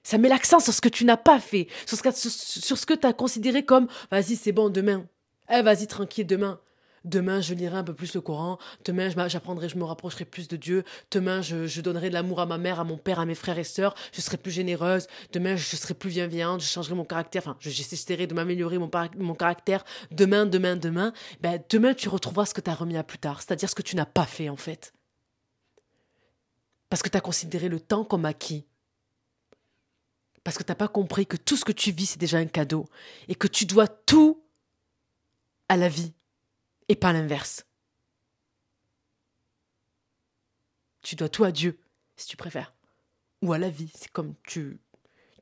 Ça 0.03 0.17
met 0.17 0.29
l'accent 0.29 0.59
sur 0.59 0.73
ce 0.73 0.79
que 0.79 0.89
tu 0.89 1.03
n'as 1.03 1.17
pas 1.17 1.39
fait, 1.39 1.67
sur 1.85 1.97
ce 1.97 2.85
que, 2.85 2.93
tu 2.93 3.05
as 3.05 3.13
considéré 3.13 3.65
comme 3.65 3.87
vas-y, 4.11 4.37
c'est 4.37 4.53
bon, 4.53 4.69
demain. 4.69 5.05
Eh, 5.51 5.61
vas-y, 5.61 5.87
tranquille, 5.87 6.25
demain. 6.25 6.59
Demain, 7.05 7.41
je 7.41 7.53
lirai 7.53 7.77
un 7.77 7.83
peu 7.83 7.93
plus 7.93 8.13
le 8.13 8.21
Coran. 8.21 8.57
Demain, 8.85 9.09
j'apprendrai, 9.27 9.69
je 9.69 9.77
me 9.77 9.83
rapprocherai 9.83 10.25
plus 10.25 10.47
de 10.47 10.57
Dieu. 10.57 10.83
Demain, 11.11 11.41
je, 11.41 11.81
donnerai 11.81 12.09
de 12.09 12.13
l'amour 12.13 12.39
à 12.41 12.45
ma 12.45 12.57
mère, 12.57 12.79
à 12.79 12.83
mon 12.83 12.97
père, 12.97 13.19
à 13.19 13.25
mes 13.25 13.35
frères 13.35 13.57
et 13.57 13.63
sœurs. 13.63 13.95
Je 14.13 14.21
serai 14.21 14.37
plus 14.37 14.51
généreuse. 14.51 15.07
Demain, 15.31 15.55
je 15.55 15.75
serai 15.75 15.93
plus 15.93 16.09
bienveillante. 16.09 16.61
Je 16.61 16.67
changerai 16.67 16.95
mon 16.95 17.05
caractère. 17.05 17.41
Enfin, 17.43 17.57
j'essaierai 17.59 18.27
de 18.27 18.33
m'améliorer 18.33 18.77
mon, 18.77 18.89
mon 19.17 19.35
caractère. 19.35 19.83
Demain, 20.11 20.45
demain, 20.45 20.75
demain. 20.75 21.13
Ben, 21.41 21.61
demain, 21.69 21.93
tu 21.93 22.09
retrouveras 22.09 22.45
ce 22.45 22.53
que 22.53 22.61
tu 22.61 22.69
as 22.69 22.75
remis 22.75 22.97
à 22.97 23.03
plus 23.03 23.19
tard. 23.19 23.41
C'est-à-dire 23.41 23.69
ce 23.69 23.75
que 23.75 23.81
tu 23.81 23.95
n'as 23.95 24.05
pas 24.05 24.25
fait, 24.25 24.49
en 24.49 24.57
fait. 24.57 24.93
Parce 26.89 27.01
que 27.03 27.09
tu 27.09 27.17
as 27.17 27.21
considéré 27.21 27.69
le 27.69 27.79
temps 27.79 28.03
comme 28.03 28.25
acquis. 28.25 28.65
Parce 30.43 30.57
que 30.57 30.63
tu 30.63 30.71
n'as 30.71 30.75
pas 30.75 30.87
compris 30.87 31.27
que 31.27 31.37
tout 31.37 31.55
ce 31.55 31.65
que 31.65 31.71
tu 31.71 31.91
vis, 31.91 32.07
c'est 32.07 32.19
déjà 32.19 32.37
un 32.37 32.47
cadeau. 32.47 32.87
Et 33.27 33.35
que 33.35 33.47
tu 33.47 33.65
dois 33.65 33.87
tout 33.87 34.43
à 35.67 35.77
la 35.77 35.87
vie 35.87 36.13
et 36.87 36.95
pas 36.95 37.13
l'inverse. 37.13 37.65
Tu 41.01 41.15
dois 41.15 41.29
tout 41.29 41.43
à 41.43 41.51
Dieu, 41.51 41.79
si 42.17 42.27
tu 42.27 42.35
préfères, 42.35 42.73
ou 43.41 43.53
à 43.53 43.57
la 43.57 43.69
vie, 43.69 43.91
c'est 43.95 44.11
comme 44.11 44.35
tu, 44.43 44.79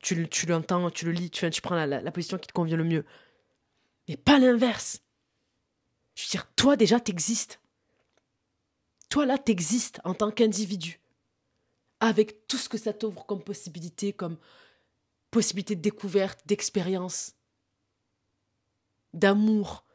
tu, 0.01 0.27
tu 0.29 0.45
l'entends, 0.45 0.91
tu 0.91 1.05
le 1.05 1.12
lis, 1.12 1.31
tu, 1.31 1.49
tu 1.49 1.62
prends 1.62 1.75
la, 1.75 1.88
la, 1.88 2.12
position 2.12 2.38
qui 2.38 2.47
te 2.47 2.53
convient 2.53 2.77
le 2.77 2.83
mieux. 2.83 3.05
Mais 4.07 4.17
pas 4.17 4.38
l'inverse. 4.38 5.01
Je 6.15 6.23
veux 6.23 6.29
dire, 6.29 6.47
toi 6.55 6.75
déjà, 6.75 6.99
t'existes. 6.99 7.60
Toi, 9.10 9.25
là, 9.25 9.38
t'existes 9.38 9.99
en 10.03 10.13
tant 10.13 10.31
qu'individu. 10.31 10.99
Avec 11.99 12.47
tout 12.47 12.57
ce 12.57 12.69
que 12.69 12.77
ça 12.77 12.93
t'ouvre 12.93 13.25
comme 13.25 13.43
possibilité, 13.43 14.13
comme 14.13 14.38
possibilité 15.31 15.75
de 15.75 15.81
découverte, 15.81 16.39
d'expérience, 16.45 17.33
d'amour. 19.13 19.86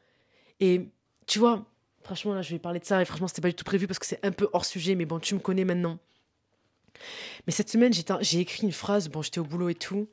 Et 0.61 0.89
tu 1.27 1.39
vois, 1.39 1.65
franchement, 2.03 2.35
là, 2.35 2.43
je 2.43 2.51
vais 2.51 2.59
parler 2.59 2.81
de 2.81 2.85
ça, 2.85 3.01
et 3.01 3.05
franchement, 3.05 3.29
c'était 3.29 3.41
pas 3.41 3.49
du 3.49 3.55
tout 3.55 3.65
prévu 3.65 3.87
parce 3.87 3.99
que 3.99 4.07
c'est 4.07 4.25
un 4.25 4.33
peu 4.33 4.49
hors 4.53 4.65
sujet, 4.65 4.95
mais 4.95 5.05
bon, 5.05 5.21
tu 5.21 5.35
me 5.35 5.41
connais 5.41 5.65
maintenant. 5.65 5.99
Mais 7.47 7.53
cette 7.53 7.71
semaine, 7.71 7.93
j'ai 7.93 8.41
écrit 8.41 8.65
une 8.65 8.73
phrase, 8.73 9.09
bon, 9.09 9.23
j'étais 9.23 9.39
au 9.39 9.45
boulot 9.45 9.69
et 9.69 9.75
tout, 9.75 10.09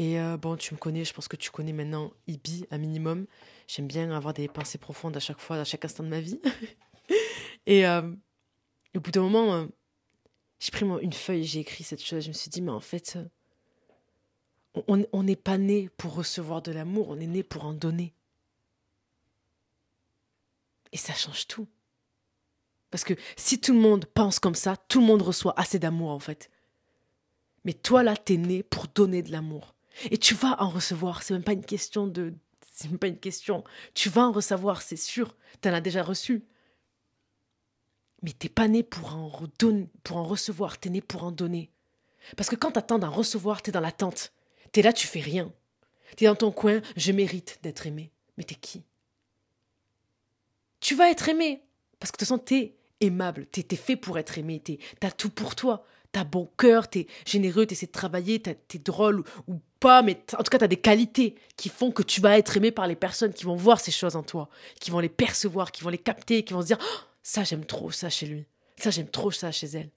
et 0.00 0.18
euh, 0.18 0.38
bon, 0.38 0.56
tu 0.56 0.72
me 0.72 0.78
connais, 0.78 1.04
je 1.04 1.12
pense 1.12 1.28
que 1.28 1.36
tu 1.36 1.50
connais 1.50 1.74
maintenant 1.74 2.10
Ibi, 2.26 2.64
un 2.70 2.78
minimum. 2.78 3.26
J'aime 3.66 3.86
bien 3.86 4.10
avoir 4.12 4.32
des 4.32 4.48
pensées 4.48 4.78
profondes 4.78 5.14
à 5.14 5.20
chaque 5.20 5.38
fois, 5.38 5.56
à 5.56 5.64
chaque 5.64 5.84
instant 5.84 6.02
de 6.02 6.08
ma 6.08 6.20
vie. 6.20 6.40
et 7.66 7.86
euh, 7.86 8.10
au 8.96 9.00
bout 9.00 9.10
d'un 9.10 9.20
moment, 9.20 9.54
euh, 9.54 9.66
j'ai 10.60 10.70
pris 10.70 10.84
une 10.84 11.12
feuille, 11.12 11.44
j'ai 11.44 11.60
écrit 11.60 11.82
cette 11.82 12.04
chose. 12.04 12.22
Je 12.22 12.28
me 12.28 12.34
suis 12.34 12.50
dit, 12.50 12.60
mais 12.60 12.70
en 12.70 12.80
fait, 12.80 13.18
on 14.86 15.22
n'est 15.22 15.34
pas 15.34 15.58
né 15.58 15.88
pour 15.96 16.14
recevoir 16.14 16.60
de 16.62 16.70
l'amour, 16.70 17.08
on 17.08 17.18
est 17.18 17.26
né 17.26 17.42
pour 17.42 17.64
en 17.64 17.72
donner. 17.72 18.12
Et 20.92 20.98
ça 20.98 21.14
change 21.14 21.46
tout. 21.46 21.66
Parce 22.90 23.04
que 23.04 23.14
si 23.36 23.58
tout 23.60 23.72
le 23.72 23.80
monde 23.80 24.04
pense 24.04 24.38
comme 24.38 24.54
ça, 24.54 24.76
tout 24.76 25.00
le 25.00 25.06
monde 25.06 25.22
reçoit 25.22 25.58
assez 25.58 25.78
d'amour 25.78 26.10
en 26.10 26.18
fait. 26.18 26.50
Mais 27.64 27.72
toi 27.72 28.02
là, 28.02 28.16
t'es 28.16 28.36
né 28.36 28.62
pour 28.62 28.86
donner 28.88 29.22
de 29.22 29.32
l'amour. 29.32 29.74
Et 30.10 30.18
tu 30.18 30.34
vas 30.34 30.60
en 30.62 30.68
recevoir. 30.68 31.22
C'est 31.22 31.34
même 31.34 31.44
pas 31.44 31.52
une 31.52 31.64
question 31.64 32.06
de. 32.06 32.34
C'est 32.72 32.88
même 32.88 32.98
pas 32.98 33.06
une 33.06 33.18
question. 33.18 33.64
Tu 33.94 34.08
vas 34.08 34.26
en 34.26 34.32
recevoir, 34.32 34.82
c'est 34.82 34.96
sûr. 34.96 35.36
T'en 35.60 35.72
as 35.72 35.80
déjà 35.80 36.02
reçu. 36.02 36.42
Mais 38.22 38.32
t'es 38.32 38.48
pas 38.48 38.68
né 38.68 38.82
pour 38.82 39.14
en, 39.14 39.30
pour 40.02 40.16
en 40.16 40.24
recevoir, 40.24 40.78
t'es 40.78 40.90
né 40.90 41.00
pour 41.00 41.24
en 41.24 41.32
donner. 41.32 41.70
Parce 42.36 42.48
que 42.48 42.56
quand 42.56 42.72
t'attends 42.72 42.98
d'en 42.98 43.10
recevoir, 43.10 43.62
t'es 43.62 43.72
dans 43.72 43.80
l'attente. 43.80 44.32
T'es 44.72 44.82
là, 44.82 44.92
tu 44.92 45.06
fais 45.06 45.20
rien. 45.20 45.52
T'es 46.16 46.26
dans 46.26 46.34
ton 46.34 46.52
coin, 46.52 46.80
je 46.96 47.12
mérite 47.12 47.58
d'être 47.62 47.86
aimé. 47.86 48.10
Mais 48.36 48.44
t'es 48.44 48.54
qui? 48.54 48.82
Tu 50.80 50.94
vas 50.94 51.10
être 51.10 51.28
aimé. 51.28 51.62
Parce 51.98 52.10
que 52.10 52.16
de 52.16 52.20
toute 52.20 52.28
façon, 52.28 52.38
t'es 52.38 52.76
aimable. 53.00 53.46
T'es 53.46 53.66
es 53.70 53.76
fait 53.76 53.96
pour 53.96 54.18
être 54.18 54.38
aimé. 54.38 54.62
T'as 54.98 55.10
tout 55.10 55.30
pour 55.30 55.54
toi. 55.54 55.84
T'as 56.12 56.24
bon 56.24 56.50
cœur, 56.58 56.88
t'es 56.88 57.06
généreux, 57.24 57.66
t'essaies 57.66 57.86
de 57.86 57.92
travailler, 57.92 58.42
t'es 58.42 58.78
drôle 58.78 59.22
ou 59.46 59.60
pas, 59.78 60.02
mais 60.02 60.20
en 60.36 60.42
tout 60.42 60.50
cas, 60.50 60.58
t'as 60.58 60.66
des 60.66 60.76
qualités 60.76 61.36
qui 61.56 61.68
font 61.68 61.92
que 61.92 62.02
tu 62.02 62.20
vas 62.20 62.36
être 62.36 62.56
aimé 62.56 62.72
par 62.72 62.88
les 62.88 62.96
personnes 62.96 63.32
qui 63.32 63.44
vont 63.44 63.54
voir 63.54 63.78
ces 63.78 63.92
choses 63.92 64.16
en 64.16 64.24
toi, 64.24 64.48
qui 64.80 64.90
vont 64.90 64.98
les 64.98 65.08
percevoir, 65.08 65.70
qui 65.70 65.84
vont 65.84 65.90
les 65.90 65.98
capter, 65.98 66.42
qui 66.42 66.52
vont 66.52 66.62
se 66.62 66.66
dire 66.66 66.78
oh, 66.80 66.98
ça, 67.22 67.44
j'aime 67.44 67.64
trop 67.64 67.90
ça 67.90 68.10
chez 68.10 68.26
lui, 68.26 68.46
ça, 68.76 68.90
j'aime 68.90 69.08
trop 69.08 69.30
ça 69.30 69.52
chez 69.52 69.66
elle. 69.66 69.90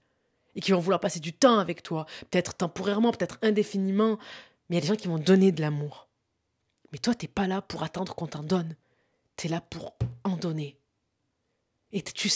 Et 0.56 0.60
qui 0.60 0.70
vont 0.72 0.78
vouloir 0.78 1.00
passer 1.00 1.20
du 1.20 1.32
temps 1.32 1.58
avec 1.58 1.82
toi, 1.82 2.06
peut-être 2.30 2.54
temporairement, 2.54 3.10
peut-être 3.10 3.38
indéfiniment, 3.42 4.18
mais 4.68 4.76
il 4.76 4.78
y 4.78 4.78
a 4.78 4.80
des 4.82 4.86
gens 4.86 4.96
qui 4.96 5.08
vont 5.08 5.18
donner 5.18 5.52
de 5.52 5.60
l'amour. 5.60 6.08
Mais 6.92 6.98
toi, 6.98 7.14
t'es 7.14 7.26
pas 7.26 7.48
là 7.48 7.60
pour 7.60 7.82
attendre 7.82 8.14
qu'on 8.14 8.28
t'en 8.28 8.44
donne. 8.44 8.76
T'es 9.34 9.48
là 9.48 9.60
pour 9.60 9.96
en 10.22 10.36
donner. 10.36 10.78
Et 11.90 12.02
tu 12.02 12.30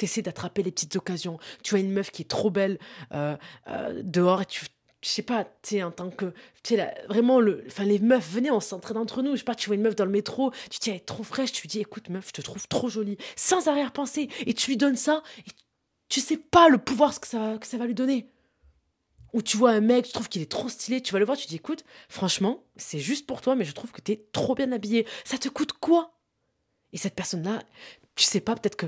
essaies 0.00 0.22
d'attraper 0.22 0.64
les 0.64 0.72
petites 0.72 0.96
occasions. 0.96 1.38
Tu 1.62 1.76
as 1.76 1.78
une 1.78 1.92
meuf 1.92 2.10
qui 2.10 2.22
est 2.22 2.28
trop 2.28 2.50
belle 2.50 2.78
euh, 3.12 3.36
euh, 3.68 4.02
dehors 4.02 4.42
et 4.42 4.46
tu 4.46 4.66
je 5.02 5.08
sais 5.08 5.22
pas, 5.22 5.44
tu 5.44 5.50
sais, 5.76 5.82
en 5.82 5.90
tant 5.90 6.10
que, 6.10 6.26
tu 6.62 6.76
sais, 6.76 6.94
vraiment, 7.08 7.40
le, 7.40 7.64
les 7.80 7.98
meufs, 7.98 8.30
venez, 8.30 8.50
on 8.50 8.60
s'entraîne 8.60 8.96
entre 8.96 9.20
nous. 9.22 9.32
Je 9.32 9.38
sais 9.38 9.44
pas, 9.44 9.56
tu 9.56 9.66
vois 9.66 9.74
une 9.74 9.82
meuf 9.82 9.96
dans 9.96 10.04
le 10.04 10.10
métro, 10.10 10.52
tu 10.70 10.78
dis, 10.78 10.90
elle 10.90 10.96
est 10.96 11.00
trop 11.00 11.24
fraîche, 11.24 11.52
tu 11.52 11.62
lui 11.62 11.68
dis, 11.68 11.80
écoute, 11.80 12.08
meuf, 12.08 12.28
je 12.28 12.32
te 12.32 12.40
trouve 12.40 12.66
trop 12.68 12.88
jolie, 12.88 13.18
sans 13.36 13.66
arrière-pensée, 13.68 14.28
et 14.46 14.54
tu 14.54 14.70
lui 14.70 14.76
donnes 14.76 14.96
ça, 14.96 15.22
et 15.38 15.50
tu 16.08 16.20
sais 16.20 16.36
pas 16.36 16.68
le 16.68 16.78
pouvoir 16.78 17.18
que 17.20 17.26
ça, 17.26 17.58
que 17.60 17.66
ça 17.66 17.78
va 17.78 17.86
lui 17.86 17.94
donner. 17.94 18.28
Ou 19.32 19.42
tu 19.42 19.56
vois 19.56 19.70
un 19.70 19.80
mec, 19.80 20.06
tu 20.06 20.12
trouves 20.12 20.28
qu'il 20.28 20.42
est 20.42 20.50
trop 20.50 20.68
stylé, 20.68 21.00
tu 21.00 21.12
vas 21.12 21.18
le 21.18 21.24
voir, 21.24 21.38
tu 21.38 21.46
dis 21.46 21.56
écoute, 21.56 21.84
franchement, 22.08 22.62
c'est 22.76 22.98
juste 22.98 23.26
pour 23.26 23.40
toi, 23.40 23.56
mais 23.56 23.64
je 23.64 23.72
trouve 23.72 23.90
que 23.90 24.02
t'es 24.02 24.26
trop 24.32 24.54
bien 24.54 24.70
habillé. 24.72 25.06
Ça 25.24 25.38
te 25.38 25.48
coûte 25.48 25.72
quoi? 25.72 26.18
Et 26.92 26.98
cette 26.98 27.14
personne-là, 27.14 27.62
tu 28.14 28.24
sais 28.24 28.40
pas, 28.40 28.54
peut-être 28.54 28.76
que 28.76 28.86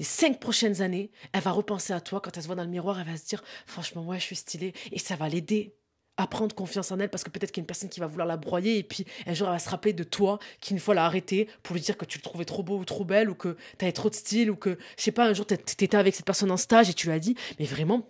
les 0.00 0.04
cinq 0.04 0.40
prochaines 0.40 0.80
années, 0.80 1.10
elle 1.34 1.42
va 1.42 1.50
repenser 1.50 1.92
à 1.92 2.00
toi 2.00 2.22
quand 2.22 2.34
elle 2.34 2.42
se 2.42 2.46
voit 2.46 2.56
dans 2.56 2.64
le 2.64 2.70
miroir, 2.70 2.98
elle 2.98 3.06
va 3.06 3.18
se 3.18 3.26
dire 3.26 3.44
franchement, 3.66 4.02
ouais, 4.02 4.18
je 4.18 4.24
suis 4.24 4.36
stylé, 4.36 4.72
et 4.92 4.98
ça 4.98 5.14
va 5.14 5.28
l'aider 5.28 5.74
à 6.16 6.26
prendre 6.26 6.54
confiance 6.56 6.90
en 6.90 6.98
elle 6.98 7.10
parce 7.10 7.22
que 7.22 7.28
peut-être 7.28 7.52
qu'il 7.52 7.60
y 7.60 7.62
a 7.62 7.64
une 7.64 7.66
personne 7.66 7.90
qui 7.90 8.00
va 8.00 8.06
vouloir 8.06 8.26
la 8.26 8.38
broyer 8.38 8.78
et 8.78 8.82
puis 8.82 9.04
un 9.26 9.34
jour 9.34 9.46
elle 9.48 9.54
va 9.54 9.58
se 9.58 9.68
rappeler 9.68 9.92
de 9.92 10.02
toi 10.02 10.38
qui 10.60 10.72
une 10.72 10.78
fois 10.78 10.94
l'a 10.94 11.04
arrêté 11.04 11.48
pour 11.62 11.74
lui 11.74 11.82
dire 11.82 11.96
que 11.96 12.04
tu 12.06 12.18
le 12.18 12.22
trouvais 12.22 12.44
trop 12.46 12.62
beau 12.62 12.78
ou 12.78 12.84
trop 12.84 13.04
belle 13.04 13.30
ou 13.30 13.34
que 13.34 13.56
t'avais 13.78 13.92
trop 13.92 14.10
de 14.10 14.14
style 14.14 14.50
ou 14.50 14.56
que 14.56 14.76
je 14.98 15.02
sais 15.02 15.12
pas 15.12 15.26
un 15.26 15.32
jour 15.32 15.46
t'étais 15.46 15.96
avec 15.96 16.14
cette 16.14 16.26
personne 16.26 16.50
en 16.50 16.58
stage 16.58 16.90
et 16.90 16.94
tu 16.94 17.06
lui 17.06 17.14
as 17.14 17.18
dit 17.18 17.36
mais 17.58 17.64
vraiment 17.64 18.06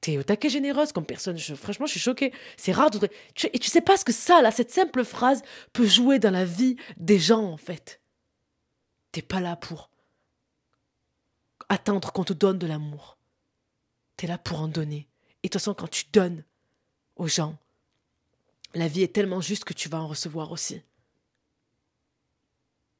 T'es 0.00 0.16
au 0.16 0.22
taquet 0.22 0.48
généreuse 0.48 0.92
comme 0.92 1.04
personne. 1.04 1.38
franchement, 1.38 1.84
je 1.84 1.90
suis 1.90 2.00
choquée. 2.00 2.32
C'est 2.56 2.72
rare. 2.72 2.90
De... 2.90 3.06
et 3.52 3.58
tu 3.58 3.68
sais 3.68 3.82
pas 3.82 3.98
ce 3.98 4.04
que 4.06 4.12
ça, 4.12 4.40
là, 4.40 4.50
cette 4.50 4.70
simple 4.70 5.04
phrase 5.04 5.42
peut 5.74 5.86
jouer 5.86 6.18
dans 6.18 6.30
la 6.30 6.46
vie 6.46 6.76
des 6.96 7.18
gens, 7.18 7.44
en 7.44 7.58
fait. 7.58 8.00
T'es 9.10 9.20
pas 9.20 9.40
là 9.40 9.56
pour 9.56 9.91
attendre 11.72 12.12
qu'on 12.12 12.24
te 12.24 12.34
donne 12.34 12.58
de 12.58 12.66
l'amour. 12.66 13.16
T'es 14.16 14.26
là 14.26 14.38
pour 14.38 14.60
en 14.60 14.68
donner. 14.68 15.08
Et 15.42 15.48
de 15.48 15.52
toute 15.52 15.54
façon, 15.54 15.74
quand 15.74 15.88
tu 15.88 16.04
donnes 16.12 16.44
aux 17.16 17.28
gens, 17.28 17.56
la 18.74 18.88
vie 18.88 19.02
est 19.02 19.14
tellement 19.14 19.40
juste 19.40 19.64
que 19.64 19.72
tu 19.72 19.88
vas 19.88 20.00
en 20.00 20.06
recevoir 20.06 20.52
aussi. 20.52 20.82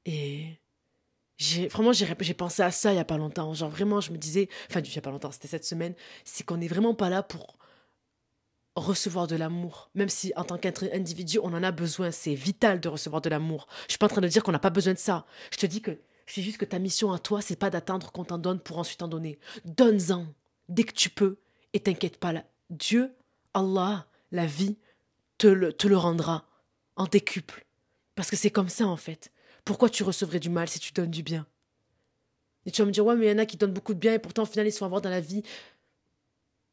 Et 0.06 0.58
j'ai 1.36 1.68
vraiment 1.68 1.92
j'ai 1.92 2.34
pensé 2.34 2.62
à 2.62 2.70
ça 2.70 2.92
il 2.92 2.96
y 2.96 3.00
a 3.00 3.04
pas 3.04 3.16
longtemps 3.16 3.52
genre 3.54 3.70
vraiment 3.70 4.00
je 4.00 4.12
me 4.12 4.18
disais 4.18 4.48
enfin 4.68 4.80
il 4.80 4.94
y 4.94 4.98
a 4.98 5.00
pas 5.00 5.10
longtemps 5.10 5.32
c'était 5.32 5.48
cette 5.48 5.64
semaine 5.64 5.94
c'est 6.24 6.44
qu'on 6.44 6.58
n'est 6.58 6.68
vraiment 6.68 6.94
pas 6.94 7.08
là 7.08 7.22
pour 7.22 7.56
recevoir 8.76 9.26
de 9.26 9.34
l'amour 9.34 9.90
même 9.94 10.08
si 10.08 10.32
en 10.36 10.44
tant 10.44 10.58
qu'individu 10.58 11.38
on 11.42 11.52
en 11.54 11.62
a 11.62 11.72
besoin 11.72 12.10
c'est 12.10 12.34
vital 12.34 12.80
de 12.80 12.88
recevoir 12.88 13.22
de 13.22 13.30
l'amour 13.30 13.66
je 13.86 13.92
suis 13.92 13.98
pas 13.98 14.06
en 14.06 14.10
train 14.10 14.20
de 14.20 14.28
dire 14.28 14.42
qu'on 14.42 14.52
n'a 14.52 14.58
pas 14.58 14.70
besoin 14.70 14.92
de 14.92 14.98
ça 14.98 15.24
je 15.50 15.56
te 15.56 15.66
dis 15.66 15.80
que 15.80 15.98
dis 16.26 16.42
juste 16.42 16.58
que 16.58 16.64
ta 16.64 16.78
mission 16.78 17.12
à 17.12 17.18
toi 17.18 17.40
c'est 17.40 17.56
pas 17.56 17.70
d'attendre 17.70 18.12
qu'on 18.12 18.24
t'en 18.24 18.38
donne 18.38 18.60
pour 18.60 18.78
ensuite 18.78 19.02
en 19.02 19.08
donner 19.08 19.38
donne-en 19.64 20.26
dès 20.68 20.84
que 20.84 20.92
tu 20.92 21.10
peux 21.10 21.38
et 21.72 21.80
t'inquiète 21.80 22.18
pas 22.18 22.32
là. 22.32 22.44
Dieu 22.70 23.12
Allah 23.54 24.06
la 24.30 24.46
vie 24.46 24.76
te 25.38 25.46
le, 25.46 25.72
te 25.72 25.86
le 25.86 25.96
rendra 25.96 26.46
en 26.96 27.04
décuple 27.04 27.66
parce 28.14 28.30
que 28.30 28.36
c'est 28.36 28.50
comme 28.50 28.68
ça 28.68 28.86
en 28.86 28.96
fait 28.96 29.32
pourquoi 29.64 29.88
tu 29.88 30.02
recevrais 30.02 30.40
du 30.40 30.50
mal 30.50 30.68
si 30.68 30.80
tu 30.80 30.92
donnes 30.92 31.10
du 31.10 31.22
bien? 31.22 31.46
Et 32.66 32.70
tu 32.70 32.82
vas 32.82 32.86
me 32.86 32.92
dire, 32.92 33.04
ouais, 33.04 33.16
mais 33.16 33.26
il 33.26 33.30
y 33.30 33.32
en 33.32 33.38
a 33.38 33.46
qui 33.46 33.56
donnent 33.56 33.72
beaucoup 33.72 33.94
de 33.94 33.98
bien 33.98 34.14
et 34.14 34.18
pourtant, 34.18 34.42
au 34.42 34.46
final, 34.46 34.66
ils 34.66 34.72
sont 34.72 34.84
à 34.84 34.88
voir 34.88 35.00
dans 35.00 35.10
la 35.10 35.20
vie. 35.20 35.42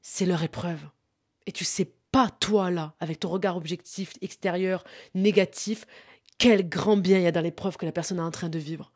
C'est 0.02 0.26
leur 0.26 0.44
épreuve. 0.44 0.80
Et 1.46 1.52
tu 1.52 1.66
sais 1.66 1.92
pas, 2.12 2.30
toi, 2.30 2.72
là, 2.72 2.94
avec 3.00 3.20
ton 3.20 3.30
regard 3.30 3.58
objectif, 3.58 4.14
extérieur, 4.22 4.84
négatif, 5.14 5.86
quel 6.38 6.68
grand 6.68 6.98
bien 6.98 7.18
il 7.18 7.24
y 7.24 7.28
a 7.28 7.32
dans 7.32 7.42
l'épreuve 7.42 7.78
que 7.78 7.86
la 7.86 7.92
personne 7.92 8.18
est 8.18 8.22
en 8.22 8.32
train 8.32 8.50
de 8.50 8.60
vivre. 8.60 8.92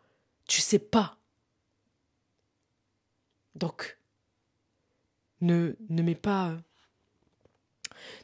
Tu 0.47 0.61
sais 0.61 0.79
pas. 0.79 1.17
Donc, 3.55 3.97
ne, 5.41 5.75
ne 5.89 6.01
mets 6.01 6.15
pas. 6.15 6.55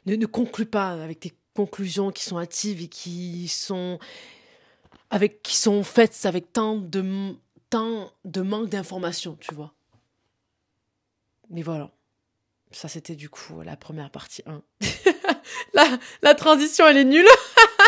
Ne, 0.06 0.16
ne 0.16 0.26
conclus 0.26 0.66
pas 0.66 0.90
avec 1.02 1.20
tes 1.20 1.32
conclusions 1.54 2.10
qui 2.10 2.24
sont 2.24 2.38
hâtives 2.38 2.82
et 2.82 2.88
qui 2.88 3.48
sont 3.48 3.98
avec 5.10 5.42
qui 5.42 5.56
sont 5.56 5.82
faites 5.82 6.24
avec 6.24 6.52
tant 6.52 6.76
de 6.76 7.34
tant 7.68 8.12
de 8.24 8.40
manque 8.40 8.68
d'informations, 8.68 9.36
tu 9.40 9.54
vois. 9.54 9.72
Mais 11.50 11.62
voilà. 11.62 11.90
Ça 12.72 12.88
c'était 12.88 13.16
du 13.16 13.28
coup 13.28 13.62
la 13.62 13.76
première 13.76 14.10
partie 14.10 14.42
1. 14.46 14.62
la, 15.74 15.98
la 16.22 16.34
transition 16.34 16.86
elle 16.86 16.98
est 16.98 17.04
nulle. 17.04 17.26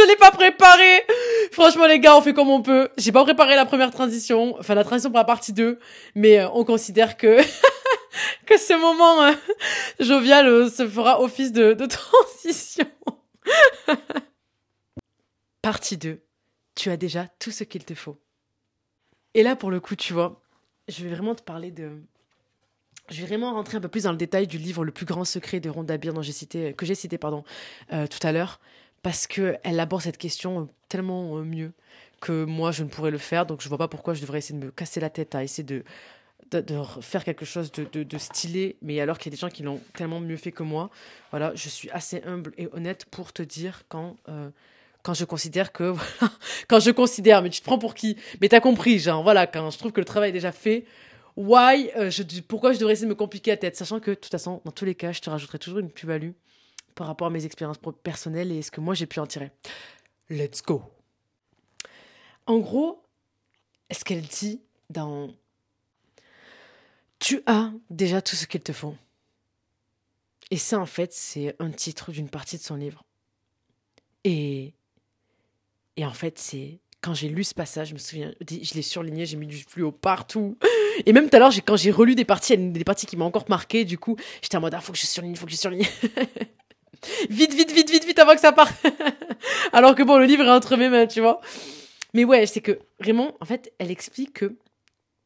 Je 0.00 0.08
l'ai 0.08 0.16
pas 0.16 0.30
préparée. 0.30 1.04
Franchement 1.52 1.86
les 1.86 2.00
gars, 2.00 2.16
on 2.16 2.20
fait 2.20 2.34
comme 2.34 2.50
on 2.50 2.62
peut. 2.62 2.88
J'ai 2.96 3.12
pas 3.12 3.24
préparé 3.24 3.56
la 3.56 3.66
première 3.66 3.90
transition, 3.90 4.56
enfin 4.58 4.74
la 4.74 4.84
transition 4.84 5.10
pour 5.10 5.18
la 5.18 5.24
partie 5.24 5.52
2, 5.52 5.78
mais 6.14 6.38
euh, 6.38 6.48
on 6.54 6.64
considère 6.64 7.16
que 7.16 7.38
que 8.46 8.58
ce 8.58 8.74
moment 8.74 9.22
euh, 9.24 9.32
jovial 10.00 10.46
euh, 10.46 10.68
se 10.68 10.86
fera 10.88 11.20
office 11.20 11.52
de, 11.52 11.72
de 11.72 11.86
transition. 11.86 12.86
partie 15.62 15.96
2 15.96 16.20
tu 16.78 16.90
as 16.90 16.96
déjà 16.96 17.28
tout 17.40 17.50
ce 17.50 17.64
qu'il 17.64 17.84
te 17.84 17.94
faut. 17.94 18.16
Et 19.34 19.42
là, 19.42 19.56
pour 19.56 19.70
le 19.70 19.80
coup, 19.80 19.96
tu 19.96 20.12
vois, 20.12 20.40
je 20.86 21.04
vais 21.04 21.10
vraiment 21.10 21.34
te 21.34 21.42
parler 21.42 21.70
de. 21.70 21.90
Je 23.10 23.20
vais 23.20 23.26
vraiment 23.26 23.52
rentrer 23.54 23.78
un 23.78 23.80
peu 23.80 23.88
plus 23.88 24.04
dans 24.04 24.12
le 24.12 24.18
détail 24.18 24.46
du 24.46 24.58
livre 24.58 24.84
Le 24.84 24.92
plus 24.92 25.06
grand 25.06 25.24
secret 25.24 25.60
de 25.60 25.70
Rhonda 25.70 25.96
Byrne 25.96 26.16
dont 26.16 26.22
j'ai 26.22 26.32
cité, 26.32 26.74
que 26.74 26.84
j'ai 26.84 26.94
cité 26.94 27.16
pardon, 27.16 27.42
euh, 27.92 28.06
tout 28.06 28.24
à 28.26 28.32
l'heure, 28.32 28.60
parce 29.02 29.26
qu'elle 29.26 29.80
aborde 29.80 30.02
cette 30.02 30.18
question 30.18 30.60
euh, 30.60 30.64
tellement 30.88 31.38
euh, 31.38 31.42
mieux 31.42 31.72
que 32.20 32.44
moi 32.44 32.72
je 32.72 32.82
ne 32.82 32.88
pourrais 32.88 33.10
le 33.10 33.18
faire, 33.18 33.46
donc 33.46 33.60
je 33.60 33.68
vois 33.68 33.78
pas 33.78 33.88
pourquoi 33.88 34.14
je 34.14 34.20
devrais 34.20 34.38
essayer 34.38 34.58
de 34.58 34.64
me 34.64 34.70
casser 34.70 35.00
la 35.00 35.10
tête 35.10 35.34
à 35.34 35.44
essayer 35.44 35.64
de, 35.64 35.84
faire 37.00 37.24
quelque 37.24 37.44
chose 37.44 37.70
de, 37.70 38.18
stylé, 38.18 38.76
mais 38.82 39.00
alors 39.00 39.18
qu'il 39.18 39.30
y 39.30 39.34
a 39.34 39.36
des 39.36 39.40
gens 39.40 39.50
qui 39.50 39.62
l'ont 39.62 39.80
tellement 39.94 40.18
mieux 40.18 40.36
fait 40.36 40.50
que 40.50 40.62
moi. 40.62 40.90
Voilà, 41.30 41.52
je 41.54 41.68
suis 41.68 41.90
assez 41.90 42.22
humble 42.24 42.52
et 42.56 42.68
honnête 42.72 43.04
pour 43.04 43.32
te 43.32 43.42
dire 43.42 43.84
quand 43.88 44.16
quand 45.02 45.14
je 45.14 45.24
considère 45.24 45.72
que 45.72 45.84
voilà, 45.84 46.32
quand 46.68 46.80
je 46.80 46.90
considère, 46.90 47.42
mais 47.42 47.50
tu 47.50 47.60
te 47.60 47.64
prends 47.64 47.78
pour 47.78 47.94
qui? 47.94 48.16
Mais 48.40 48.48
t'as 48.48 48.60
compris, 48.60 48.98
genre 48.98 49.22
voilà, 49.22 49.46
quand 49.46 49.70
je 49.70 49.78
trouve 49.78 49.92
que 49.92 50.00
le 50.00 50.06
travail 50.06 50.30
est 50.30 50.32
déjà 50.32 50.52
fait, 50.52 50.84
why, 51.36 51.90
euh, 51.96 52.10
pourquoi 52.46 52.72
je 52.72 52.78
devrais 52.78 52.94
essayer 52.94 53.06
de 53.06 53.10
me 53.10 53.16
compliquer 53.16 53.52
la 53.52 53.56
tête, 53.56 53.76
sachant 53.76 54.00
que 54.00 54.10
de 54.10 54.16
toute 54.16 54.30
façon, 54.30 54.60
dans 54.64 54.72
tous 54.72 54.84
les 54.84 54.94
cas, 54.94 55.12
je 55.12 55.20
te 55.20 55.30
rajouterai 55.30 55.58
toujours 55.58 55.78
une 55.78 55.90
plus-value 55.90 56.32
par 56.98 57.06
rapport 57.06 57.28
à 57.28 57.30
mes 57.30 57.46
expériences 57.46 57.78
personnelles 58.02 58.50
et 58.50 58.60
ce 58.60 58.72
que 58.72 58.80
moi 58.80 58.92
j'ai 58.92 59.06
pu 59.06 59.20
en 59.20 59.26
tirer. 59.26 59.52
Let's 60.30 60.62
go. 60.62 60.82
En 62.46 62.58
gros, 62.58 63.00
ce 63.88 64.02
qu'elle 64.02 64.22
dit 64.22 64.60
dans 64.90 65.30
Tu 67.20 67.40
as 67.46 67.70
déjà 67.88 68.20
tout 68.20 68.34
ce 68.34 68.46
qu'il 68.46 68.62
te 68.62 68.72
faut. 68.72 68.96
Et 70.50 70.56
ça, 70.56 70.80
en 70.80 70.86
fait, 70.86 71.12
c'est 71.12 71.54
un 71.60 71.70
titre 71.70 72.10
d'une 72.10 72.28
partie 72.28 72.56
de 72.56 72.62
son 72.62 72.74
livre. 72.74 73.04
Et, 74.24 74.74
et 75.96 76.04
en 76.04 76.12
fait, 76.12 76.36
c'est 76.40 76.80
quand 77.00 77.14
j'ai 77.14 77.28
lu 77.28 77.44
ce 77.44 77.54
passage, 77.54 77.90
je 77.90 77.94
me 77.94 77.98
souviens, 77.98 78.34
je 78.40 78.74
l'ai 78.74 78.82
surligné, 78.82 79.24
j'ai 79.24 79.36
mis 79.36 79.46
du 79.46 79.58
fluo 79.58 79.92
partout. 79.92 80.58
Et 81.06 81.12
même 81.12 81.30
tout 81.30 81.36
à 81.36 81.38
l'heure, 81.38 81.52
quand 81.64 81.76
j'ai 81.76 81.92
relu 81.92 82.16
des 82.16 82.24
parties, 82.24 82.58
des 82.58 82.82
parties 82.82 83.06
qui 83.06 83.16
m'ont 83.16 83.26
encore 83.26 83.48
marqué, 83.48 83.84
du 83.84 83.98
coup, 83.98 84.16
j'étais 84.42 84.56
en 84.56 84.60
mode, 84.60 84.74
ah, 84.74 84.80
faut 84.80 84.90
que 84.90 84.98
je 84.98 85.06
surligne, 85.06 85.36
faut 85.36 85.46
que 85.46 85.52
je 85.52 85.56
surligne. 85.56 85.86
vite, 87.30 87.54
vite, 87.54 87.72
vite, 87.72 87.90
vite, 87.90 88.04
vite, 88.04 88.18
avant 88.18 88.34
que 88.34 88.40
ça 88.40 88.52
parte. 88.52 88.74
Alors 89.72 89.94
que 89.94 90.02
bon, 90.02 90.18
le 90.18 90.24
livre 90.24 90.44
est 90.44 90.50
entre 90.50 90.76
mes 90.76 90.88
mains, 90.88 91.06
tu 91.06 91.20
vois. 91.20 91.40
Mais 92.14 92.24
ouais, 92.24 92.46
c'est 92.46 92.60
que 92.60 92.78
vraiment, 92.98 93.36
en 93.40 93.44
fait, 93.44 93.72
elle 93.78 93.90
explique 93.90 94.34
que 94.34 94.56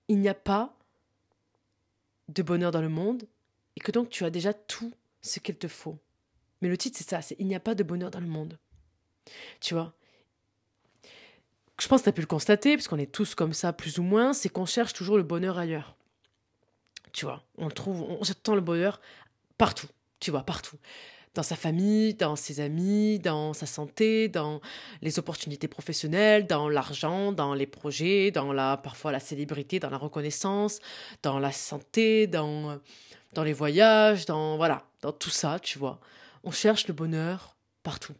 il 0.09 0.19
n'y 0.19 0.29
a 0.29 0.35
pas 0.35 0.75
de 2.29 2.43
bonheur 2.43 2.71
dans 2.71 2.81
le 2.81 2.89
monde 2.89 3.25
et 3.77 3.81
que 3.81 3.93
donc 3.93 4.11
tu 4.11 4.25
as 4.25 4.31
déjà 4.31 4.53
tout 4.53 4.93
ce 5.21 5.41
qu'il 5.41 5.57
te 5.57 5.69
faut. 5.69 5.99
Mais 6.61 6.69
le 6.69 6.77
titre, 6.77 6.99
c'est 6.99 7.09
ça, 7.09 7.23
c'est 7.23 7.37
Il 7.39 7.47
n'y 7.47 7.55
a 7.55 7.61
pas 7.61 7.75
de 7.75 7.83
bonheur 7.83 8.11
dans 8.11 8.21
le 8.21 8.27
monde. 8.27 8.59
Tu 9.61 9.75
vois? 9.75 9.95
Je 11.81 11.89
pense 11.89 12.01
que 12.01 12.05
tu 12.05 12.11
as 12.11 12.13
pu 12.13 12.21
le 12.21 12.27
constater, 12.27 12.75
puisqu'on 12.75 12.99
est 12.99 13.11
tous 13.11 13.35
comme 13.35 13.53
ça, 13.53 13.73
plus 13.73 13.99
ou 13.99 14.03
moins, 14.03 14.33
c'est 14.33 14.49
qu'on 14.49 14.67
cherche 14.67 14.93
toujours 14.93 15.17
le 15.17 15.23
bonheur 15.23 15.59
ailleurs. 15.59 15.97
Tu 17.13 17.25
vois? 17.25 17.45
On 17.59 17.67
le 17.67 17.73
trouve, 17.73 18.03
on 18.03 18.21
tend 18.43 18.55
le 18.55 18.61
bonheur 18.61 19.01
partout, 19.59 19.89
tu 20.21 20.31
vois, 20.31 20.45
partout 20.45 20.77
dans 21.35 21.43
sa 21.43 21.57
famille, 21.57 22.15
dans 22.15 22.37
ses 22.37 22.61
amis, 22.61 23.19
dans 23.19 23.53
sa 23.55 23.67
santé, 23.67 24.29
dans 24.29 24.61
les 25.01 25.19
opportunités 25.19 25.69
professionnelles, 25.69 26.47
dans 26.47 26.69
l'argent, 26.69 27.33
dans 27.33 27.55
les 27.55 27.67
projets, 27.67 28.31
dans 28.31 28.53
la 28.53 28.77
parfois 28.77 29.13
la 29.13 29.21
célébrité, 29.21 29.81
dans 29.81 29.91
la 29.91 29.99
reconnaissance, 29.99 30.81
dans 31.23 31.39
la 31.39 31.53
santé, 31.53 32.27
dans 32.27 32.79
dans 33.33 33.45
les 33.45 33.55
voyages, 33.55 34.27
dans 34.27 34.57
voilà, 34.57 34.85
dans 35.01 35.13
tout 35.13 35.31
ça, 35.31 35.59
tu 35.59 35.79
vois. 35.79 36.01
On 36.45 36.51
cherche 36.51 36.87
le 36.87 36.95
bonheur 36.95 37.57
partout. 37.83 38.15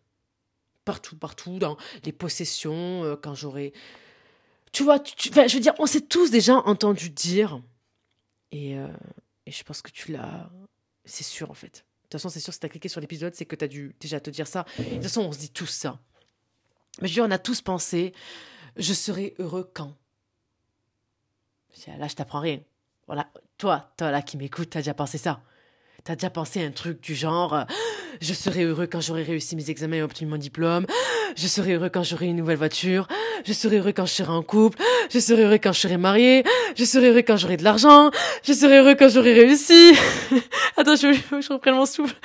Partout, 0.85 1.17
partout, 1.17 1.59
dans 1.59 1.77
les 2.05 2.13
possessions, 2.13 3.05
euh, 3.05 3.15
quand 3.15 3.35
j'aurai... 3.35 3.73
Tu 4.73 4.83
vois, 4.83 4.99
tu, 4.99 5.31
je 5.33 5.55
veux 5.55 5.61
dire, 5.61 5.75
on 5.79 5.87
s'est 5.87 6.01
tous 6.01 6.31
déjà 6.31 6.57
entendu 6.57 7.09
dire, 7.11 7.63
et, 8.51 8.77
euh, 8.77 8.89
et 9.47 9.53
je 9.53 9.63
pense 9.63 9.81
que 9.83 9.91
tu 9.93 10.11
l'as... 10.11 10.51
C'est 11.05 11.23
sûr, 11.25 11.51
en 11.51 11.55
fait. 11.55 11.85
De 12.13 12.19
toute 12.19 12.25
façon, 12.25 12.35
c'est 12.35 12.41
sûr, 12.41 12.53
si 12.53 12.61
tu 12.61 12.67
as 12.67 12.69
cliqué 12.69 12.91
sur 12.91 13.01
l'épisode, 13.01 13.35
c'est 13.35 13.47
que 13.47 13.57
tu 13.57 13.65
as 13.65 13.69
dû 13.69 13.97
déjà 13.99 14.21
te 14.21 14.29
dire 14.29 14.47
ça. 14.47 14.67
De 14.79 14.85
toute 14.85 15.03
façon, 15.05 15.23
on 15.23 15.33
se 15.33 15.39
dit 15.39 15.49
tous 15.49 15.67
ça. 15.67 15.99
Mais 17.01 17.09
je 17.09 17.15
dis, 17.15 17.21
on 17.23 17.31
a 17.31 17.39
tous 17.39 17.63
pensé, 17.63 18.13
je 18.77 18.93
serai 18.93 19.35
heureux 19.39 19.71
quand? 19.73 19.97
Là, 21.87 22.09
je 22.09 22.15
t'apprends 22.15 22.41
rien. 22.41 22.61
Voilà, 23.07 23.31
toi, 23.57 23.95
toi 23.97 24.11
là 24.11 24.21
qui 24.21 24.37
m'écoutes, 24.37 24.69
t'as 24.69 24.81
déjà 24.81 24.93
pensé 24.93 25.17
ça. 25.17 25.41
T'as 26.05 26.17
déjà 26.17 26.29
pensé 26.29 26.63
un 26.63 26.71
truc 26.71 27.01
du 27.01 27.15
genre 27.15 27.65
je 28.21 28.35
serai 28.35 28.65
heureux 28.65 28.87
quand 28.87 29.01
j'aurai 29.01 29.23
réussi 29.23 29.57
mes 29.57 29.71
examens 29.71 29.97
et 29.97 30.03
obtenu 30.03 30.29
mon 30.29 30.37
diplôme, 30.37 30.85
je 31.37 31.47
serai 31.47 31.75
heureux 31.75 31.89
quand 31.89 32.03
j'aurai 32.03 32.27
une 32.27 32.37
nouvelle 32.37 32.59
voiture, 32.59 33.09
je 33.45 33.53
serai 33.53 33.79
heureux 33.79 33.93
quand 33.93 34.07
je 34.07 34.13
serai 34.13 34.33
en 34.33 34.43
couple, 34.43 34.79
je 35.11 35.19
serai 35.19 35.45
heureux 35.45 35.59
quand 35.63 35.73
je 35.73 35.81
serai 35.81 35.97
marié, 35.97 36.45
je 36.77 36.85
serai 36.85 37.09
heureux 37.09 37.23
quand 37.23 37.37
j'aurai 37.37 37.57
de 37.57 37.65
l'argent, 37.65 38.11
je 38.43 38.53
serai 38.53 38.79
heureux 38.79 38.97
quand 38.97 39.09
j'aurai 39.09 39.33
réussi. 39.33 39.95
Attends, 40.83 40.97
je, 40.97 41.13
je 41.13 41.53
reprends 41.53 41.73
mon 41.73 41.87
souffle. 41.87 42.17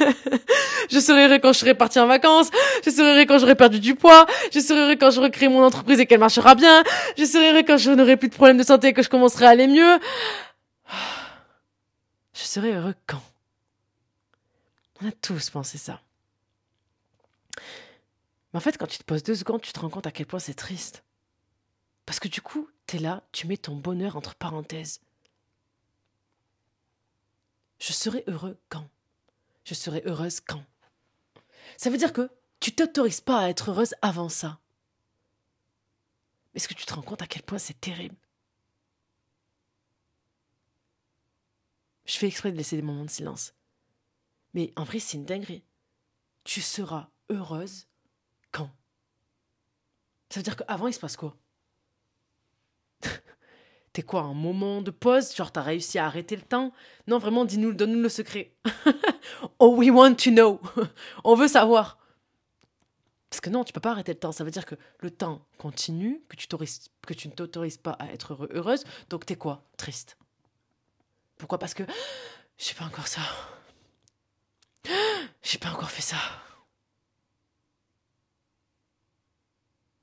je 0.90 0.98
serai 0.98 1.26
heureux 1.26 1.38
quand 1.40 1.52
je 1.52 1.58
serai 1.58 1.74
parti 1.74 2.00
en 2.00 2.06
vacances, 2.06 2.50
je 2.82 2.90
serai 2.90 3.16
heureux 3.16 3.26
quand 3.26 3.38
j'aurai 3.38 3.54
perdu 3.54 3.80
du 3.80 3.94
poids, 3.94 4.24
je 4.50 4.60
serai 4.60 4.80
heureux 4.80 4.96
quand 4.96 5.10
j'aurai 5.10 5.30
créé 5.30 5.50
mon 5.50 5.62
entreprise 5.62 6.00
et 6.00 6.06
qu'elle 6.06 6.18
marchera 6.18 6.54
bien, 6.54 6.82
je 7.18 7.26
serai 7.26 7.50
heureux 7.52 7.64
quand 7.66 7.76
je 7.76 7.90
n'aurai 7.90 8.16
plus 8.16 8.28
de 8.28 8.34
problèmes 8.34 8.56
de 8.56 8.62
santé 8.62 8.88
et 8.88 8.92
que 8.94 9.02
je 9.02 9.10
commencerai 9.10 9.44
à 9.44 9.50
aller 9.50 9.66
mieux. 9.66 9.98
Je 12.34 12.44
serai 12.44 12.72
heureux 12.72 12.94
quand? 13.06 13.20
On 15.02 15.08
a 15.08 15.12
tous 15.12 15.50
pensé 15.50 15.76
ça. 15.76 16.00
Mais 17.56 18.58
en 18.58 18.60
fait, 18.60 18.78
quand 18.78 18.86
tu 18.86 18.98
te 18.98 19.04
poses 19.04 19.24
deux 19.24 19.34
secondes, 19.34 19.60
tu 19.60 19.72
te 19.72 19.80
rends 19.80 19.90
compte 19.90 20.06
à 20.06 20.12
quel 20.12 20.26
point 20.26 20.38
c'est 20.38 20.54
triste. 20.54 21.02
Parce 22.06 22.20
que 22.20 22.28
du 22.28 22.40
coup, 22.40 22.68
t'es 22.86 22.98
là, 22.98 23.24
tu 23.32 23.48
mets 23.48 23.56
ton 23.56 23.74
bonheur 23.74 24.16
entre 24.16 24.36
parenthèses. 24.36 25.00
Je 27.78 27.92
serai 27.92 28.24
heureux 28.26 28.58
quand? 28.68 28.88
Je 29.64 29.74
serai 29.74 30.02
heureuse 30.04 30.40
quand? 30.40 30.64
Ça 31.76 31.90
veut 31.90 31.98
dire 31.98 32.12
que 32.12 32.30
tu 32.60 32.74
t'autorises 32.74 33.20
pas 33.20 33.40
à 33.40 33.48
être 33.48 33.70
heureuse 33.70 33.94
avant 34.02 34.28
ça. 34.28 34.60
Est-ce 36.54 36.66
que 36.66 36.74
tu 36.74 36.86
te 36.86 36.94
rends 36.94 37.02
compte 37.02 37.22
à 37.22 37.26
quel 37.26 37.42
point 37.42 37.58
c'est 37.58 37.80
terrible? 37.80 38.16
Je 42.04 42.16
fais 42.16 42.26
exprès 42.26 42.50
de 42.50 42.56
laisser 42.56 42.76
des 42.76 42.82
moments 42.82 43.04
de 43.04 43.10
silence. 43.10 43.52
Mais 44.54 44.72
en 44.76 44.84
vrai, 44.84 44.98
c'est 44.98 45.18
une 45.18 45.26
dinguerie. 45.26 45.62
Tu 46.42 46.62
seras 46.62 47.10
heureuse 47.28 47.86
quand? 48.50 48.70
Ça 50.30 50.40
veut 50.40 50.44
dire 50.44 50.56
qu'avant, 50.56 50.88
il 50.88 50.94
se 50.94 51.00
passe 51.00 51.16
quoi? 51.16 51.36
T'es 53.98 54.04
quoi, 54.04 54.20
un 54.20 54.32
moment 54.32 54.80
de 54.80 54.92
pause? 54.92 55.34
Genre, 55.34 55.50
t'as 55.50 55.62
réussi 55.62 55.98
à 55.98 56.06
arrêter 56.06 56.36
le 56.36 56.42
temps? 56.42 56.72
Non, 57.08 57.18
vraiment, 57.18 57.44
dis-nous, 57.44 57.72
donne-nous 57.72 58.00
le 58.00 58.08
secret. 58.08 58.52
oh, 59.58 59.74
we 59.76 59.90
want 59.90 60.14
to 60.14 60.30
know. 60.30 60.60
On 61.24 61.34
veut 61.34 61.48
savoir. 61.48 61.98
Parce 63.28 63.40
que 63.40 63.50
non, 63.50 63.64
tu 63.64 63.72
peux 63.72 63.80
pas 63.80 63.90
arrêter 63.90 64.12
le 64.12 64.18
temps. 64.20 64.30
Ça 64.30 64.44
veut 64.44 64.52
dire 64.52 64.66
que 64.66 64.76
le 65.00 65.10
temps 65.10 65.44
continue, 65.58 66.22
que 66.28 66.36
tu, 66.36 67.26
ne 67.26 67.32
t'autorises 67.32 67.78
pas 67.78 67.90
à 67.90 68.12
être 68.12 68.48
heureuse. 68.52 68.84
Donc, 69.10 69.26
t'es 69.26 69.34
quoi? 69.34 69.64
Triste. 69.76 70.16
Pourquoi? 71.36 71.58
Parce 71.58 71.74
que 71.74 71.82
j'ai 72.56 72.74
pas 72.74 72.84
encore 72.84 73.08
ça. 73.08 73.22
J'ai 75.42 75.58
pas 75.58 75.70
encore 75.70 75.90
fait 75.90 76.02
ça. 76.02 76.18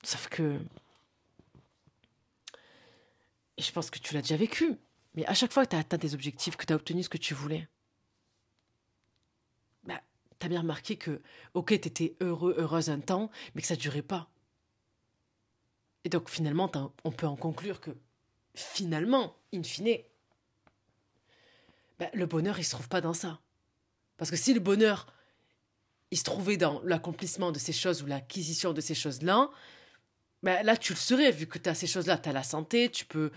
Sauf 0.02 0.28
que. 0.28 0.60
Et 3.56 3.62
je 3.62 3.72
pense 3.72 3.90
que 3.90 3.98
tu 3.98 4.14
l'as 4.14 4.22
déjà 4.22 4.36
vécu. 4.36 4.78
Mais 5.14 5.24
à 5.26 5.34
chaque 5.34 5.52
fois 5.52 5.64
que 5.64 5.70
tu 5.70 5.76
as 5.76 5.80
atteint 5.80 5.98
tes 5.98 6.14
objectifs, 6.14 6.56
que 6.56 6.66
tu 6.66 6.72
as 6.72 6.76
obtenu 6.76 7.02
ce 7.02 7.08
que 7.08 7.16
tu 7.16 7.34
voulais, 7.34 7.68
bah, 9.84 10.00
tu 10.38 10.46
as 10.46 10.48
bien 10.48 10.60
remarqué 10.60 10.96
que, 10.96 11.22
ok, 11.54 11.68
tu 11.68 11.88
étais 11.88 12.16
heureux, 12.20 12.54
heureuse 12.58 12.90
un 12.90 13.00
temps, 13.00 13.30
mais 13.54 13.62
que 13.62 13.68
ça 13.68 13.76
ne 13.76 13.80
durait 13.80 14.02
pas. 14.02 14.28
Et 16.04 16.08
donc 16.08 16.28
finalement, 16.28 16.70
on 17.04 17.10
peut 17.10 17.26
en 17.26 17.36
conclure 17.36 17.80
que, 17.80 17.90
finalement, 18.54 19.34
in 19.52 19.62
fine, 19.62 19.98
bah, 21.98 22.10
le 22.12 22.26
bonheur, 22.26 22.58
il 22.58 22.64
se 22.64 22.70
trouve 22.70 22.88
pas 22.88 23.00
dans 23.00 23.14
ça. 23.14 23.40
Parce 24.18 24.30
que 24.30 24.36
si 24.36 24.54
le 24.54 24.60
bonheur, 24.60 25.06
il 26.10 26.18
se 26.18 26.24
trouvait 26.24 26.56
dans 26.56 26.80
l'accomplissement 26.82 27.52
de 27.52 27.58
ces 27.58 27.72
choses 27.72 28.02
ou 28.02 28.06
l'acquisition 28.06 28.72
de 28.72 28.80
ces 28.80 28.94
choses-là, 28.94 29.50
bah, 30.42 30.62
là, 30.62 30.76
tu 30.76 30.92
le 30.92 30.98
serais, 30.98 31.30
vu 31.30 31.46
que 31.46 31.58
tu 31.58 31.68
as 31.68 31.74
ces 31.74 31.86
choses-là. 31.86 32.18
Tu 32.18 32.28
as 32.28 32.32
la 32.32 32.42
santé, 32.42 32.88
tu 32.90 33.04
peux. 33.04 33.30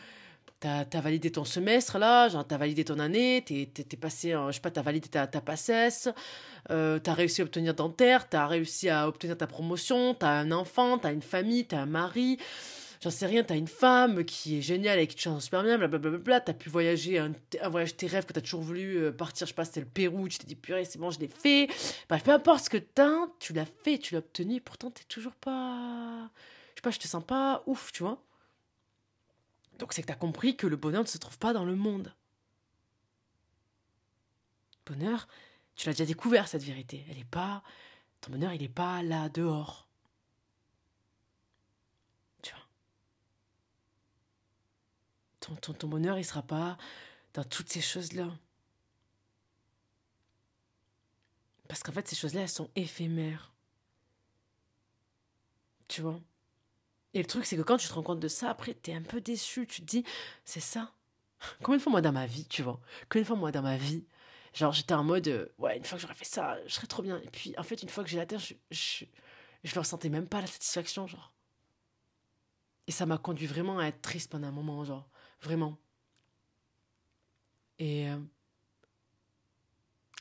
Tu 0.61 0.67
as, 0.67 1.01
validé 1.01 1.31
ton 1.31 1.45
semestre, 1.45 1.99
là, 1.99 2.27
tu 2.29 2.53
as 2.53 2.57
validé 2.57 2.83
ton 2.83 2.99
année, 2.99 3.41
tu 3.47 3.61
es, 3.61 3.97
passé, 3.97 4.31
je 4.31 4.51
sais 4.51 4.59
pas, 4.59 4.69
tu 4.69 4.79
as 4.79 4.83
validé 4.83 5.07
ta, 5.07 5.25
ta 5.25 5.39
passesse, 5.39 6.09
euh, 6.69 6.99
tu 6.99 7.09
as 7.09 7.13
réussi 7.13 7.39
à 7.39 7.45
obtenir 7.45 7.73
dentaire, 7.73 8.27
tu 8.27 8.35
as 8.35 8.45
réussi 8.45 8.89
à 8.89 9.07
obtenir 9.07 9.37
ta 9.37 9.47
promotion, 9.47 10.15
tu 10.15 10.25
as 10.25 10.31
un 10.31 10.51
enfant, 10.51 10.97
tu 10.97 11.07
as 11.07 11.13
une 11.13 11.21
famille, 11.21 11.65
tu 11.65 11.75
as 11.75 11.79
un 11.79 11.85
mari 11.85 12.39
j'en 13.01 13.09
sais 13.09 13.25
rien, 13.25 13.43
t'as 13.43 13.55
une 13.55 13.67
femme 13.67 14.25
qui 14.25 14.57
est 14.57 14.61
géniale 14.61 14.99
et 14.99 15.07
qui 15.07 15.15
te 15.15 15.21
chante 15.21 15.41
super 15.41 15.63
bien, 15.63 15.77
blablabla, 15.77 16.41
t'as 16.41 16.53
pu 16.53 16.69
voyager, 16.69 17.19
un, 17.19 17.31
un 17.61 17.69
voyage 17.69 17.95
tes 17.95 18.07
rêves 18.07 18.25
que 18.25 18.33
t'as 18.33 18.41
toujours 18.41 18.61
voulu 18.61 18.97
euh, 18.97 19.11
partir, 19.11 19.47
je 19.47 19.51
sais 19.51 19.55
pas, 19.55 19.65
c'était 19.65 19.81
le 19.81 19.85
Pérou, 19.85 20.27
tu 20.27 20.37
t'es 20.37 20.47
dit 20.47 20.55
purée, 20.55 20.85
c'est 20.85 20.99
bon, 20.99 21.09
je 21.11 21.19
l'ai 21.19 21.27
fait. 21.27 21.67
Bref, 22.09 22.23
peu 22.23 22.31
importe 22.31 22.65
ce 22.65 22.69
que 22.69 22.77
t'as, 22.77 23.27
tu 23.39 23.53
l'as 23.53 23.65
fait, 23.65 23.97
tu 23.97 24.13
l'as 24.13 24.19
obtenu, 24.19 24.61
pourtant 24.61 24.91
t'es 24.91 25.03
toujours 25.07 25.35
pas. 25.35 26.29
Je 26.79 26.81
sais 26.81 26.89
pas, 26.91 26.91
je 26.91 26.99
te 26.99 27.07
sens 27.09 27.25
pas 27.25 27.61
ouf, 27.65 27.91
tu 27.91 28.03
vois. 28.03 28.23
Donc 29.79 29.91
c'est 29.91 30.01
que 30.01 30.07
t'as 30.07 30.15
compris 30.15 30.55
que 30.55 30.65
le 30.65 30.77
bonheur 30.77 31.01
ne 31.01 31.07
se 31.07 31.17
trouve 31.17 31.37
pas 31.37 31.51
dans 31.51 31.65
le 31.65 31.75
monde. 31.75 32.15
Bonheur, 34.85 35.27
tu 35.75 35.87
l'as 35.87 35.91
déjà 35.91 36.05
découvert 36.05 36.47
cette 36.47 36.63
vérité. 36.63 37.05
Elle 37.09 37.17
est 37.17 37.25
pas. 37.25 37.63
Ton 38.21 38.31
bonheur, 38.31 38.53
il 38.53 38.63
est 38.63 38.69
pas 38.69 39.03
là 39.03 39.27
dehors. 39.27 39.89
ton, 45.41 45.87
bonheur, 45.89 46.17
il 46.17 46.23
sera 46.23 46.43
pas 46.43 46.77
dans 47.33 47.43
toutes 47.43 47.69
ces 47.69 47.81
choses-là. 47.81 48.29
Parce 51.67 51.83
qu'en 51.83 51.91
fait, 51.91 52.07
ces 52.07 52.15
choses-là, 52.15 52.43
elles 52.43 52.47
sont 52.47 52.69
éphémères. 52.77 53.51
Tu 55.89 56.01
vois 56.01 56.21
Et 57.13 57.19
le 57.19 57.25
truc, 57.25 57.45
c'est 57.45 57.57
que 57.57 57.61
quand 57.61 57.77
tu 57.77 57.87
te 57.87 57.93
rends 57.93 58.03
compte 58.03 58.19
de 58.19 58.27
ça, 58.27 58.49
après, 58.49 58.75
tu 58.81 58.91
es 58.91 58.93
un 58.93 59.01
peu 59.01 59.21
déçu. 59.21 59.65
Tu 59.67 59.81
te 59.81 59.85
dis, 59.85 60.03
c'est 60.45 60.59
ça. 60.59 60.93
Combien 61.63 61.77
de 61.77 61.81
fois, 61.83 61.91
moi, 61.91 62.01
dans 62.01 62.11
ma 62.11 62.25
vie, 62.27 62.45
tu 62.45 62.61
vois? 62.61 62.79
Combien 63.09 63.23
de 63.23 63.27
fois, 63.27 63.35
moi, 63.35 63.51
dans 63.51 63.61
ma 63.61 63.77
vie, 63.77 64.05
genre, 64.53 64.73
j'étais 64.73 64.93
en 64.93 65.03
mode, 65.03 65.27
euh, 65.27 65.47
ouais, 65.57 65.77
une 65.77 65.83
fois 65.83 65.97
que 65.97 66.01
j'aurais 66.01 66.13
fait 66.13 66.25
ça, 66.25 66.57
je 66.67 66.73
serais 66.73 66.87
trop 66.87 67.01
bien. 67.01 67.19
Et 67.21 67.29
puis, 67.29 67.55
en 67.57 67.63
fait, 67.63 67.81
une 67.81 67.89
fois 67.89 68.03
que 68.03 68.09
j'ai 68.09 68.19
atteint, 68.19 68.37
je, 68.37 68.53
je, 68.71 69.05
je 69.63 69.75
ne 69.75 69.79
ressentais 69.79 70.09
même 70.09 70.27
pas 70.27 70.41
la 70.41 70.47
satisfaction, 70.47 71.07
genre. 71.07 71.33
Et 72.87 72.91
ça 72.91 73.05
m'a 73.05 73.17
conduit 73.17 73.47
vraiment 73.47 73.79
à 73.79 73.85
être 73.85 74.01
triste 74.01 74.31
pendant 74.31 74.47
un 74.47 74.51
moment, 74.51 74.83
genre. 74.83 75.07
Vraiment. 75.41 75.77
Et. 77.79 78.09
Euh, 78.09 78.17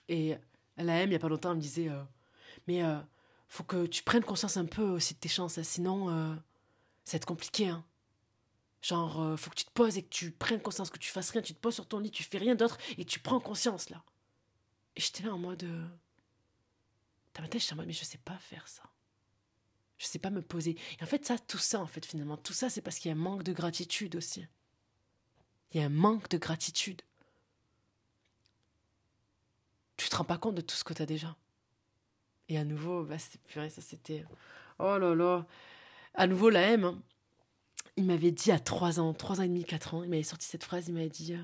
et 0.09 0.37
la 0.79 1.01
M, 1.03 1.09
il 1.09 1.11
n'y 1.11 1.17
a 1.17 1.19
pas 1.19 1.29
longtemps, 1.29 1.51
elle 1.51 1.57
me 1.57 1.63
disait 1.63 1.89
euh, 1.89 2.03
Mais 2.67 2.83
euh, 2.83 2.99
faut 3.49 3.65
que 3.65 3.87
tu 3.87 4.03
prennes 4.03 4.25
conscience 4.25 4.57
un 4.57 4.65
peu 4.65 4.83
aussi 4.83 5.15
de 5.15 5.19
tes 5.19 5.29
chances, 5.29 5.59
hein, 5.59 5.63
sinon 5.63 6.39
ça 7.09 7.13
va 7.13 7.17
être 7.17 7.27
compliqué. 7.27 7.69
Hein. 7.69 7.85
Genre, 8.83 9.21
euh, 9.21 9.37
faut 9.37 9.51
que 9.51 9.57
tu 9.57 9.65
te 9.65 9.73
poses 9.73 9.99
et 9.99 10.03
que 10.03 10.09
tu 10.09 10.31
prennes 10.31 10.61
conscience, 10.61 10.91
que 10.91 10.99
tu 10.99 11.11
fasses 11.11 11.31
rien, 11.31 11.43
tu 11.43 11.55
te 11.55 11.61
poses 11.61 11.75
sur 11.75 11.87
ton 11.87 11.99
lit, 11.99 12.11
tu 12.11 12.23
fais 12.23 12.39
rien 12.39 12.55
d'autre 12.55 12.79
et 12.97 13.05
tu 13.05 13.19
prends 13.19 13.41
conscience 13.41 13.91
là. 13.91 14.03
Et 14.97 15.01
j'étais 15.01 15.25
là 15.25 15.35
en 15.35 15.39
mode. 15.39 15.65
Euh, 15.65 15.87
dans 17.35 17.43
ma 17.43 17.49
tête, 17.49 17.61
j'étais 17.61 17.75
en 17.75 17.77
mode 17.77 17.87
Mais 17.87 17.93
je 17.93 18.05
sais 18.05 18.19
pas 18.19 18.39
faire 18.39 18.67
ça. 18.69 18.83
Je 19.97 20.07
sais 20.07 20.21
pas 20.21 20.31
me 20.31 20.43
poser. 20.43 20.77
Et 21.01 21.03
en 21.03 21.07
fait, 21.07 21.27
ça, 21.27 21.39
tout 21.39 21.59
ça, 21.59 21.81
en 21.81 21.87
fait, 21.87 22.07
finalement, 22.07 22.37
tout 22.37 22.53
ça, 22.53 22.71
c'est 22.71 22.83
parce 22.83 22.99
qu'il 22.99 23.09
y 23.09 23.13
a 23.13 23.17
un 23.17 23.21
manque 23.21 23.43
de 23.43 23.53
gratitude 23.53 24.15
aussi. 24.15 24.47
Il 25.73 25.81
y 25.81 25.83
a 25.83 25.87
un 25.87 25.91
manque 25.91 26.29
de 26.29 26.39
gratitude 26.39 27.03
tu 29.99 30.09
te 30.09 30.17
rends 30.17 30.25
pas 30.25 30.39
compte 30.39 30.55
de 30.55 30.63
tout 30.63 30.75
ce 30.75 30.85
que 30.85 30.95
tu 30.95 31.03
as 31.03 31.07
déjà. 31.07 31.37
Et 32.49 32.57
à 32.57 32.65
nouveau, 32.65 33.05
bah, 33.05 33.17
purée, 33.47 33.69
ça 33.69 33.83
c'était. 33.83 34.25
Oh 34.79 34.97
là 34.97 35.15
là. 35.15 35.47
À 36.19 36.27
nouveau, 36.27 36.51
la 36.51 36.63
M, 36.73 36.83
hein. 36.83 37.01
il 37.97 38.05
m'avait 38.05 38.33
dit 38.33 38.51
à 38.51 38.59
3 38.59 38.99
ans, 38.99 39.15
3 39.15 39.39
ans 39.39 39.45
et 39.45 39.49
demi, 39.49 39.65
4 39.65 39.95
ans, 39.95 40.03
il 40.03 40.11
m'avait 40.11 40.25
sorti 40.25 40.49
cette 40.49 40.65
phrase, 40.65 40.89
il 40.89 40.95
m'avait 40.95 41.09
dit 41.09 41.35
euh, 41.35 41.43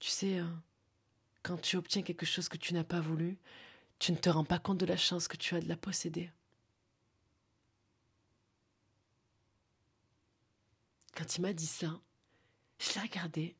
Tu 0.00 0.10
sais, 0.10 0.38
euh, 0.38 0.44
quand 1.42 1.56
tu 1.56 1.76
obtiens 1.76 2.02
quelque 2.02 2.26
chose 2.26 2.50
que 2.50 2.58
tu 2.58 2.74
n'as 2.74 2.84
pas 2.84 3.00
voulu, 3.00 3.38
tu 3.98 4.12
ne 4.12 4.18
te 4.18 4.28
rends 4.28 4.44
pas 4.44 4.58
compte 4.58 4.76
de 4.76 4.84
la 4.84 4.98
chance 4.98 5.28
que 5.28 5.38
tu 5.38 5.54
as 5.56 5.60
de 5.60 5.68
la 5.68 5.78
posséder. 5.78 6.30
Quand 11.16 11.36
il 11.38 11.40
m'a 11.40 11.54
dit 11.54 11.66
ça, 11.66 11.98
je 12.78 12.94
l'ai 12.94 13.00
regardé 13.00 13.56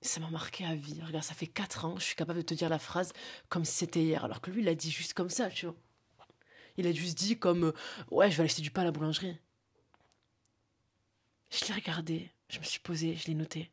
ça 0.00 0.20
m'a 0.20 0.30
marqué 0.30 0.64
à 0.66 0.74
vie. 0.74 1.00
Regarde, 1.02 1.24
ça 1.24 1.34
fait 1.34 1.46
4 1.48 1.86
ans, 1.86 1.96
je 1.98 2.04
suis 2.04 2.14
capable 2.14 2.40
de 2.40 2.44
te 2.44 2.54
dire 2.54 2.68
la 2.68 2.78
phrase 2.78 3.12
comme 3.48 3.64
si 3.64 3.72
c'était 3.72 4.02
hier. 4.02 4.24
Alors 4.24 4.40
que 4.40 4.50
lui, 4.52 4.62
il 4.62 4.68
a 4.68 4.74
dit 4.76 4.92
juste 4.92 5.14
comme 5.14 5.30
ça, 5.30 5.50
tu 5.50 5.66
vois. 5.66 5.74
Il 6.76 6.86
a 6.86 6.92
juste 6.92 7.18
dit 7.18 7.38
comme 7.38 7.64
euh, 7.64 7.72
Ouais, 8.10 8.30
je 8.30 8.36
vais 8.36 8.44
acheter 8.44 8.62
du 8.62 8.70
pain 8.70 8.82
à 8.82 8.84
la 8.84 8.90
boulangerie. 8.90 9.38
Je 11.50 11.64
l'ai 11.66 11.74
regardé, 11.74 12.30
je 12.48 12.58
me 12.58 12.64
suis 12.64 12.80
posé, 12.80 13.14
je 13.14 13.26
l'ai 13.26 13.34
noté. 13.34 13.70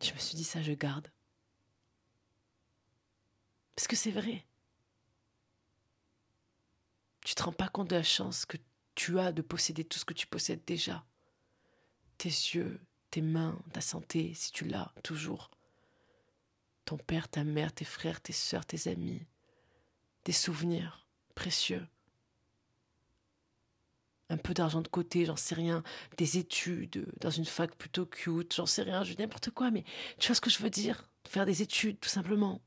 Je 0.00 0.12
me 0.12 0.18
suis 0.18 0.36
dit 0.36 0.44
ça, 0.44 0.62
je 0.62 0.72
garde. 0.72 1.10
Parce 3.76 3.86
que 3.86 3.96
c'est 3.96 4.10
vrai. 4.10 4.44
Tu 7.24 7.34
te 7.34 7.42
rends 7.42 7.52
pas 7.52 7.68
compte 7.68 7.90
de 7.90 7.96
la 7.96 8.02
chance 8.02 8.46
que 8.46 8.56
tu 8.94 9.18
as 9.18 9.32
de 9.32 9.42
posséder 9.42 9.84
tout 9.84 9.98
ce 9.98 10.04
que 10.04 10.14
tu 10.14 10.26
possèdes 10.26 10.64
déjà. 10.64 11.04
Tes 12.18 12.28
yeux, 12.28 12.80
tes 13.10 13.20
mains, 13.20 13.58
ta 13.72 13.80
santé, 13.80 14.34
si 14.34 14.50
tu 14.50 14.64
l'as 14.64 14.92
toujours. 15.02 15.50
Ton 16.84 16.96
père, 16.96 17.28
ta 17.28 17.44
mère, 17.44 17.72
tes 17.72 17.84
frères, 17.84 18.20
tes 18.20 18.32
sœurs, 18.32 18.66
tes 18.66 18.90
amis. 18.90 19.24
Des 20.24 20.32
souvenirs 20.32 21.01
précieux. 21.34 21.86
Un 24.28 24.36
peu 24.38 24.54
d'argent 24.54 24.80
de 24.80 24.88
côté, 24.88 25.26
j'en 25.26 25.36
sais 25.36 25.54
rien. 25.54 25.82
Des 26.16 26.38
études 26.38 27.06
dans 27.20 27.30
une 27.30 27.44
fac 27.44 27.74
plutôt 27.74 28.06
cute, 28.06 28.54
j'en 28.54 28.66
sais 28.66 28.82
rien, 28.82 29.04
je 29.04 29.12
dis 29.12 29.20
n'importe 29.20 29.50
quoi, 29.50 29.70
mais 29.70 29.84
tu 30.18 30.28
vois 30.28 30.34
ce 30.34 30.40
que 30.40 30.50
je 30.50 30.62
veux 30.62 30.70
dire? 30.70 31.08
Faire 31.28 31.46
des 31.46 31.62
études, 31.62 32.00
tout 32.00 32.08
simplement. 32.08 32.60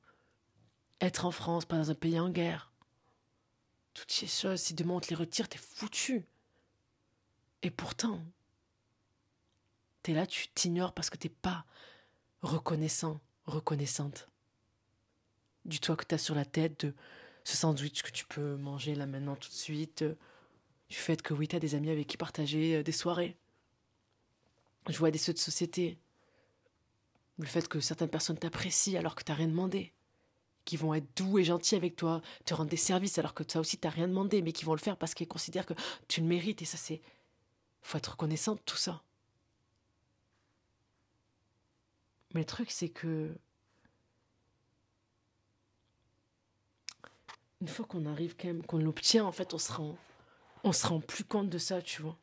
Être 1.01 1.25
en 1.25 1.31
France, 1.31 1.65
pas 1.65 1.77
dans 1.77 1.91
un 1.91 1.95
pays 1.95 2.19
en 2.19 2.29
guerre. 2.29 2.71
Toutes 3.93 4.11
ces 4.11 4.27
choses, 4.27 4.61
si 4.61 4.73
demain 4.73 4.93
on 4.93 4.99
te 4.99 5.09
les 5.09 5.15
retire, 5.15 5.49
t'es 5.49 5.57
foutu. 5.57 6.25
Et 7.63 7.71
pourtant, 7.71 8.21
T'es 10.05 10.13
là, 10.13 10.27
tu 10.27 10.49
t'ignores 10.49 10.93
parce 10.93 11.09
que 11.09 11.17
t'es 11.17 11.29
pas 11.29 11.65
reconnaissant, 12.43 13.19
reconnaissante. 13.47 14.29
Du 15.65 15.79
toit 15.79 15.95
que 15.95 16.05
t'as 16.05 16.19
sur 16.19 16.35
la 16.35 16.45
tête, 16.45 16.85
de 16.85 16.93
ce 17.45 17.55
sandwich 17.55 18.01
que 18.01 18.11
tu 18.11 18.25
peux 18.25 18.57
manger 18.57 18.95
là 18.95 19.05
maintenant 19.05 19.35
tout 19.35 19.49
de 19.49 19.53
suite, 19.53 20.03
du 20.89 20.95
fait 20.95 21.21
que 21.21 21.33
oui, 21.33 21.47
t'as 21.47 21.59
des 21.59 21.75
amis 21.75 21.91
avec 21.91 22.07
qui 22.07 22.17
partager 22.17 22.77
euh, 22.77 22.83
des 22.83 22.91
soirées. 22.91 23.37
Je 24.89 24.97
vois 24.97 25.11
des 25.11 25.19
ceux 25.19 25.33
de 25.33 25.37
société. 25.37 25.97
Le 27.37 27.45
fait 27.45 27.67
que 27.67 27.79
certaines 27.79 28.09
personnes 28.09 28.37
t'apprécient 28.37 28.99
alors 28.99 29.15
que 29.15 29.23
t'as 29.23 29.35
rien 29.35 29.47
demandé. 29.47 29.93
Qui 30.65 30.75
vont 30.75 30.95
être 30.95 31.07
doux 31.15 31.37
et 31.37 31.43
gentils 31.43 31.75
avec 31.75 31.95
toi, 31.95 32.21
te 32.45 32.55
rendre 32.55 32.69
des 32.71 32.77
services 32.77 33.19
alors 33.19 33.35
que 33.35 33.43
toi 33.43 33.61
aussi 33.61 33.77
t'as 33.77 33.89
rien 33.89 34.07
demandé, 34.07 34.41
mais 34.41 34.51
qui 34.51 34.65
vont 34.65 34.73
le 34.73 34.79
faire 34.79 34.97
parce 34.97 35.13
qu'ils 35.13 35.27
considèrent 35.27 35.67
que 35.67 35.75
tu 36.07 36.21
le 36.21 36.27
mérites. 36.27 36.63
Et 36.63 36.65
ça, 36.65 36.77
c'est. 36.77 37.01
Faut 37.83 37.99
être 37.99 38.11
reconnaissant 38.11 38.55
de 38.55 38.61
tout 38.65 38.77
ça. 38.77 39.03
Mais 42.33 42.41
le 42.41 42.45
truc, 42.45 42.71
c'est 42.71 42.89
que. 42.89 43.35
Une 47.61 47.67
fois 47.67 47.85
qu'on 47.85 48.05
arrive 48.05 48.35
quand 48.35 48.47
même, 48.47 48.65
qu'on 48.65 48.77
l'obtient, 48.77 49.25
en 49.25 49.31
fait, 49.31 49.53
on 49.53 49.57
se 49.57 49.71
rend, 49.71 49.97
on 50.63 50.71
se 50.71 50.85
rend 50.87 50.99
plus 50.99 51.23
compte 51.23 51.49
de 51.49 51.57
ça, 51.57 51.81
tu 51.81 52.01
vois. 52.01 52.17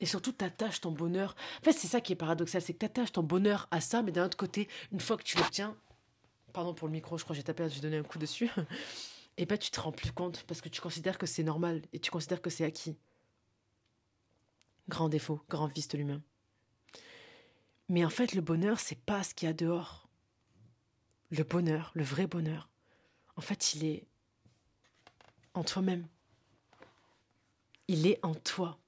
Et 0.00 0.06
surtout, 0.06 0.32
t'attaches 0.32 0.80
ton 0.80 0.90
bonheur. 0.90 1.36
En 1.60 1.64
fait, 1.64 1.72
c'est 1.72 1.86
ça 1.86 2.00
qui 2.00 2.12
est 2.12 2.16
paradoxal, 2.16 2.60
c'est 2.60 2.72
que 2.72 2.78
t'attaches 2.78 3.12
ton 3.12 3.22
bonheur 3.22 3.68
à 3.70 3.80
ça, 3.80 4.02
mais 4.02 4.12
d'un 4.12 4.24
autre 4.24 4.36
côté, 4.36 4.68
une 4.90 5.00
fois 5.00 5.16
que 5.16 5.22
tu 5.22 5.36
l'obtiens, 5.38 5.76
pardon 6.52 6.74
pour 6.74 6.88
le 6.88 6.92
micro, 6.92 7.18
je 7.18 7.24
crois 7.24 7.34
que 7.34 7.38
j'ai 7.38 7.44
tapé, 7.44 7.68
j'ai 7.68 7.80
donné 7.80 7.98
un 7.98 8.02
coup 8.02 8.18
dessus, 8.18 8.50
et 9.36 9.46
ben 9.46 9.56
tu 9.56 9.70
te 9.70 9.80
rends 9.80 9.92
plus 9.92 10.12
compte 10.12 10.44
parce 10.48 10.60
que 10.60 10.68
tu 10.68 10.80
considères 10.80 11.18
que 11.18 11.26
c'est 11.26 11.42
normal 11.42 11.82
et 11.92 12.00
tu 12.00 12.10
considères 12.10 12.42
que 12.42 12.50
c'est 12.50 12.64
acquis. 12.64 12.96
Grand 14.88 15.08
défaut, 15.08 15.40
grand 15.48 15.66
vice 15.66 15.88
de 15.88 15.98
l'humain. 15.98 16.22
Mais 17.88 18.04
en 18.04 18.10
fait, 18.10 18.34
le 18.34 18.40
bonheur, 18.40 18.80
c'est 18.80 18.98
pas 18.98 19.22
ce 19.22 19.34
qu'il 19.34 19.46
y 19.46 19.50
a 19.50 19.54
dehors. 19.54 20.08
Le 21.30 21.44
bonheur, 21.44 21.92
le 21.94 22.04
vrai 22.04 22.26
bonheur, 22.26 22.68
en 23.36 23.40
fait, 23.40 23.74
il 23.74 23.84
est 23.84 24.06
en 25.54 25.64
toi-même. 25.64 26.06
Il 27.88 28.06
est 28.06 28.18
en 28.22 28.34
toi. 28.34 28.78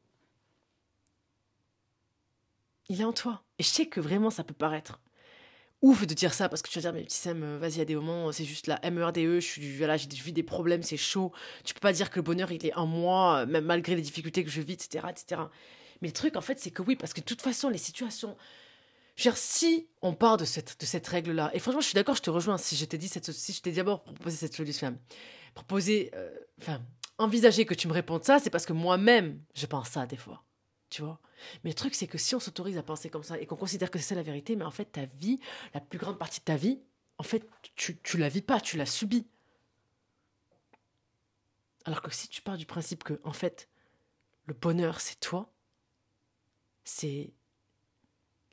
Il 2.88 3.00
est 3.00 3.04
en 3.04 3.12
toi. 3.12 3.42
Et 3.58 3.62
je 3.62 3.68
sais 3.68 3.86
que 3.86 4.00
vraiment, 4.00 4.30
ça 4.30 4.44
peut 4.44 4.54
paraître 4.54 5.00
ouf 5.84 6.06
de 6.06 6.14
dire 6.14 6.32
ça 6.32 6.48
parce 6.48 6.62
que 6.62 6.70
tu 6.70 6.78
vas 6.78 6.80
dire, 6.80 6.92
mais 6.94 7.04
petit 7.04 7.16
Sam, 7.16 7.42
euh, 7.42 7.58
vas-y, 7.58 7.80
a 7.80 7.84
des 7.84 7.94
moments, 7.94 8.32
c'est 8.32 8.46
juste 8.46 8.66
la 8.68 8.80
MERDE, 8.90 9.18
je 9.18 9.40
suis, 9.40 9.76
voilà, 9.76 9.98
j'ai 9.98 10.08
vis 10.08 10.32
des 10.32 10.42
problèmes, 10.42 10.82
c'est 10.82 10.96
chaud. 10.96 11.30
Tu 11.62 11.74
peux 11.74 11.80
pas 11.80 11.92
dire 11.92 12.10
que 12.10 12.16
le 12.16 12.22
bonheur, 12.22 12.50
il 12.52 12.64
est 12.64 12.74
en 12.74 12.86
moi, 12.86 13.40
euh, 13.40 13.46
même 13.46 13.64
malgré 13.66 13.94
les 13.94 14.00
difficultés 14.00 14.44
que 14.44 14.50
je 14.50 14.62
vis, 14.62 14.72
etc., 14.72 15.06
etc. 15.10 15.42
Mais 16.00 16.08
le 16.08 16.14
truc, 16.14 16.36
en 16.36 16.40
fait, 16.40 16.58
c'est 16.58 16.70
que 16.70 16.80
oui, 16.80 16.96
parce 16.96 17.12
que 17.12 17.20
de 17.20 17.26
toute 17.26 17.42
façon, 17.42 17.68
les 17.68 17.78
situations, 17.78 18.34
je 19.16 19.24
veux 19.24 19.30
dire, 19.30 19.36
si 19.36 19.86
on 20.00 20.14
part 20.14 20.38
de 20.38 20.46
cette, 20.46 20.80
de 20.80 20.86
cette 20.86 21.06
règle-là, 21.06 21.50
et 21.52 21.58
franchement, 21.58 21.82
je 21.82 21.86
suis 21.88 21.94
d'accord, 21.94 22.16
je 22.16 22.22
te 22.22 22.30
rejoins, 22.30 22.56
si 22.56 22.76
je 22.76 22.84
t'ai 22.86 22.96
dit 22.96 23.08
cette, 23.08 23.30
si 23.30 23.52
je 23.52 23.60
t'ai 23.60 23.72
d'abord 23.72 24.04
proposé 24.04 24.36
cette 24.38 24.54
solution, 24.54 24.98
proposer, 25.54 26.10
euh, 26.14 26.36
enfin, 26.60 26.82
envisager 27.18 27.64
que 27.64 27.74
tu 27.74 27.88
me 27.88 27.92
répondes 27.92 28.24
ça, 28.24 28.38
c'est 28.38 28.50
parce 28.50 28.66
que 28.66 28.72
moi-même, 28.72 29.42
je 29.54 29.66
pense 29.66 29.90
ça 29.90 30.06
des 30.06 30.16
fois. 30.16 30.44
Tu 30.90 31.02
vois? 31.02 31.20
Mais 31.62 31.70
le 31.70 31.74
truc, 31.74 31.94
c'est 31.94 32.06
que 32.06 32.18
si 32.18 32.34
on 32.34 32.40
s'autorise 32.40 32.78
à 32.78 32.82
penser 32.82 33.10
comme 33.10 33.22
ça 33.22 33.38
et 33.38 33.46
qu'on 33.46 33.56
considère 33.56 33.90
que 33.90 33.98
c'est 33.98 34.04
ça 34.04 34.14
la 34.14 34.22
vérité, 34.22 34.56
mais 34.56 34.64
en 34.64 34.70
fait, 34.70 34.86
ta 34.86 35.06
vie, 35.06 35.40
la 35.72 35.80
plus 35.80 35.98
grande 35.98 36.18
partie 36.18 36.40
de 36.40 36.44
ta 36.44 36.56
vie, 36.56 36.80
en 37.18 37.22
fait, 37.22 37.48
tu, 37.76 37.98
tu 38.00 38.18
la 38.18 38.28
vis 38.28 38.42
pas, 38.42 38.60
tu 38.60 38.76
la 38.76 38.86
subis. 38.86 39.26
Alors 41.84 42.00
que 42.00 42.12
si 42.12 42.28
tu 42.28 42.42
pars 42.42 42.56
du 42.56 42.66
principe 42.66 43.04
que, 43.04 43.20
en 43.24 43.32
fait, 43.32 43.68
le 44.46 44.54
bonheur, 44.54 45.00
c'est 45.00 45.20
toi, 45.20 45.52
c'est 46.84 47.32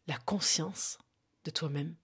la 0.08 0.18
conscience 0.18 0.98
de 1.44 1.52
toi-même, 1.52 1.96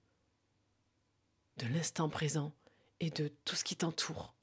de 1.58 1.68
l'instant 1.68 2.10
présent 2.10 2.54
et 3.00 3.10
de 3.10 3.30
tout 3.45 3.56
ce 3.56 3.64
qui 3.64 3.76
t'entoure, 3.76 4.34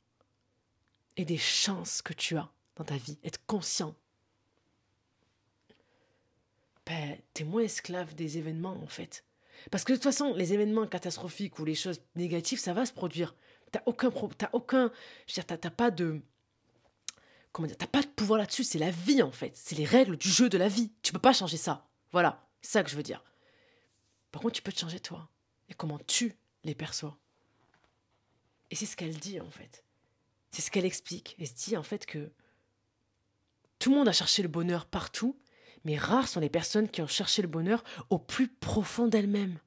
et 1.16 1.24
des 1.24 1.38
chances 1.38 2.02
que 2.02 2.12
tu 2.12 2.36
as 2.36 2.50
dans 2.76 2.84
ta 2.84 2.96
vie, 2.96 3.18
être 3.24 3.44
conscient. 3.46 3.94
Ben, 6.86 7.18
t'es 7.32 7.44
moins 7.44 7.62
esclave 7.62 8.14
des 8.14 8.38
événements 8.38 8.76
en 8.82 8.86
fait. 8.86 9.24
Parce 9.70 9.84
que 9.84 9.92
de 9.92 9.96
toute 9.96 10.04
façon, 10.04 10.34
les 10.34 10.52
événements 10.52 10.86
catastrophiques 10.86 11.58
ou 11.58 11.64
les 11.64 11.74
choses 11.74 12.00
négatives, 12.16 12.58
ça 12.58 12.72
va 12.72 12.84
se 12.84 12.92
produire. 12.92 13.34
T'as 13.70 13.82
aucun, 13.86 14.10
t'as 14.36 14.50
aucun, 14.52 14.92
je 15.26 15.32
veux 15.32 15.42
dire, 15.42 15.46
t'as 15.46 15.70
pas 15.70 15.90
de, 15.90 16.20
comment 17.52 17.68
dire, 17.68 17.78
t'as 17.78 17.86
pas 17.86 18.02
de 18.02 18.08
pouvoir 18.08 18.38
là-dessus. 18.38 18.64
C'est 18.64 18.78
la 18.78 18.90
vie 18.90 19.22
en 19.22 19.32
fait. 19.32 19.56
C'est 19.56 19.76
les 19.76 19.84
règles 19.84 20.16
du 20.16 20.28
jeu 20.28 20.48
de 20.48 20.58
la 20.58 20.68
vie. 20.68 20.92
Tu 21.02 21.12
peux 21.12 21.18
pas 21.18 21.32
changer 21.32 21.56
ça. 21.56 21.88
Voilà, 22.12 22.46
c'est 22.60 22.72
ça 22.72 22.82
que 22.82 22.90
je 22.90 22.96
veux 22.96 23.02
dire. 23.02 23.24
Par 24.30 24.42
contre, 24.42 24.54
tu 24.54 24.62
peux 24.62 24.72
te 24.72 24.80
changer 24.80 25.00
toi. 25.00 25.28
Et 25.68 25.74
comment 25.74 25.98
tu 26.06 26.36
les 26.64 26.74
perçois. 26.74 27.16
Et 28.70 28.74
c'est 28.74 28.86
ce 28.86 28.96
qu'elle 28.96 29.16
dit 29.16 29.40
en 29.40 29.50
fait. 29.50 29.83
C'est 30.54 30.62
ce 30.62 30.70
qu'elle 30.70 30.84
explique. 30.84 31.34
Elle 31.40 31.48
se 31.48 31.54
dit 31.54 31.76
en 31.76 31.82
fait 31.82 32.06
que 32.06 32.30
tout 33.80 33.90
le 33.90 33.96
monde 33.96 34.06
a 34.06 34.12
cherché 34.12 34.40
le 34.40 34.48
bonheur 34.48 34.86
partout, 34.86 35.36
Mais 35.84 35.98
rares 35.98 36.28
sont 36.28 36.38
les 36.38 36.48
personnes 36.48 36.88
qui 36.88 37.02
ont 37.02 37.08
cherché 37.08 37.42
le 37.42 37.48
bonheur 37.48 37.82
au 38.08 38.20
plus 38.20 38.46
profond 38.46 39.08
d'elles-mêmes. 39.08 39.58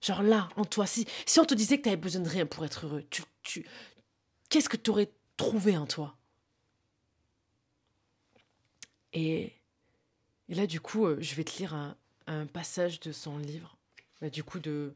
Genre 0.00 0.22
là, 0.22 0.48
en 0.54 0.64
toi, 0.64 0.86
si, 0.86 1.04
on 1.36 1.44
te 1.44 1.54
disait 1.54 1.78
que 1.78 1.82
tu 1.82 1.88
avais 1.88 1.96
besoin 1.96 2.22
de 2.22 2.28
rien 2.28 2.46
pour 2.46 2.64
être 2.64 2.86
heureux, 2.86 3.04
tu, 3.10 3.24
tu, 3.42 3.66
qu'est-ce 4.48 4.68
que 4.68 4.76
tu 4.76 4.88
aurais 4.90 5.10
trouvé 5.36 5.76
en 5.76 5.86
toi? 5.86 6.16
Et, 9.12 9.52
là, 10.48 10.68
du 10.68 10.80
coup, 10.80 11.06
euh, 11.06 11.16
je 11.20 11.34
vais 11.34 11.44
te 11.44 11.58
lire 11.58 11.74
un, 11.74 12.46
passage 12.46 13.00
de 13.00 13.10
son 13.10 13.36
livre, 13.36 13.76
du 14.32 14.44
coup, 14.44 14.60
de 14.60 14.94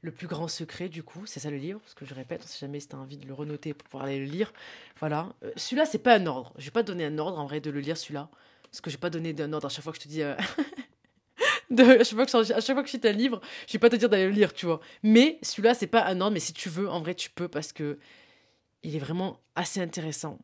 Le 0.00 0.12
plus 0.12 0.28
grand 0.28 0.46
secret, 0.46 0.88
du 0.88 1.02
coup, 1.02 1.26
c'est 1.26 1.40
ça 1.40 1.50
le 1.50 1.56
livre, 1.56 1.80
parce 1.80 1.94
que 1.94 2.04
je 2.04 2.14
répète, 2.14 2.44
si 2.44 2.58
jamais 2.58 2.78
as 2.92 2.96
envie 2.96 3.16
de 3.16 3.26
le 3.26 3.34
renoter 3.34 3.74
pour 3.74 3.88
pouvoir 3.88 4.04
aller 4.04 4.20
le 4.20 4.26
lire, 4.26 4.52
voilà. 5.00 5.34
Euh, 5.42 5.50
celui-là, 5.56 5.86
c'est 5.86 5.98
pas 5.98 6.14
un 6.14 6.26
ordre. 6.26 6.52
Je 6.56 6.66
vais 6.66 6.70
pas 6.70 6.84
donner 6.84 7.04
un 7.04 7.18
ordre 7.18 7.38
en 7.38 7.46
vrai 7.46 7.60
de 7.60 7.70
le 7.70 7.80
lire, 7.80 7.96
celui-là, 7.96 8.30
parce 8.62 8.80
que 8.80 8.90
je 8.90 8.96
vais 8.96 9.00
pas 9.00 9.10
donner 9.10 9.32
d'un 9.32 9.52
ordre 9.52 9.66
à 9.66 9.70
chaque 9.70 9.82
fois 9.82 9.92
que 9.92 9.98
je 9.98 10.04
te 10.04 10.08
dis. 10.08 10.22
Euh, 10.22 10.36
à, 11.78 12.04
chaque 12.04 12.14
fois 12.14 12.26
que, 12.26 12.52
à 12.52 12.60
chaque 12.60 12.76
fois 12.76 12.82
que 12.82 12.86
je 12.86 12.92
cite 12.92 13.06
un 13.06 13.12
livre, 13.12 13.40
je 13.66 13.72
vais 13.72 13.78
pas 13.80 13.90
te 13.90 13.96
dire 13.96 14.08
d'aller 14.08 14.26
le 14.26 14.32
lire, 14.32 14.52
tu 14.52 14.66
vois. 14.66 14.80
Mais 15.02 15.38
celui-là, 15.42 15.74
c'est 15.74 15.88
pas 15.88 16.06
un 16.06 16.20
ordre, 16.20 16.34
mais 16.34 16.40
si 16.40 16.52
tu 16.52 16.68
veux, 16.68 16.88
en 16.88 17.00
vrai, 17.00 17.16
tu 17.16 17.30
peux 17.30 17.48
parce 17.48 17.72
que 17.72 17.98
il 18.84 18.94
est 18.94 19.00
vraiment 19.00 19.40
assez 19.56 19.80
intéressant. 19.80 20.38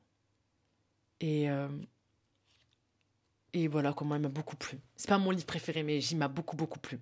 Et, 1.20 1.48
euh, 1.48 1.68
et 3.52 3.68
voilà 3.68 3.92
comment 3.92 4.16
il 4.16 4.20
m'a 4.20 4.28
beaucoup 4.28 4.56
plu. 4.56 4.78
C'est 4.96 5.08
pas 5.08 5.18
mon 5.18 5.30
livre 5.30 5.46
préféré, 5.46 5.82
mais 5.82 6.00
j'y 6.00 6.16
m'a 6.16 6.28
beaucoup, 6.28 6.56
beaucoup 6.56 6.80
plu. 6.80 6.98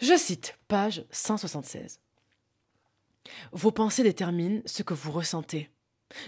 Je 0.00 0.16
cite, 0.16 0.56
page 0.68 1.04
176. 1.10 2.00
Vos 3.50 3.72
pensées 3.72 4.04
déterminent 4.04 4.62
ce 4.64 4.84
que 4.84 4.94
vous 4.94 5.10
ressentez. 5.10 5.70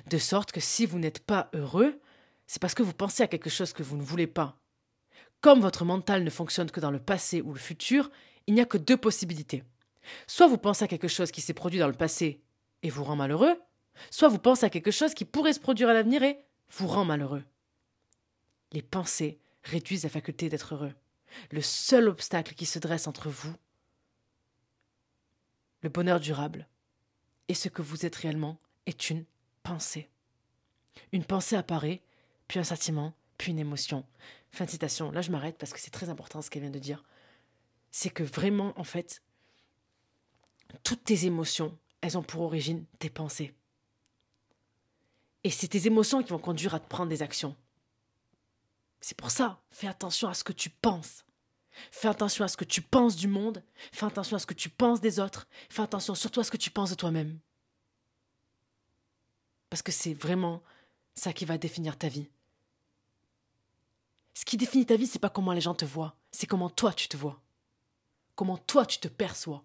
De 0.08 0.18
sorte 0.18 0.50
que 0.50 0.58
si 0.60 0.86
vous 0.86 0.98
n'êtes 0.98 1.20
pas 1.20 1.50
heureux, 1.54 2.00
c'est 2.48 2.60
parce 2.60 2.74
que 2.74 2.82
vous 2.82 2.92
pensez 2.92 3.22
à 3.22 3.28
quelque 3.28 3.48
chose 3.48 3.72
que 3.72 3.84
vous 3.84 3.96
ne 3.96 4.02
voulez 4.02 4.26
pas. 4.26 4.58
Comme 5.40 5.60
votre 5.60 5.84
mental 5.84 6.24
ne 6.24 6.30
fonctionne 6.30 6.70
que 6.70 6.80
dans 6.80 6.90
le 6.90 6.98
passé 6.98 7.40
ou 7.42 7.52
le 7.52 7.60
futur, 7.60 8.10
il 8.48 8.54
n'y 8.54 8.60
a 8.60 8.66
que 8.66 8.76
deux 8.76 8.96
possibilités. 8.96 9.62
Soit 10.26 10.48
vous 10.48 10.58
pensez 10.58 10.84
à 10.84 10.88
quelque 10.88 11.08
chose 11.08 11.30
qui 11.30 11.40
s'est 11.40 11.54
produit 11.54 11.78
dans 11.78 11.86
le 11.86 11.92
passé 11.92 12.42
et 12.82 12.90
vous 12.90 13.04
rend 13.04 13.16
malheureux, 13.16 13.56
soit 14.10 14.28
vous 14.28 14.38
pensez 14.40 14.66
à 14.66 14.70
quelque 14.70 14.90
chose 14.90 15.14
qui 15.14 15.24
pourrait 15.24 15.52
se 15.52 15.60
produire 15.60 15.88
à 15.88 15.94
l'avenir 15.94 16.24
et 16.24 16.44
vous 16.70 16.88
rend 16.88 17.04
malheureux. 17.04 17.44
Les 18.72 18.82
pensées 18.82 19.38
réduisent 19.62 20.04
la 20.04 20.10
faculté 20.10 20.48
d'être 20.48 20.74
heureux. 20.74 20.92
Le 21.50 21.62
seul 21.62 22.08
obstacle 22.08 22.54
qui 22.54 22.66
se 22.66 22.78
dresse 22.78 23.06
entre 23.06 23.28
vous, 23.28 23.54
le 25.82 25.88
bonheur 25.88 26.20
durable, 26.20 26.68
et 27.48 27.54
ce 27.54 27.68
que 27.68 27.82
vous 27.82 28.06
êtes 28.06 28.16
réellement, 28.16 28.58
est 28.86 29.10
une 29.10 29.24
pensée. 29.62 30.08
Une 31.12 31.24
pensée 31.24 31.56
apparaît, 31.56 32.02
puis 32.48 32.58
un 32.58 32.64
sentiment, 32.64 33.14
puis 33.38 33.52
une 33.52 33.58
émotion. 33.58 34.04
Fin 34.50 34.64
de 34.64 34.70
citation. 34.70 35.10
Là, 35.10 35.22
je 35.22 35.30
m'arrête 35.30 35.56
parce 35.58 35.72
que 35.72 35.80
c'est 35.80 35.90
très 35.90 36.10
important 36.10 36.42
ce 36.42 36.50
qu'elle 36.50 36.62
vient 36.62 36.70
de 36.70 36.78
dire. 36.78 37.02
C'est 37.90 38.10
que 38.10 38.22
vraiment, 38.22 38.72
en 38.78 38.84
fait, 38.84 39.22
toutes 40.82 41.04
tes 41.04 41.26
émotions, 41.26 41.76
elles 42.00 42.18
ont 42.18 42.22
pour 42.22 42.42
origine 42.42 42.84
tes 42.98 43.10
pensées. 43.10 43.54
Et 45.42 45.50
c'est 45.50 45.68
tes 45.68 45.86
émotions 45.86 46.22
qui 46.22 46.30
vont 46.30 46.38
conduire 46.38 46.74
à 46.74 46.80
te 46.80 46.88
prendre 46.88 47.08
des 47.08 47.22
actions. 47.22 47.56
C'est 49.00 49.16
pour 49.16 49.30
ça, 49.30 49.62
fais 49.70 49.86
attention 49.86 50.28
à 50.28 50.34
ce 50.34 50.44
que 50.44 50.52
tu 50.52 50.70
penses. 50.70 51.24
Fais 51.90 52.08
attention 52.08 52.44
à 52.44 52.48
ce 52.48 52.56
que 52.56 52.64
tu 52.64 52.82
penses 52.82 53.16
du 53.16 53.28
monde, 53.28 53.62
fais 53.92 54.06
attention 54.06 54.36
à 54.36 54.38
ce 54.38 54.46
que 54.46 54.54
tu 54.54 54.68
penses 54.68 55.00
des 55.00 55.20
autres, 55.20 55.46
fais 55.70 55.82
attention 55.82 56.14
surtout 56.14 56.40
à 56.40 56.44
ce 56.44 56.50
que 56.50 56.56
tu 56.56 56.70
penses 56.70 56.90
de 56.90 56.94
toi-même. 56.94 57.38
Parce 59.70 59.82
que 59.82 59.92
c'est 59.92 60.14
vraiment 60.14 60.62
ça 61.14 61.32
qui 61.32 61.44
va 61.44 61.58
définir 61.58 61.96
ta 61.96 62.08
vie. 62.08 62.28
Ce 64.34 64.44
qui 64.44 64.56
définit 64.56 64.86
ta 64.86 64.96
vie, 64.96 65.06
c'est 65.06 65.18
pas 65.18 65.30
comment 65.30 65.52
les 65.52 65.60
gens 65.60 65.74
te 65.74 65.84
voient, 65.84 66.16
c'est 66.30 66.46
comment 66.46 66.70
toi 66.70 66.92
tu 66.92 67.08
te 67.08 67.16
vois. 67.16 67.40
Comment 68.34 68.58
toi 68.58 68.86
tu 68.86 68.98
te 68.98 69.08
perçois. 69.08 69.62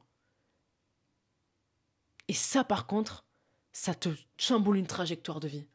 Et 2.28 2.34
ça, 2.34 2.64
par 2.64 2.88
contre, 2.88 3.26
ça 3.72 3.94
te 3.94 4.10
chamboule 4.38 4.78
une 4.78 4.88
trajectoire 4.88 5.40
de 5.40 5.48
vie. 5.48 5.66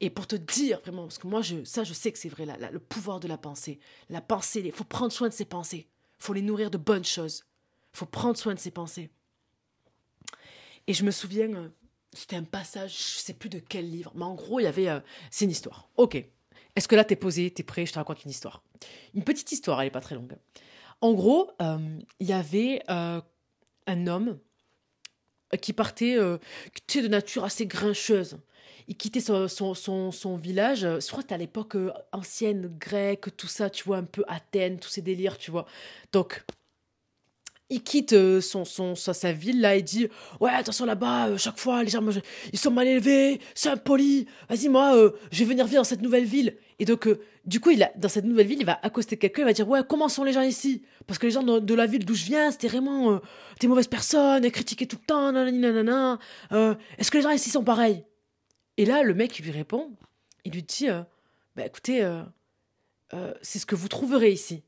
Et 0.00 0.10
pour 0.10 0.26
te 0.26 0.36
dire 0.36 0.80
vraiment, 0.80 1.02
parce 1.02 1.18
que 1.18 1.26
moi, 1.26 1.42
je, 1.42 1.64
ça, 1.64 1.84
je 1.84 1.92
sais 1.92 2.12
que 2.12 2.18
c'est 2.18 2.28
vrai, 2.28 2.46
le 2.46 2.78
pouvoir 2.78 3.20
de 3.20 3.28
la 3.28 3.38
pensée. 3.38 3.78
La 4.08 4.20
pensée, 4.20 4.62
il 4.64 4.72
faut 4.72 4.84
prendre 4.84 5.12
soin 5.12 5.28
de 5.28 5.34
ses 5.34 5.44
pensées. 5.44 5.88
Il 6.20 6.24
faut 6.24 6.32
les 6.32 6.42
nourrir 6.42 6.70
de 6.70 6.78
bonnes 6.78 7.04
choses. 7.04 7.44
Il 7.92 7.98
faut 7.98 8.06
prendre 8.06 8.36
soin 8.36 8.54
de 8.54 8.58
ses 8.58 8.70
pensées. 8.70 9.10
Et 10.86 10.94
je 10.94 11.04
me 11.04 11.10
souviens, 11.10 11.52
euh, 11.54 11.68
c'était 12.12 12.36
un 12.36 12.44
passage, 12.44 12.92
je 12.92 13.18
sais 13.18 13.34
plus 13.34 13.48
de 13.48 13.58
quel 13.58 13.90
livre, 13.90 14.12
mais 14.14 14.24
en 14.24 14.34
gros, 14.34 14.60
il 14.60 14.64
y 14.64 14.66
avait. 14.66 14.88
Euh, 14.88 15.00
c'est 15.30 15.44
une 15.44 15.50
histoire. 15.50 15.88
Ok. 15.96 16.22
Est-ce 16.76 16.88
que 16.88 16.96
là, 16.96 17.04
t'es 17.04 17.16
posé, 17.16 17.50
t'es 17.50 17.62
prêt 17.62 17.86
Je 17.86 17.92
te 17.92 17.98
raconte 17.98 18.24
une 18.24 18.30
histoire. 18.30 18.62
Une 19.14 19.22
petite 19.22 19.50
histoire, 19.52 19.80
elle 19.80 19.88
est 19.88 19.92
pas 19.92 20.00
très 20.00 20.16
longue. 20.16 20.36
En 21.00 21.12
gros, 21.12 21.50
euh, 21.62 21.98
il 22.18 22.26
y 22.26 22.32
avait 22.32 22.82
un 22.88 24.06
homme 24.06 24.38
qui 25.60 25.72
partait, 25.72 26.16
qui 26.74 26.82
était 26.82 27.02
de 27.02 27.08
nature 27.08 27.44
assez 27.44 27.66
grincheuse 27.66 28.38
il 28.88 28.96
quittait 28.96 29.20
son, 29.20 29.48
son, 29.48 30.12
son, 30.12 30.36
village. 30.36 30.80
Je 30.80 31.08
crois 31.08 31.22
que 31.22 31.34
à 31.34 31.38
l'époque 31.38 31.76
euh, 31.76 31.92
ancienne, 32.12 32.70
grecque, 32.78 33.34
tout 33.36 33.46
ça, 33.46 33.70
tu 33.70 33.84
vois, 33.84 33.98
un 33.98 34.04
peu 34.04 34.24
Athènes, 34.28 34.78
tous 34.78 34.90
ces 34.90 35.02
délires, 35.02 35.38
tu 35.38 35.50
vois. 35.50 35.66
Donc, 36.12 36.44
il 37.70 37.82
quitte 37.82 38.12
euh, 38.12 38.42
son, 38.42 38.64
son, 38.66 38.94
sa, 38.94 39.32
ville 39.32 39.62
là 39.62 39.74
et 39.74 39.82
dit 39.82 40.06
ouais 40.38 40.50
attention 40.50 40.84
là-bas 40.84 41.28
euh, 41.28 41.38
chaque 41.38 41.58
fois 41.58 41.82
les 41.82 41.88
gens 41.88 42.02
ils 42.52 42.58
sont 42.58 42.70
mal 42.70 42.86
élevés 42.86 43.40
c'est 43.54 43.70
impoli. 43.70 44.26
Vas-y 44.50 44.68
moi 44.68 44.92
je 45.32 45.38
vais 45.38 45.44
venir 45.46 45.64
vivre 45.64 45.80
dans 45.80 45.84
cette 45.84 46.02
nouvelle 46.02 46.26
ville 46.26 46.56
et 46.78 46.84
donc 46.84 47.08
du 47.46 47.60
coup 47.60 47.70
il 47.70 47.82
a, 47.82 47.90
dans 47.96 48.10
cette 48.10 48.26
nouvelle 48.26 48.46
ville 48.46 48.60
il 48.60 48.66
va 48.66 48.78
accoster 48.82 49.16
quelqu'un 49.16 49.42
il 49.42 49.46
va 49.46 49.54
dire 49.54 49.66
ouais 49.66 49.80
comment 49.88 50.10
sont 50.10 50.24
les 50.24 50.34
gens 50.34 50.42
ici? 50.42 50.82
Parce 51.06 51.18
que 51.18 51.24
les 51.24 51.32
gens 51.32 51.42
de, 51.42 51.74
la 51.74 51.86
ville 51.86 52.04
d'où 52.04 52.14
je 52.14 52.26
viens 52.26 52.50
c'était 52.50 52.68
vraiment 52.68 53.18
des 53.60 53.66
mauvaises 53.66 53.88
personnes 53.88 54.48
critiquaient 54.50 54.86
tout 54.86 54.98
le 55.00 55.06
temps 55.06 55.32
nanana, 55.32 56.18
est-ce 56.98 57.10
que 57.10 57.16
les 57.16 57.22
gens 57.22 57.30
ici 57.30 57.48
sont 57.48 57.64
pareils? 57.64 58.04
Et 58.76 58.84
là, 58.84 59.02
le 59.02 59.14
mec, 59.14 59.38
lui 59.38 59.50
répond, 59.50 59.90
il 60.44 60.52
lui 60.52 60.62
dit, 60.62 60.88
euh, 60.88 61.02
bah 61.56 61.66
écoutez, 61.66 62.02
euh, 62.02 62.22
euh, 63.12 63.34
c'est 63.42 63.58
ce 63.58 63.66
que 63.66 63.74
vous 63.74 63.88
trouverez 63.88 64.30
ici. 64.30 64.62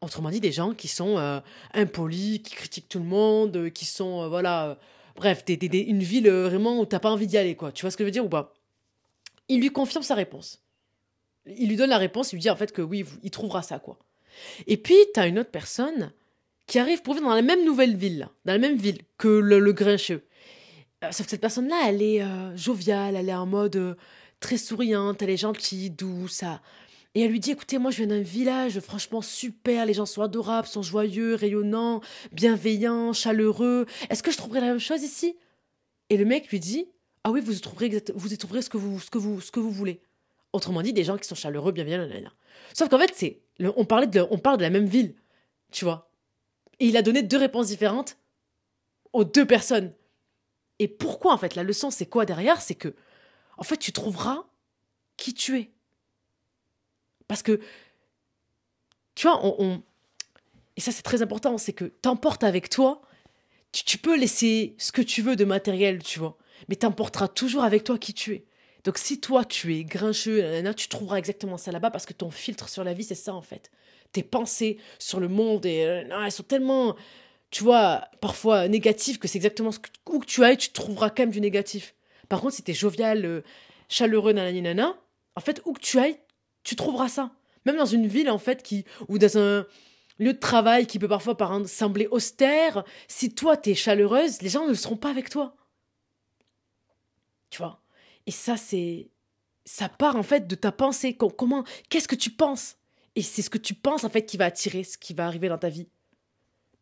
Autrement 0.00 0.30
dit, 0.30 0.40
des 0.40 0.52
gens 0.52 0.74
qui 0.74 0.88
sont 0.88 1.42
impolis, 1.74 2.42
qui 2.42 2.56
critiquent 2.56 2.88
tout 2.88 2.98
le 2.98 3.04
monde, 3.04 3.70
qui 3.70 3.84
sont, 3.84 4.28
voilà, 4.28 4.76
bref, 5.14 5.44
une 5.48 6.02
ville 6.02 6.28
vraiment 6.28 6.80
où 6.80 6.86
t'as 6.86 6.98
pas 6.98 7.12
envie 7.12 7.28
d'y 7.28 7.38
aller, 7.38 7.54
quoi. 7.54 7.70
Tu 7.70 7.82
vois 7.82 7.92
ce 7.92 7.96
que 7.96 8.02
je 8.02 8.06
veux 8.06 8.12
dire 8.12 8.24
ou 8.24 8.28
pas? 8.28 8.52
Il 9.48 9.60
lui 9.60 9.70
confirme 9.70 10.02
sa 10.02 10.16
réponse. 10.16 10.60
Il 11.46 11.68
lui 11.68 11.76
donne 11.76 11.90
la 11.90 11.98
réponse, 11.98 12.32
il 12.32 12.36
lui 12.36 12.42
dit 12.42 12.50
en 12.50 12.56
fait 12.56 12.72
que 12.72 12.82
oui, 12.82 13.04
il 13.22 13.30
trouvera 13.30 13.62
ça, 13.62 13.78
quoi. 13.78 13.96
Et 14.66 14.76
puis, 14.76 14.96
t'as 15.14 15.28
une 15.28 15.38
autre 15.38 15.52
personne 15.52 16.12
qui 16.66 16.80
arrive 16.80 17.02
pour 17.02 17.14
vivre 17.14 17.28
dans 17.28 17.34
la 17.34 17.42
même 17.42 17.64
nouvelle 17.64 17.96
ville, 17.96 18.28
dans 18.44 18.54
la 18.54 18.58
même 18.58 18.76
ville 18.76 19.02
que 19.18 19.28
le, 19.28 19.60
le 19.60 19.72
grincheux. 19.72 20.24
Euh, 21.02 21.10
sauf 21.10 21.26
que 21.26 21.30
cette 21.30 21.40
personne-là, 21.40 21.84
elle 21.88 22.02
est 22.02 22.22
euh, 22.22 22.56
joviale, 22.56 23.16
elle 23.16 23.28
est 23.28 23.34
en 23.34 23.46
mode 23.46 23.76
euh, 23.76 23.94
très 24.40 24.56
souriante, 24.56 25.22
elle 25.22 25.30
est 25.30 25.36
gentille, 25.36 25.90
douce. 25.90 26.44
Et 27.14 27.22
elle 27.22 27.30
lui 27.30 27.40
dit, 27.40 27.50
écoutez, 27.50 27.78
moi 27.78 27.90
je 27.90 27.98
viens 27.98 28.06
d'un 28.06 28.22
village 28.22 28.80
franchement 28.80 29.20
super, 29.20 29.84
les 29.84 29.94
gens 29.94 30.06
sont 30.06 30.22
adorables, 30.22 30.66
sont 30.66 30.82
joyeux, 30.82 31.34
rayonnants, 31.34 32.00
bienveillants, 32.32 33.12
chaleureux. 33.12 33.86
Est-ce 34.08 34.22
que 34.22 34.30
je 34.30 34.38
trouverai 34.38 34.60
la 34.60 34.68
même 34.68 34.78
chose 34.78 35.02
ici? 35.02 35.36
Et 36.08 36.16
le 36.16 36.24
mec 36.24 36.48
lui 36.48 36.60
dit, 36.60 36.86
ah 37.24 37.30
oui, 37.30 37.40
vous 37.40 37.56
y 37.56 37.60
trouverez, 37.60 38.02
vous 38.14 38.32
y 38.32 38.38
trouverez 38.38 38.62
ce 38.62 38.70
que 38.70 38.78
vous, 38.78 38.98
ce 39.00 39.10
que 39.10 39.18
vous, 39.18 39.40
ce 39.40 39.50
que 39.50 39.60
vous 39.60 39.70
voulez. 39.70 40.00
Autrement 40.52 40.82
dit, 40.82 40.92
des 40.92 41.04
gens 41.04 41.16
qui 41.16 41.26
sont 41.26 41.34
chaleureux, 41.34 41.72
bienveillants, 41.72 42.30
Sauf 42.74 42.88
qu'en 42.88 42.98
fait, 42.98 43.12
c'est, 43.14 43.40
on 43.60 43.84
parlait 43.84 44.06
de, 44.06 44.24
on 44.30 44.38
parle 44.38 44.58
de 44.58 44.62
la 44.62 44.70
même 44.70 44.86
ville, 44.86 45.14
tu 45.70 45.84
vois. 45.84 46.10
Et 46.80 46.86
il 46.86 46.96
a 46.96 47.02
donné 47.02 47.22
deux 47.22 47.36
réponses 47.36 47.68
différentes 47.68 48.16
aux 49.12 49.24
deux 49.24 49.46
personnes. 49.46 49.92
Et 50.82 50.88
pourquoi 50.88 51.32
en 51.32 51.38
fait 51.38 51.54
La 51.54 51.62
leçon, 51.62 51.92
c'est 51.92 52.06
quoi 52.06 52.26
derrière? 52.26 52.60
C'est 52.60 52.74
que, 52.74 52.96
en 53.56 53.62
fait, 53.62 53.76
tu 53.76 53.92
trouveras 53.92 54.46
qui 55.16 55.32
tu 55.32 55.56
es. 55.56 55.70
Parce 57.28 57.44
que, 57.44 57.60
tu 59.14 59.28
vois, 59.28 59.40
on, 59.44 59.80
et 60.76 60.80
ça 60.80 60.90
c'est 60.90 61.02
très 61.02 61.22
important, 61.22 61.56
c'est 61.56 61.72
que 61.72 61.84
t'emportes 61.84 62.42
avec 62.42 62.68
toi, 62.68 63.02
tu, 63.70 63.96
peux 63.96 64.18
laisser 64.18 64.74
ce 64.76 64.90
que 64.90 65.02
tu 65.02 65.22
veux 65.22 65.36
de 65.36 65.44
matériel, 65.44 66.02
tu 66.02 66.18
vois, 66.18 66.36
mais 66.68 66.74
t'emporteras 66.74 67.28
toujours 67.28 67.62
avec 67.62 67.84
toi 67.84 67.96
qui 67.96 68.12
tu 68.12 68.34
es. 68.34 68.44
Donc 68.82 68.98
si 68.98 69.20
toi 69.20 69.44
tu 69.44 69.76
es 69.76 69.84
grincheux, 69.84 70.42
tu 70.76 70.88
trouveras 70.88 71.18
exactement 71.18 71.58
ça 71.58 71.70
là-bas 71.70 71.92
parce 71.92 72.06
que 72.06 72.12
ton 72.12 72.30
filtre 72.30 72.68
sur 72.68 72.82
la 72.82 72.92
vie 72.92 73.04
c'est 73.04 73.14
ça 73.14 73.34
en 73.34 73.42
fait. 73.42 73.70
Tes 74.10 74.24
pensées 74.24 74.78
sur 74.98 75.20
le 75.20 75.28
monde 75.28 75.64
et 75.64 75.76
elles 75.76 76.32
sont 76.32 76.42
tellement 76.42 76.96
tu 77.52 77.64
vois, 77.64 78.08
parfois 78.22 78.66
négatif, 78.66 79.18
que 79.18 79.28
c'est 79.28 79.36
exactement 79.36 79.70
ce 79.70 79.78
que, 79.78 79.90
où 80.08 80.18
que 80.20 80.26
tu 80.26 80.42
ailles, 80.42 80.56
tu 80.56 80.70
trouveras 80.70 81.10
quand 81.10 81.24
même 81.24 81.30
du 81.30 81.40
négatif. 81.40 81.94
Par 82.30 82.40
contre, 82.40 82.54
si 82.54 82.62
t'es 82.62 82.72
jovial, 82.72 83.26
euh, 83.26 83.42
chaleureux, 83.90 84.32
nanana, 84.32 84.96
en 85.36 85.40
fait, 85.40 85.60
où 85.66 85.74
que 85.74 85.80
tu 85.80 85.98
ailles, 85.98 86.18
tu 86.64 86.76
trouveras 86.76 87.08
ça. 87.08 87.30
Même 87.66 87.76
dans 87.76 87.84
une 87.86 88.06
ville, 88.06 88.30
en 88.30 88.38
fait, 88.38 88.62
qui, 88.62 88.86
ou 89.08 89.18
dans 89.18 89.36
un 89.36 89.66
lieu 90.18 90.32
de 90.32 90.38
travail 90.38 90.86
qui 90.86 90.98
peut 90.98 91.08
parfois 91.08 91.36
sembler 91.66 92.06
austère, 92.06 92.84
si 93.06 93.34
toi 93.34 93.58
t'es 93.58 93.74
chaleureuse, 93.74 94.40
les 94.40 94.48
gens 94.48 94.66
ne 94.66 94.72
seront 94.72 94.96
pas 94.96 95.10
avec 95.10 95.28
toi. 95.28 95.54
Tu 97.50 97.58
vois? 97.58 97.82
Et 98.26 98.30
ça, 98.30 98.56
c'est. 98.56 99.10
ça 99.66 99.90
part 99.90 100.16
en 100.16 100.22
fait 100.22 100.46
de 100.46 100.54
ta 100.54 100.72
pensée. 100.72 101.14
Comment, 101.14 101.64
qu'est-ce 101.90 102.08
que 102.08 102.14
tu 102.14 102.30
penses? 102.30 102.78
Et 103.14 103.20
c'est 103.20 103.42
ce 103.42 103.50
que 103.50 103.58
tu 103.58 103.74
penses 103.74 104.04
en 104.04 104.08
fait 104.08 104.24
qui 104.24 104.38
va 104.38 104.46
attirer 104.46 104.84
ce 104.84 104.96
qui 104.96 105.12
va 105.12 105.26
arriver 105.26 105.50
dans 105.50 105.58
ta 105.58 105.68
vie. 105.68 105.86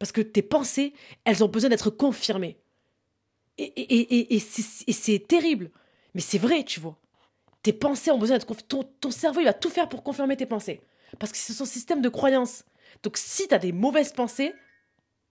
Parce 0.00 0.12
que 0.12 0.22
tes 0.22 0.42
pensées, 0.42 0.94
elles 1.24 1.44
ont 1.44 1.48
besoin 1.48 1.68
d'être 1.68 1.90
confirmées. 1.90 2.58
Et, 3.58 3.64
et, 3.64 4.34
et, 4.34 4.40
c'est 4.40 5.28
terrible. 5.28 5.70
Mais 6.14 6.22
c'est 6.22 6.38
vrai, 6.38 6.64
tu 6.64 6.80
vois. 6.80 6.98
Tes 7.62 7.74
pensées 7.74 8.10
ont 8.10 8.18
besoin 8.18 8.38
d'être 8.38 8.54
ton, 8.66 8.82
ton 8.82 9.10
cerveau, 9.10 9.40
il 9.40 9.44
va 9.44 9.52
tout 9.52 9.68
faire 9.68 9.90
pour 9.90 10.02
confirmer 10.02 10.38
tes 10.38 10.46
pensées. 10.46 10.80
Parce 11.18 11.30
que 11.30 11.36
c'est 11.36 11.52
son 11.52 11.66
système 11.66 12.00
de 12.00 12.08
croyance. 12.08 12.64
Donc 13.02 13.18
si 13.18 13.46
tu 13.46 13.54
as 13.54 13.58
des 13.58 13.72
mauvaises 13.72 14.12
pensées, 14.12 14.54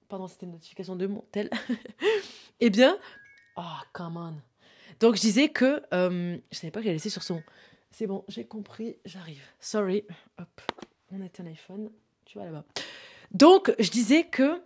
pardon, 0.07 0.27
c'était 0.27 0.45
une 0.45 0.51
notification 0.51 0.95
de 0.95 1.07
mon 1.07 1.25
tel, 1.31 1.49
eh 2.59 2.69
bien, 2.69 2.95
oh, 3.57 3.61
come 3.91 4.17
on. 4.17 4.35
Donc 4.99 5.15
je 5.15 5.21
disais 5.21 5.49
que 5.49 5.81
euh, 5.95 6.37
je 6.51 6.57
savais 6.57 6.69
pas 6.69 6.81
que 6.81 6.83
j'allais 6.83 6.95
laisser 6.95 7.09
sur 7.09 7.23
son. 7.23 7.41
C'est 7.89 8.05
bon, 8.05 8.23
j'ai 8.27 8.45
compris, 8.45 8.97
j'arrive. 9.05 9.43
Sorry. 9.59 10.05
Hop, 10.37 10.61
on 11.11 11.23
était 11.23 11.41
un 11.41 11.47
iPhone. 11.47 11.89
Tu 12.25 12.37
vois 12.37 12.45
là-bas. 12.45 12.63
Donc 13.31 13.73
je 13.79 13.89
disais 13.89 14.23
que 14.23 14.61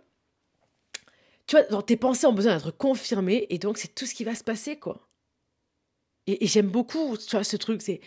tu 1.46 1.56
vois, 1.56 1.82
tes 1.82 1.96
pensées 1.96 2.26
ont 2.26 2.32
besoin 2.32 2.56
d'être 2.56 2.70
confirmées 2.70 3.46
et 3.50 3.58
donc 3.58 3.76
c'est 3.76 3.94
tout 3.94 4.06
ce 4.06 4.14
qui 4.14 4.24
va 4.24 4.34
se 4.34 4.44
passer 4.44 4.78
quoi. 4.78 5.08
Et, 6.26 6.46
j'aime 6.46 6.68
beaucoup, 6.68 7.16
tu 7.16 7.30
vois, 7.32 7.44
ce 7.44 7.56
truc, 7.56 7.82
c'est, 7.82 8.00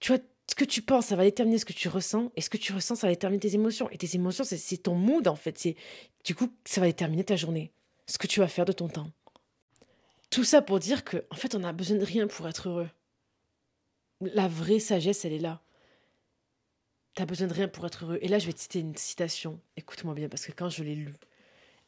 tu 0.00 0.12
vois, 0.12 0.22
ce 0.48 0.54
que 0.54 0.64
tu 0.64 0.82
penses, 0.82 1.06
ça 1.06 1.16
va 1.16 1.24
déterminer 1.24 1.58
ce 1.58 1.64
que 1.64 1.72
tu 1.72 1.88
ressens, 1.88 2.32
et 2.36 2.40
ce 2.40 2.50
que 2.50 2.56
tu 2.56 2.72
ressens, 2.72 2.96
ça 2.96 3.06
va 3.06 3.12
déterminer 3.12 3.40
tes 3.40 3.54
émotions. 3.54 3.88
Et 3.90 3.98
tes 3.98 4.14
émotions, 4.14 4.44
c'est 4.44 4.76
ton 4.78 4.94
mood 4.94 5.28
en 5.28 5.36
fait. 5.36 5.58
C'est, 5.58 5.76
du 6.24 6.34
coup, 6.34 6.48
ça 6.64 6.80
va 6.80 6.86
déterminer 6.86 7.24
ta 7.24 7.36
journée, 7.36 7.72
ce 8.06 8.18
que 8.18 8.26
tu 8.26 8.40
vas 8.40 8.48
faire 8.48 8.64
de 8.64 8.72
ton 8.72 8.88
temps. 8.88 9.10
Tout 10.30 10.44
ça 10.44 10.62
pour 10.62 10.78
dire 10.78 11.04
que, 11.04 11.24
en 11.30 11.34
fait, 11.34 11.54
on 11.54 11.60
n'a 11.60 11.72
besoin 11.72 11.98
de 11.98 12.04
rien 12.04 12.26
pour 12.26 12.48
être 12.48 12.68
heureux. 12.68 12.88
La 14.20 14.48
vraie 14.48 14.78
sagesse, 14.78 15.24
elle 15.24 15.32
est 15.32 15.38
là. 15.38 15.60
T'as 17.14 17.26
besoin 17.26 17.48
de 17.48 17.54
rien 17.54 17.68
pour 17.68 17.86
être 17.86 18.04
heureux. 18.04 18.18
Et 18.22 18.28
là, 18.28 18.38
je 18.38 18.46
vais 18.46 18.52
te 18.52 18.60
citer 18.60 18.80
une 18.80 18.96
citation. 18.96 19.60
Écoute-moi 19.76 20.14
bien, 20.14 20.28
parce 20.28 20.46
que 20.46 20.52
quand 20.52 20.68
je 20.68 20.82
l'ai 20.84 20.94
lue, 20.94 21.14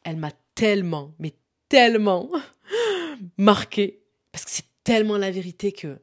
elle 0.03 0.17
m'a 0.17 0.31
tellement, 0.55 1.13
mais 1.19 1.33
tellement 1.69 2.29
marqué. 3.37 4.01
Parce 4.31 4.45
que 4.45 4.51
c'est 4.51 4.65
tellement 4.83 5.17
la 5.17 5.31
vérité 5.31 5.71
que 5.71 5.99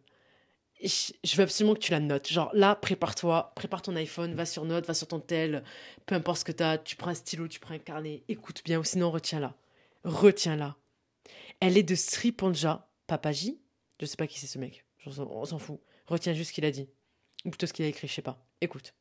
je 0.82 1.36
veux 1.36 1.42
absolument 1.42 1.74
que 1.74 1.80
tu 1.80 1.90
la 1.90 2.00
notes. 2.00 2.28
Genre 2.28 2.50
là, 2.54 2.74
prépare-toi, 2.74 3.52
prépare 3.54 3.82
ton 3.82 3.96
iPhone, 3.96 4.34
va 4.34 4.46
sur 4.46 4.64
Note, 4.64 4.86
va 4.86 4.94
sur 4.94 5.08
ton 5.08 5.20
tel, 5.20 5.62
peu 6.06 6.14
importe 6.14 6.40
ce 6.40 6.44
que 6.44 6.52
tu 6.52 6.62
as, 6.62 6.78
tu 6.78 6.96
prends 6.96 7.10
un 7.10 7.14
stylo, 7.14 7.48
tu 7.48 7.60
prends 7.60 7.74
un 7.74 7.78
carnet, 7.78 8.22
écoute 8.28 8.62
bien, 8.64 8.78
ou 8.78 8.84
sinon 8.84 9.10
retiens-la. 9.10 9.54
Retiens-la. 10.04 10.76
Elle 11.60 11.76
est 11.76 11.82
de 11.82 11.94
Sri 11.94 12.32
Panja 12.32 12.88
Papaji. 13.06 13.60
Je 14.00 14.06
sais 14.06 14.16
pas 14.16 14.26
qui 14.26 14.38
c'est 14.38 14.46
ce 14.46 14.58
mec. 14.58 14.84
On 15.04 15.44
s'en 15.44 15.58
fout. 15.58 15.80
Retiens 16.06 16.32
juste 16.32 16.50
ce 16.50 16.54
qu'il 16.54 16.64
a 16.64 16.70
dit. 16.70 16.88
Ou 17.44 17.50
plutôt 17.50 17.66
ce 17.66 17.72
qu'il 17.72 17.84
a 17.84 17.88
écrit, 17.88 18.08
je 18.08 18.14
sais 18.14 18.22
pas. 18.22 18.42
Écoute. 18.60 18.94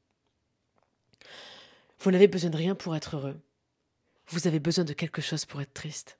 Vous 1.99 2.11
n'avez 2.11 2.27
besoin 2.27 2.49
de 2.49 2.57
rien 2.57 2.75
pour 2.75 2.95
être 2.95 3.17
heureux. 3.17 3.39
Vous 4.27 4.47
avez 4.47 4.59
besoin 4.59 4.85
de 4.85 4.93
quelque 4.93 5.21
chose 5.21 5.45
pour 5.45 5.61
être 5.61 5.73
triste. 5.73 6.17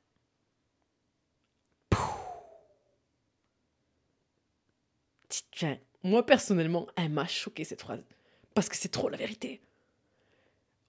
Tiens, 5.52 5.78
moi 6.04 6.26
personnellement, 6.26 6.88
elle 6.96 7.10
m'a 7.10 7.28
choqué 7.28 7.64
cette 7.64 7.82
phrase. 7.82 8.04
Parce 8.54 8.68
que 8.68 8.76
c'est 8.76 8.90
trop 8.90 9.10
la 9.10 9.18
vérité. 9.18 9.62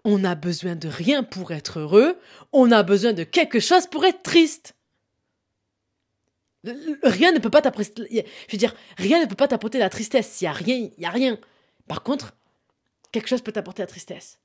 On 0.05 0.25
a 0.25 0.35
besoin 0.35 0.77
de 0.77 0.89
rien 0.89 1.23
pour 1.23 1.53
être 1.53 1.79
heureux, 1.79 2.19
on 2.53 2.73
a 2.73 2.83
besoin 2.83 3.13
de 3.13 3.23
quelque 3.23 3.61
chose 3.61 3.87
pour 3.87 4.05
être 4.07 4.23
triste. 4.23 4.75
Rien 6.65 7.33
ne 7.33 7.39
peut 7.39 7.51
pas 7.51 7.63
t'apporter. 7.63 8.27
Je 8.49 8.53
veux 8.53 8.59
dire, 8.59 8.75
rien 8.97 9.21
ne 9.21 9.27
peut 9.27 9.35
pas 9.35 9.49
t'apporter 9.49 9.79
la 9.79 9.91
tristesse. 9.91 10.41
Il 10.41 10.45
y 10.45 10.47
a 10.47 10.53
rien, 10.53 10.91
il 10.97 11.03
y 11.03 11.07
a 11.07 11.11
rien. 11.11 11.39
Par 11.87 12.03
contre, 12.03 12.35
quelque 13.13 13.29
chose 13.29 13.43
peut 13.43 13.53
t'apporter 13.53 13.83
la 13.83 13.87
tristesse. 13.87 14.40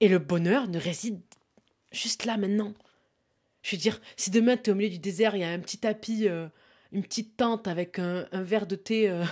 Et 0.00 0.08
le 0.08 0.18
bonheur 0.18 0.66
ne 0.68 0.78
réside 0.78 1.20
juste 1.92 2.24
là 2.24 2.36
maintenant. 2.38 2.72
Je 3.62 3.76
veux 3.76 3.80
dire, 3.80 4.00
si 4.16 4.30
demain 4.30 4.56
tu 4.56 4.70
es 4.70 4.72
au 4.72 4.76
milieu 4.76 4.88
du 4.90 4.98
désert, 4.98 5.36
il 5.36 5.40
y 5.40 5.44
a 5.44 5.50
un 5.50 5.58
petit 5.58 5.78
tapis, 5.78 6.26
euh, 6.26 6.48
une 6.92 7.02
petite 7.02 7.36
tente 7.36 7.68
avec 7.68 7.98
un, 7.98 8.26
verre 8.32 8.66
de 8.66 8.76
thé 8.76 9.10
euh, 9.10 9.24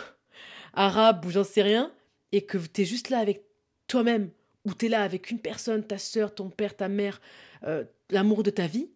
arabe 0.74 1.24
ou 1.24 1.30
j'en 1.30 1.44
sais 1.44 1.62
rien, 1.62 1.92
et 2.32 2.44
que 2.44 2.58
tu 2.58 2.82
es 2.82 2.84
juste 2.84 3.08
là 3.08 3.18
avec 3.18 3.42
toi-même, 3.86 4.30
ou 4.66 4.74
tu 4.74 4.86
es 4.86 4.88
là 4.90 5.02
avec 5.02 5.30
une 5.30 5.40
personne, 5.40 5.86
ta 5.86 5.96
soeur, 5.96 6.34
ton 6.34 6.50
père, 6.50 6.76
ta 6.76 6.88
mère, 6.88 7.22
euh, 7.64 7.84
l'amour 8.10 8.42
de 8.42 8.50
ta 8.50 8.66
vie, 8.66 8.90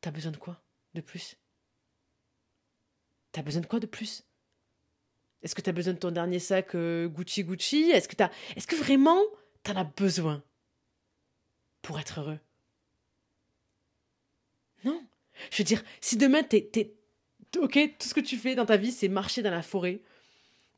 tu 0.00 0.08
as 0.08 0.12
besoin 0.12 0.32
de 0.32 0.38
quoi 0.38 0.62
de 0.94 1.02
plus? 1.02 1.36
T'as 3.32 3.42
besoin 3.42 3.60
de 3.60 3.66
quoi 3.66 3.78
de 3.78 3.86
plus? 3.86 4.24
Est-ce 5.42 5.54
que 5.54 5.60
t'as 5.60 5.72
besoin 5.72 5.92
de 5.92 5.98
ton 5.98 6.10
dernier 6.10 6.38
sac 6.38 6.74
Gucci 6.74 7.44
Gucci? 7.44 7.90
Est-ce 7.90 8.08
que 8.08 8.16
t'as, 8.16 8.30
est-ce 8.56 8.66
que 8.66 8.74
vraiment 8.74 9.20
t'en 9.62 9.76
as 9.76 9.84
besoin? 9.84 10.42
Pour 11.82 11.98
être 11.98 12.20
heureux 12.20 12.38
Non. 14.84 15.02
Je 15.50 15.58
veux 15.58 15.64
dire, 15.64 15.82
si 16.00 16.16
demain 16.16 16.42
t'es, 16.42 16.62
t'es, 16.72 16.94
ok, 17.58 17.78
tout 17.98 18.08
ce 18.08 18.14
que 18.14 18.20
tu 18.20 18.36
fais 18.36 18.54
dans 18.54 18.66
ta 18.66 18.76
vie, 18.76 18.92
c'est 18.92 19.08
marcher 19.08 19.42
dans 19.42 19.50
la 19.50 19.62
forêt 19.62 20.00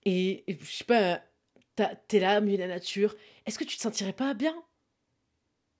et, 0.05 0.44
je 0.48 0.64
sais 0.64 0.84
pas, 0.84 1.22
t'es 2.09 2.20
là 2.20 2.40
milieu 2.40 2.57
de 2.57 2.62
la 2.62 2.68
nature, 2.68 3.14
est-ce 3.46 3.59
que 3.59 3.64
tu 3.64 3.76
te 3.76 3.82
sentirais 3.82 4.12
pas 4.12 4.34
bien? 4.34 4.55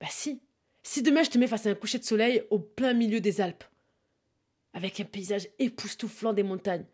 Bah 0.01 0.09
si. 0.11 0.41
Si 0.83 1.03
demain 1.03 1.23
je 1.23 1.31
te 1.31 1.39
mets 1.39 1.47
face 1.47 1.67
à 1.67 1.71
un 1.71 1.75
coucher 1.75 1.99
de 1.99 2.05
soleil 2.05 2.43
au 2.51 2.59
plein 2.59 2.95
milieu 2.95 3.21
des 3.21 3.41
Alpes, 3.41 3.65
avec 4.73 5.01
un 5.01 5.05
paysage 5.05 5.49
époustouflant 5.59 6.33
des 6.33 6.43
montagnes. 6.43 6.87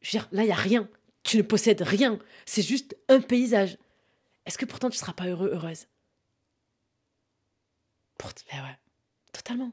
Je 0.00 0.08
veux 0.08 0.20
dire, 0.20 0.28
là, 0.32 0.42
il 0.42 0.46
n'y 0.46 0.52
a 0.52 0.56
rien. 0.56 0.88
Tu 1.22 1.36
ne 1.36 1.42
possèdes 1.42 1.82
rien. 1.82 2.18
C'est 2.46 2.62
juste 2.62 2.96
un 3.08 3.20
paysage. 3.20 3.76
Est-ce 4.46 4.56
que 4.56 4.64
pourtant 4.64 4.88
tu 4.88 4.96
ne 4.96 5.00
seras 5.00 5.12
pas 5.12 5.26
heureux, 5.26 5.50
heureuse? 5.52 5.86
Pour... 8.18 8.30
Ben 8.52 8.76
totalement. 9.32 9.72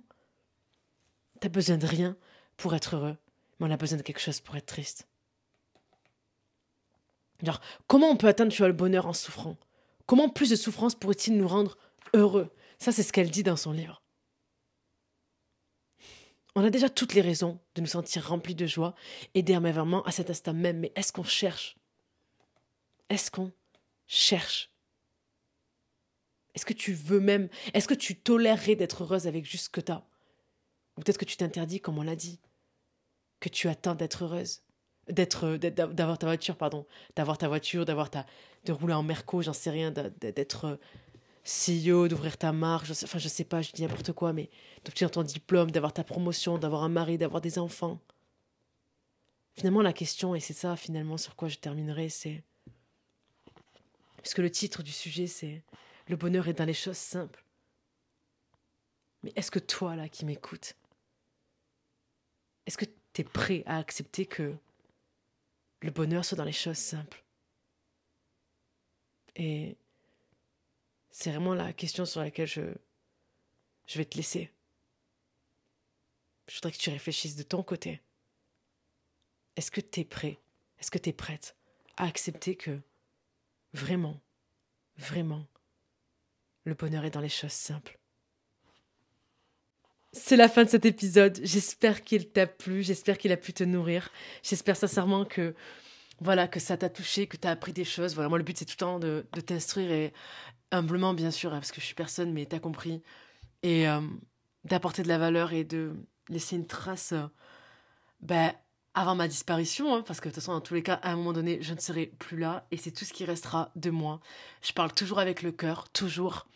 T'as 1.41 1.50
besoin 1.50 1.78
de 1.78 1.86
rien 1.86 2.16
pour 2.56 2.74
être 2.76 2.96
heureux, 2.96 3.18
mais 3.60 3.68
on 3.68 3.72
a 3.72 3.78
besoin 3.78 3.98
de 3.98 4.04
quelque 4.04 4.22
chose 4.22 4.39
pour 4.39 4.56
être 4.56 4.68
triste. 4.68 5.08
Genre, 7.43 7.60
comment 7.88 8.10
on 8.10 8.16
peut 8.16 8.28
atteindre 8.28 8.56
le 8.66 8.74
bonheur 8.74 9.08
en 9.08 9.14
souffrant? 9.14 9.58
Comment 10.06 10.30
plus 10.30 10.52
de 10.52 10.56
souffrance 10.56 10.96
pourrait-il 10.96 11.36
nous 11.36 11.48
rendre 11.48 11.78
heureux? 12.14 12.54
Ça, 12.80 12.91
c'est 12.91 13.04
ce 13.04 13.12
qu'elle 13.12 13.30
dit 13.30 13.43
dans 13.43 13.58
son 13.58 13.74
livre. 13.74 14.02
On 16.56 16.64
a 16.64 16.70
déjà 16.70 16.89
toutes 16.89 17.14
les 17.14 17.22
raisons 17.22 17.60
de 17.76 17.82
nous 17.82 17.88
sentir 17.88 18.26
remplis 18.28 18.56
de 18.56 18.66
joie 18.66 18.96
et 19.34 19.43
d'émerveillement 19.43 20.04
à 20.04 20.12
cet 20.12 20.30
instant 20.30 20.54
même, 20.54 20.80
mais 20.80 20.93
est-ce 20.96 21.12
qu'on 21.12 21.24
cherche? 21.24 21.76
Est-ce 23.10 23.30
qu'on 23.30 23.52
cherche 24.08 24.72
Est-ce 26.56 26.66
que 26.66 26.74
tu 26.74 26.93
veux 26.93 27.20
même 27.20 27.49
Est-ce 27.74 27.88
que 27.88 27.93
tu 27.93 28.16
tolérerais 28.16 28.76
d'être 28.76 29.03
heureuse 29.03 29.28
avec 29.28 29.45
juste 29.45 29.66
ce 29.66 29.70
que 29.70 29.82
tu 29.82 29.91
as 29.91 30.06
Ou 30.97 31.01
peut-être 31.01 31.18
que 31.18 31.26
tu 31.26 31.38
t'interdis, 31.38 31.82
comme 31.82 31.97
on 31.97 32.03
l'a 32.03 32.16
dit, 32.16 32.39
que 33.39 33.49
tu 33.49 33.68
attends 33.68 33.95
d'être 33.95 34.24
heureuse? 34.24 34.62
D'être 35.08 35.58
d'avoir 35.58 36.18
ta 36.18 36.26
voiture 36.26 36.56
pardon. 36.56 36.88
D'avoir 37.16 37.38
ta 37.38 37.47
voiture 37.47 37.86
d'avoir 37.86 38.10
ta 38.10 38.26
de 38.64 38.72
rouler 38.72 38.95
en 38.95 39.03
merco 39.03 39.43
j'en 39.43 39.53
sais 39.53 39.70
rien 39.70 39.91
d'être 39.91 40.80
CEO, 41.45 42.08
d'ouvrir 42.08 42.38
ta 42.38 42.51
marque, 42.51 42.89
enfin 42.89 43.20
je 43.20 43.28
sais 43.28 43.43
pas, 43.43 43.62
je 43.62 43.72
dis 43.72 43.84
n'importe 43.84 44.14
quoi, 44.14 44.34
mais 44.34 44.49
d'obtenir 44.84 45.12
ton 45.12 45.22
diplôme, 45.22 45.70
d'avoir 45.70 45.93
ta 45.93 46.03
promotion, 46.03 46.58
d'avoir 46.58 46.84
un 46.84 46.89
mari, 46.89 47.20
d'avoir 47.20 47.39
des 47.39 47.60
enfants. 47.60 47.99
Finalement, 49.53 49.84
la 49.84 49.93
question, 49.93 50.34
et 50.34 50.39
c'est 50.39 50.53
ça 50.53 50.76
finalement 50.76 51.18
sur 51.18 51.36
quoi 51.36 51.47
je 51.47 51.58
terminerai, 51.58 52.10
c'est... 52.10 52.43
Puisque 54.18 54.39
le 54.39 54.49
titre 54.49 54.82
du 54.82 54.91
sujet, 54.91 55.28
c'est 55.28 55.62
Le 56.08 56.16
bonheur 56.16 56.47
est 56.47 56.53
dans 56.53 56.66
les 56.66 56.74
choses 56.74 56.97
simples. 56.97 57.43
Mais 59.24 59.34
est-ce 59.36 59.49
que 59.49 59.60
toi, 59.60 59.95
là, 59.95 60.08
qui 60.08 60.26
m'écoutes, 60.26 60.76
est-ce 62.66 62.78
que 62.78 62.86
tu 62.86 63.22
es 63.22 63.24
prêt 63.24 63.64
à 63.66 63.78
accepter 63.78 64.26
que 64.26 64.56
le 65.82 65.91
bonheur 65.91 66.24
soit 66.24 66.38
dans 66.38 66.43
les 66.43 66.51
choses 66.51 66.78
simples? 66.78 67.24
Et 69.36 69.78
c'est 71.12 71.32
vraiment 71.32 71.53
la 71.53 71.74
question 71.74 72.06
sur 72.06 72.22
laquelle 72.22 72.47
je, 72.47 72.62
vais 73.95 74.06
te 74.06 74.18
laisser. 74.18 74.51
Je 76.47 76.56
voudrais 76.56 76.72
que 76.72 76.78
tu 76.78 76.89
réfléchisses 76.89 77.36
de 77.36 77.43
ton 77.43 77.64
côté. 77.64 78.01
Est-ce 79.56 79.72
que 79.72 79.82
tu 79.82 80.01
es 80.01 80.06
prêt 80.06 80.38
Est-ce 80.80 80.91
que 80.91 80.97
tu 80.97 81.10
es 81.10 81.14
prête 81.14 81.56
à 81.97 82.06
accepter 82.06 82.56
que 82.56 82.80
vraiment, 83.74 84.20
vraiment, 84.97 85.45
le 86.66 86.74
bonheur 86.74 87.05
est 87.05 87.11
dans 87.11 87.22
les 87.22 87.30
choses 87.30 87.51
simples 87.51 87.97
c'est 90.16 90.38
la 90.38 90.47
fin 90.47 90.63
de 90.63 90.70
cet 90.70 90.86
épisode. 90.86 91.39
J'espère 91.43 92.03
qu'il 92.03 92.30
t'a 92.30 92.47
plu, 92.47 92.82
j'espère 92.82 93.18
qu'il 93.18 93.34
a 93.34 93.38
pu 93.38 93.51
te 93.51 93.66
nourrir. 93.66 94.09
J'espère 94.43 94.78
sincèrement 94.78 95.26
que 95.26 95.53
voilà 96.22 96.47
que 96.47 96.59
ça 96.61 96.78
t'a 96.78 96.89
touché, 96.89 97.28
que 97.28 97.36
tu 97.36 97.47
as 97.47 97.51
appris 97.51 97.74
des 97.74 97.84
choses. 97.84 98.16
Voilà, 98.16 98.30
moi 98.30 98.38
le 98.38 98.45
but 98.45 98.57
c'est 98.57 98.66
tout 98.66 98.76
le 98.76 98.78
temps 98.78 98.99
de, 98.99 99.26
t'instruire 99.45 99.91
et, 99.91 100.13
humblement 100.72 101.13
bien 101.13 101.32
sûr, 101.32 101.53
hein, 101.53 101.57
parce 101.57 101.72
que 101.72 101.82
je 101.82 101.86
suis 101.86 101.95
personne, 101.95 102.32
mais 102.32 102.45
t'as 102.45 102.59
compris, 102.59 103.03
et 103.61 103.88
euh, 103.88 104.01
d'apporter 104.63 105.03
de 105.03 105.09
la 105.09 105.18
valeur 105.18 105.53
et 105.53 105.63
de 105.63 105.93
laisser 106.30 106.55
une 106.55 106.66
trace 106.66 107.11
euh, 107.11 107.28
bah, 108.22 108.53
avant 108.93 109.16
ma 109.16 109.28
disparition, 109.28 109.95
hein, 109.95 110.01
parce 110.01 110.22
que 110.22 110.30
de 110.30 110.34
toute 110.34 110.41
façon, 110.41 110.53
dans 110.53 110.61
tous 110.61 110.74
les 110.74 110.84
cas, 110.84 110.95
à 110.95 111.11
un 111.11 111.18
moment 111.18 111.34
donné, 111.34 111.59
je 111.61 111.74
ne 111.74 111.80
serai 111.80 112.07
plus 112.07 112.38
là 112.38 112.66
et 112.72 112.78
c'est 112.78 112.91
tout 112.91 113.05
ce 113.05 113.13
qui 113.13 113.26
restera 113.26 113.72
de 113.76 113.89
moi. 113.89 114.22
Je 114.61 114.72
parle 114.72 114.93
toujours 114.93 115.20
avec 115.20 115.41
le 115.41 115.51
cœur, 115.51 115.89
toujours. 115.89 116.47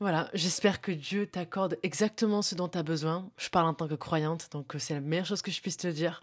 Voilà, 0.00 0.28
j'espère 0.34 0.80
que 0.80 0.92
Dieu 0.92 1.26
t'accorde 1.26 1.78
exactement 1.82 2.42
ce 2.42 2.54
dont 2.54 2.68
tu 2.68 2.78
as 2.78 2.82
besoin. 2.82 3.30
Je 3.36 3.48
parle 3.48 3.66
en 3.66 3.74
tant 3.74 3.88
que 3.88 3.94
croyante, 3.94 4.48
donc 4.50 4.74
euh, 4.74 4.78
c'est 4.78 4.94
la 4.94 5.00
meilleure 5.00 5.26
chose 5.26 5.40
que 5.40 5.50
je 5.50 5.60
puisse 5.60 5.76
te 5.76 5.86
dire. 5.86 6.22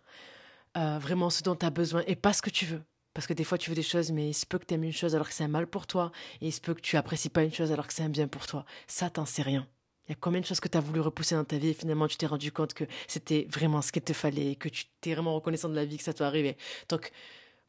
Euh, 0.78 1.00
vraiment 1.00 1.30
ce 1.30 1.44
dont 1.44 1.56
tu 1.56 1.66
as 1.66 1.70
besoin 1.70 2.04
et 2.08 2.16
pas 2.16 2.34
ce 2.34 2.42
que 2.42 2.50
tu 2.50 2.66
veux. 2.66 2.82
Parce 3.14 3.28
que 3.28 3.34
des 3.34 3.44
fois, 3.44 3.58
tu 3.58 3.70
veux 3.70 3.76
des 3.76 3.84
choses, 3.84 4.12
mais 4.12 4.30
il 4.30 4.34
se 4.34 4.46
peut 4.46 4.58
que 4.58 4.66
tu 4.66 4.74
aimes 4.74 4.84
une 4.84 4.94
chose 4.94 5.16
alors 5.16 5.28
que 5.28 5.34
c'est 5.34 5.44
un 5.44 5.50
mal 5.50 5.68
pour 5.68 5.86
toi. 5.86 6.12
Et 6.40 6.48
il 6.48 6.52
se 6.54 6.62
peut 6.62 6.74
que 6.74 6.82
tu 6.82 6.96
apprécies 6.96 7.30
pas 7.30 7.44
une 7.44 7.54
chose 7.54 7.72
alors 7.72 7.88
que 7.88 7.94
c'est 7.94 8.04
un 8.04 8.10
bien 8.10 8.28
pour 8.28 8.48
toi. 8.48 8.66
Ça, 8.88 9.10
t'en 9.10 9.26
sais 9.26 9.42
rien. 9.42 9.68
Il 10.08 10.12
y 10.12 10.14
a 10.14 10.18
combien 10.20 10.42
de 10.42 10.46
choses 10.46 10.60
que 10.60 10.68
tu 10.68 10.78
as 10.78 10.82
voulu 10.82 11.00
repousser 11.02 11.36
dans 11.36 11.44
ta 11.44 11.58
vie 11.58 11.70
et 11.70 11.74
finalement 11.74 12.08
tu 12.08 12.18
t'es 12.18 12.26
rendu 12.26 12.52
compte 12.52 12.74
que 12.74 12.86
c'était 13.08 13.48
vraiment 13.50 13.82
ce 13.82 13.92
qu'il 13.92 14.02
te 14.02 14.14
fallait, 14.14 14.56
que 14.56 14.68
tu 14.68 14.86
t'es 15.00 15.14
vraiment 15.14 15.36
reconnaissant 15.36 15.70
de 15.70 15.76
la 15.76 15.86
vie, 15.86 15.98
que 15.98 16.04
ça 16.04 16.14
t'est 16.14 16.24
arrivé. 16.24 16.58
Donc 16.90 17.12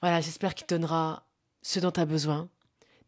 voilà, 0.00 0.20
j'espère 0.20 0.54
qu'il 0.54 0.66
te 0.66 0.74
donnera 0.74 1.26
ce 1.62 1.78
dont 1.78 1.90
tu 1.92 2.00
as 2.00 2.06
besoin. 2.06 2.48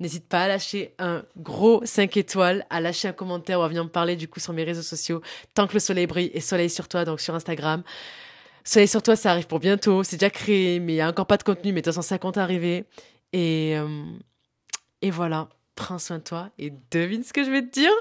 N'hésite 0.00 0.28
pas 0.28 0.44
à 0.44 0.48
lâcher 0.48 0.94
un 0.98 1.24
gros 1.36 1.84
5 1.84 2.16
étoiles, 2.16 2.66
à 2.70 2.80
lâcher 2.80 3.08
un 3.08 3.12
commentaire 3.12 3.60
ou 3.60 3.62
à 3.62 3.68
venir 3.68 3.84
me 3.84 3.90
parler 3.90 4.16
du 4.16 4.28
coup 4.28 4.40
sur 4.40 4.52
mes 4.52 4.64
réseaux 4.64 4.82
sociaux. 4.82 5.22
Tant 5.54 5.66
que 5.66 5.74
le 5.74 5.80
soleil 5.80 6.06
brille 6.06 6.30
et 6.34 6.40
soleil 6.40 6.70
sur 6.70 6.88
toi, 6.88 7.04
donc 7.04 7.20
sur 7.20 7.34
Instagram. 7.34 7.82
Soleil 8.64 8.88
sur 8.88 9.02
toi, 9.02 9.14
ça 9.14 9.30
arrive 9.30 9.46
pour 9.46 9.60
bientôt. 9.60 10.02
C'est 10.02 10.16
déjà 10.16 10.30
créé, 10.30 10.80
mais 10.80 10.92
il 10.92 10.96
n'y 10.96 11.02
a 11.02 11.08
encore 11.08 11.26
pas 11.26 11.36
de 11.36 11.42
contenu, 11.42 11.72
mais 11.72 11.80
de 11.80 11.84
toute 11.84 11.94
façon, 11.94 12.02
ça 12.06 12.18
compte 12.18 12.38
arriver. 12.38 12.86
Et, 13.32 13.76
euh, 13.76 14.04
et 15.02 15.10
voilà, 15.10 15.48
prends 15.74 15.98
soin 15.98 16.18
de 16.18 16.24
toi 16.24 16.50
et 16.58 16.72
devine 16.90 17.22
ce 17.22 17.32
que 17.32 17.44
je 17.44 17.50
vais 17.50 17.62
te 17.62 17.70
dire. 17.70 17.92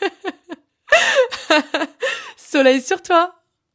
soleil 2.36 2.80
sur 2.80 3.02
toi 3.02 3.34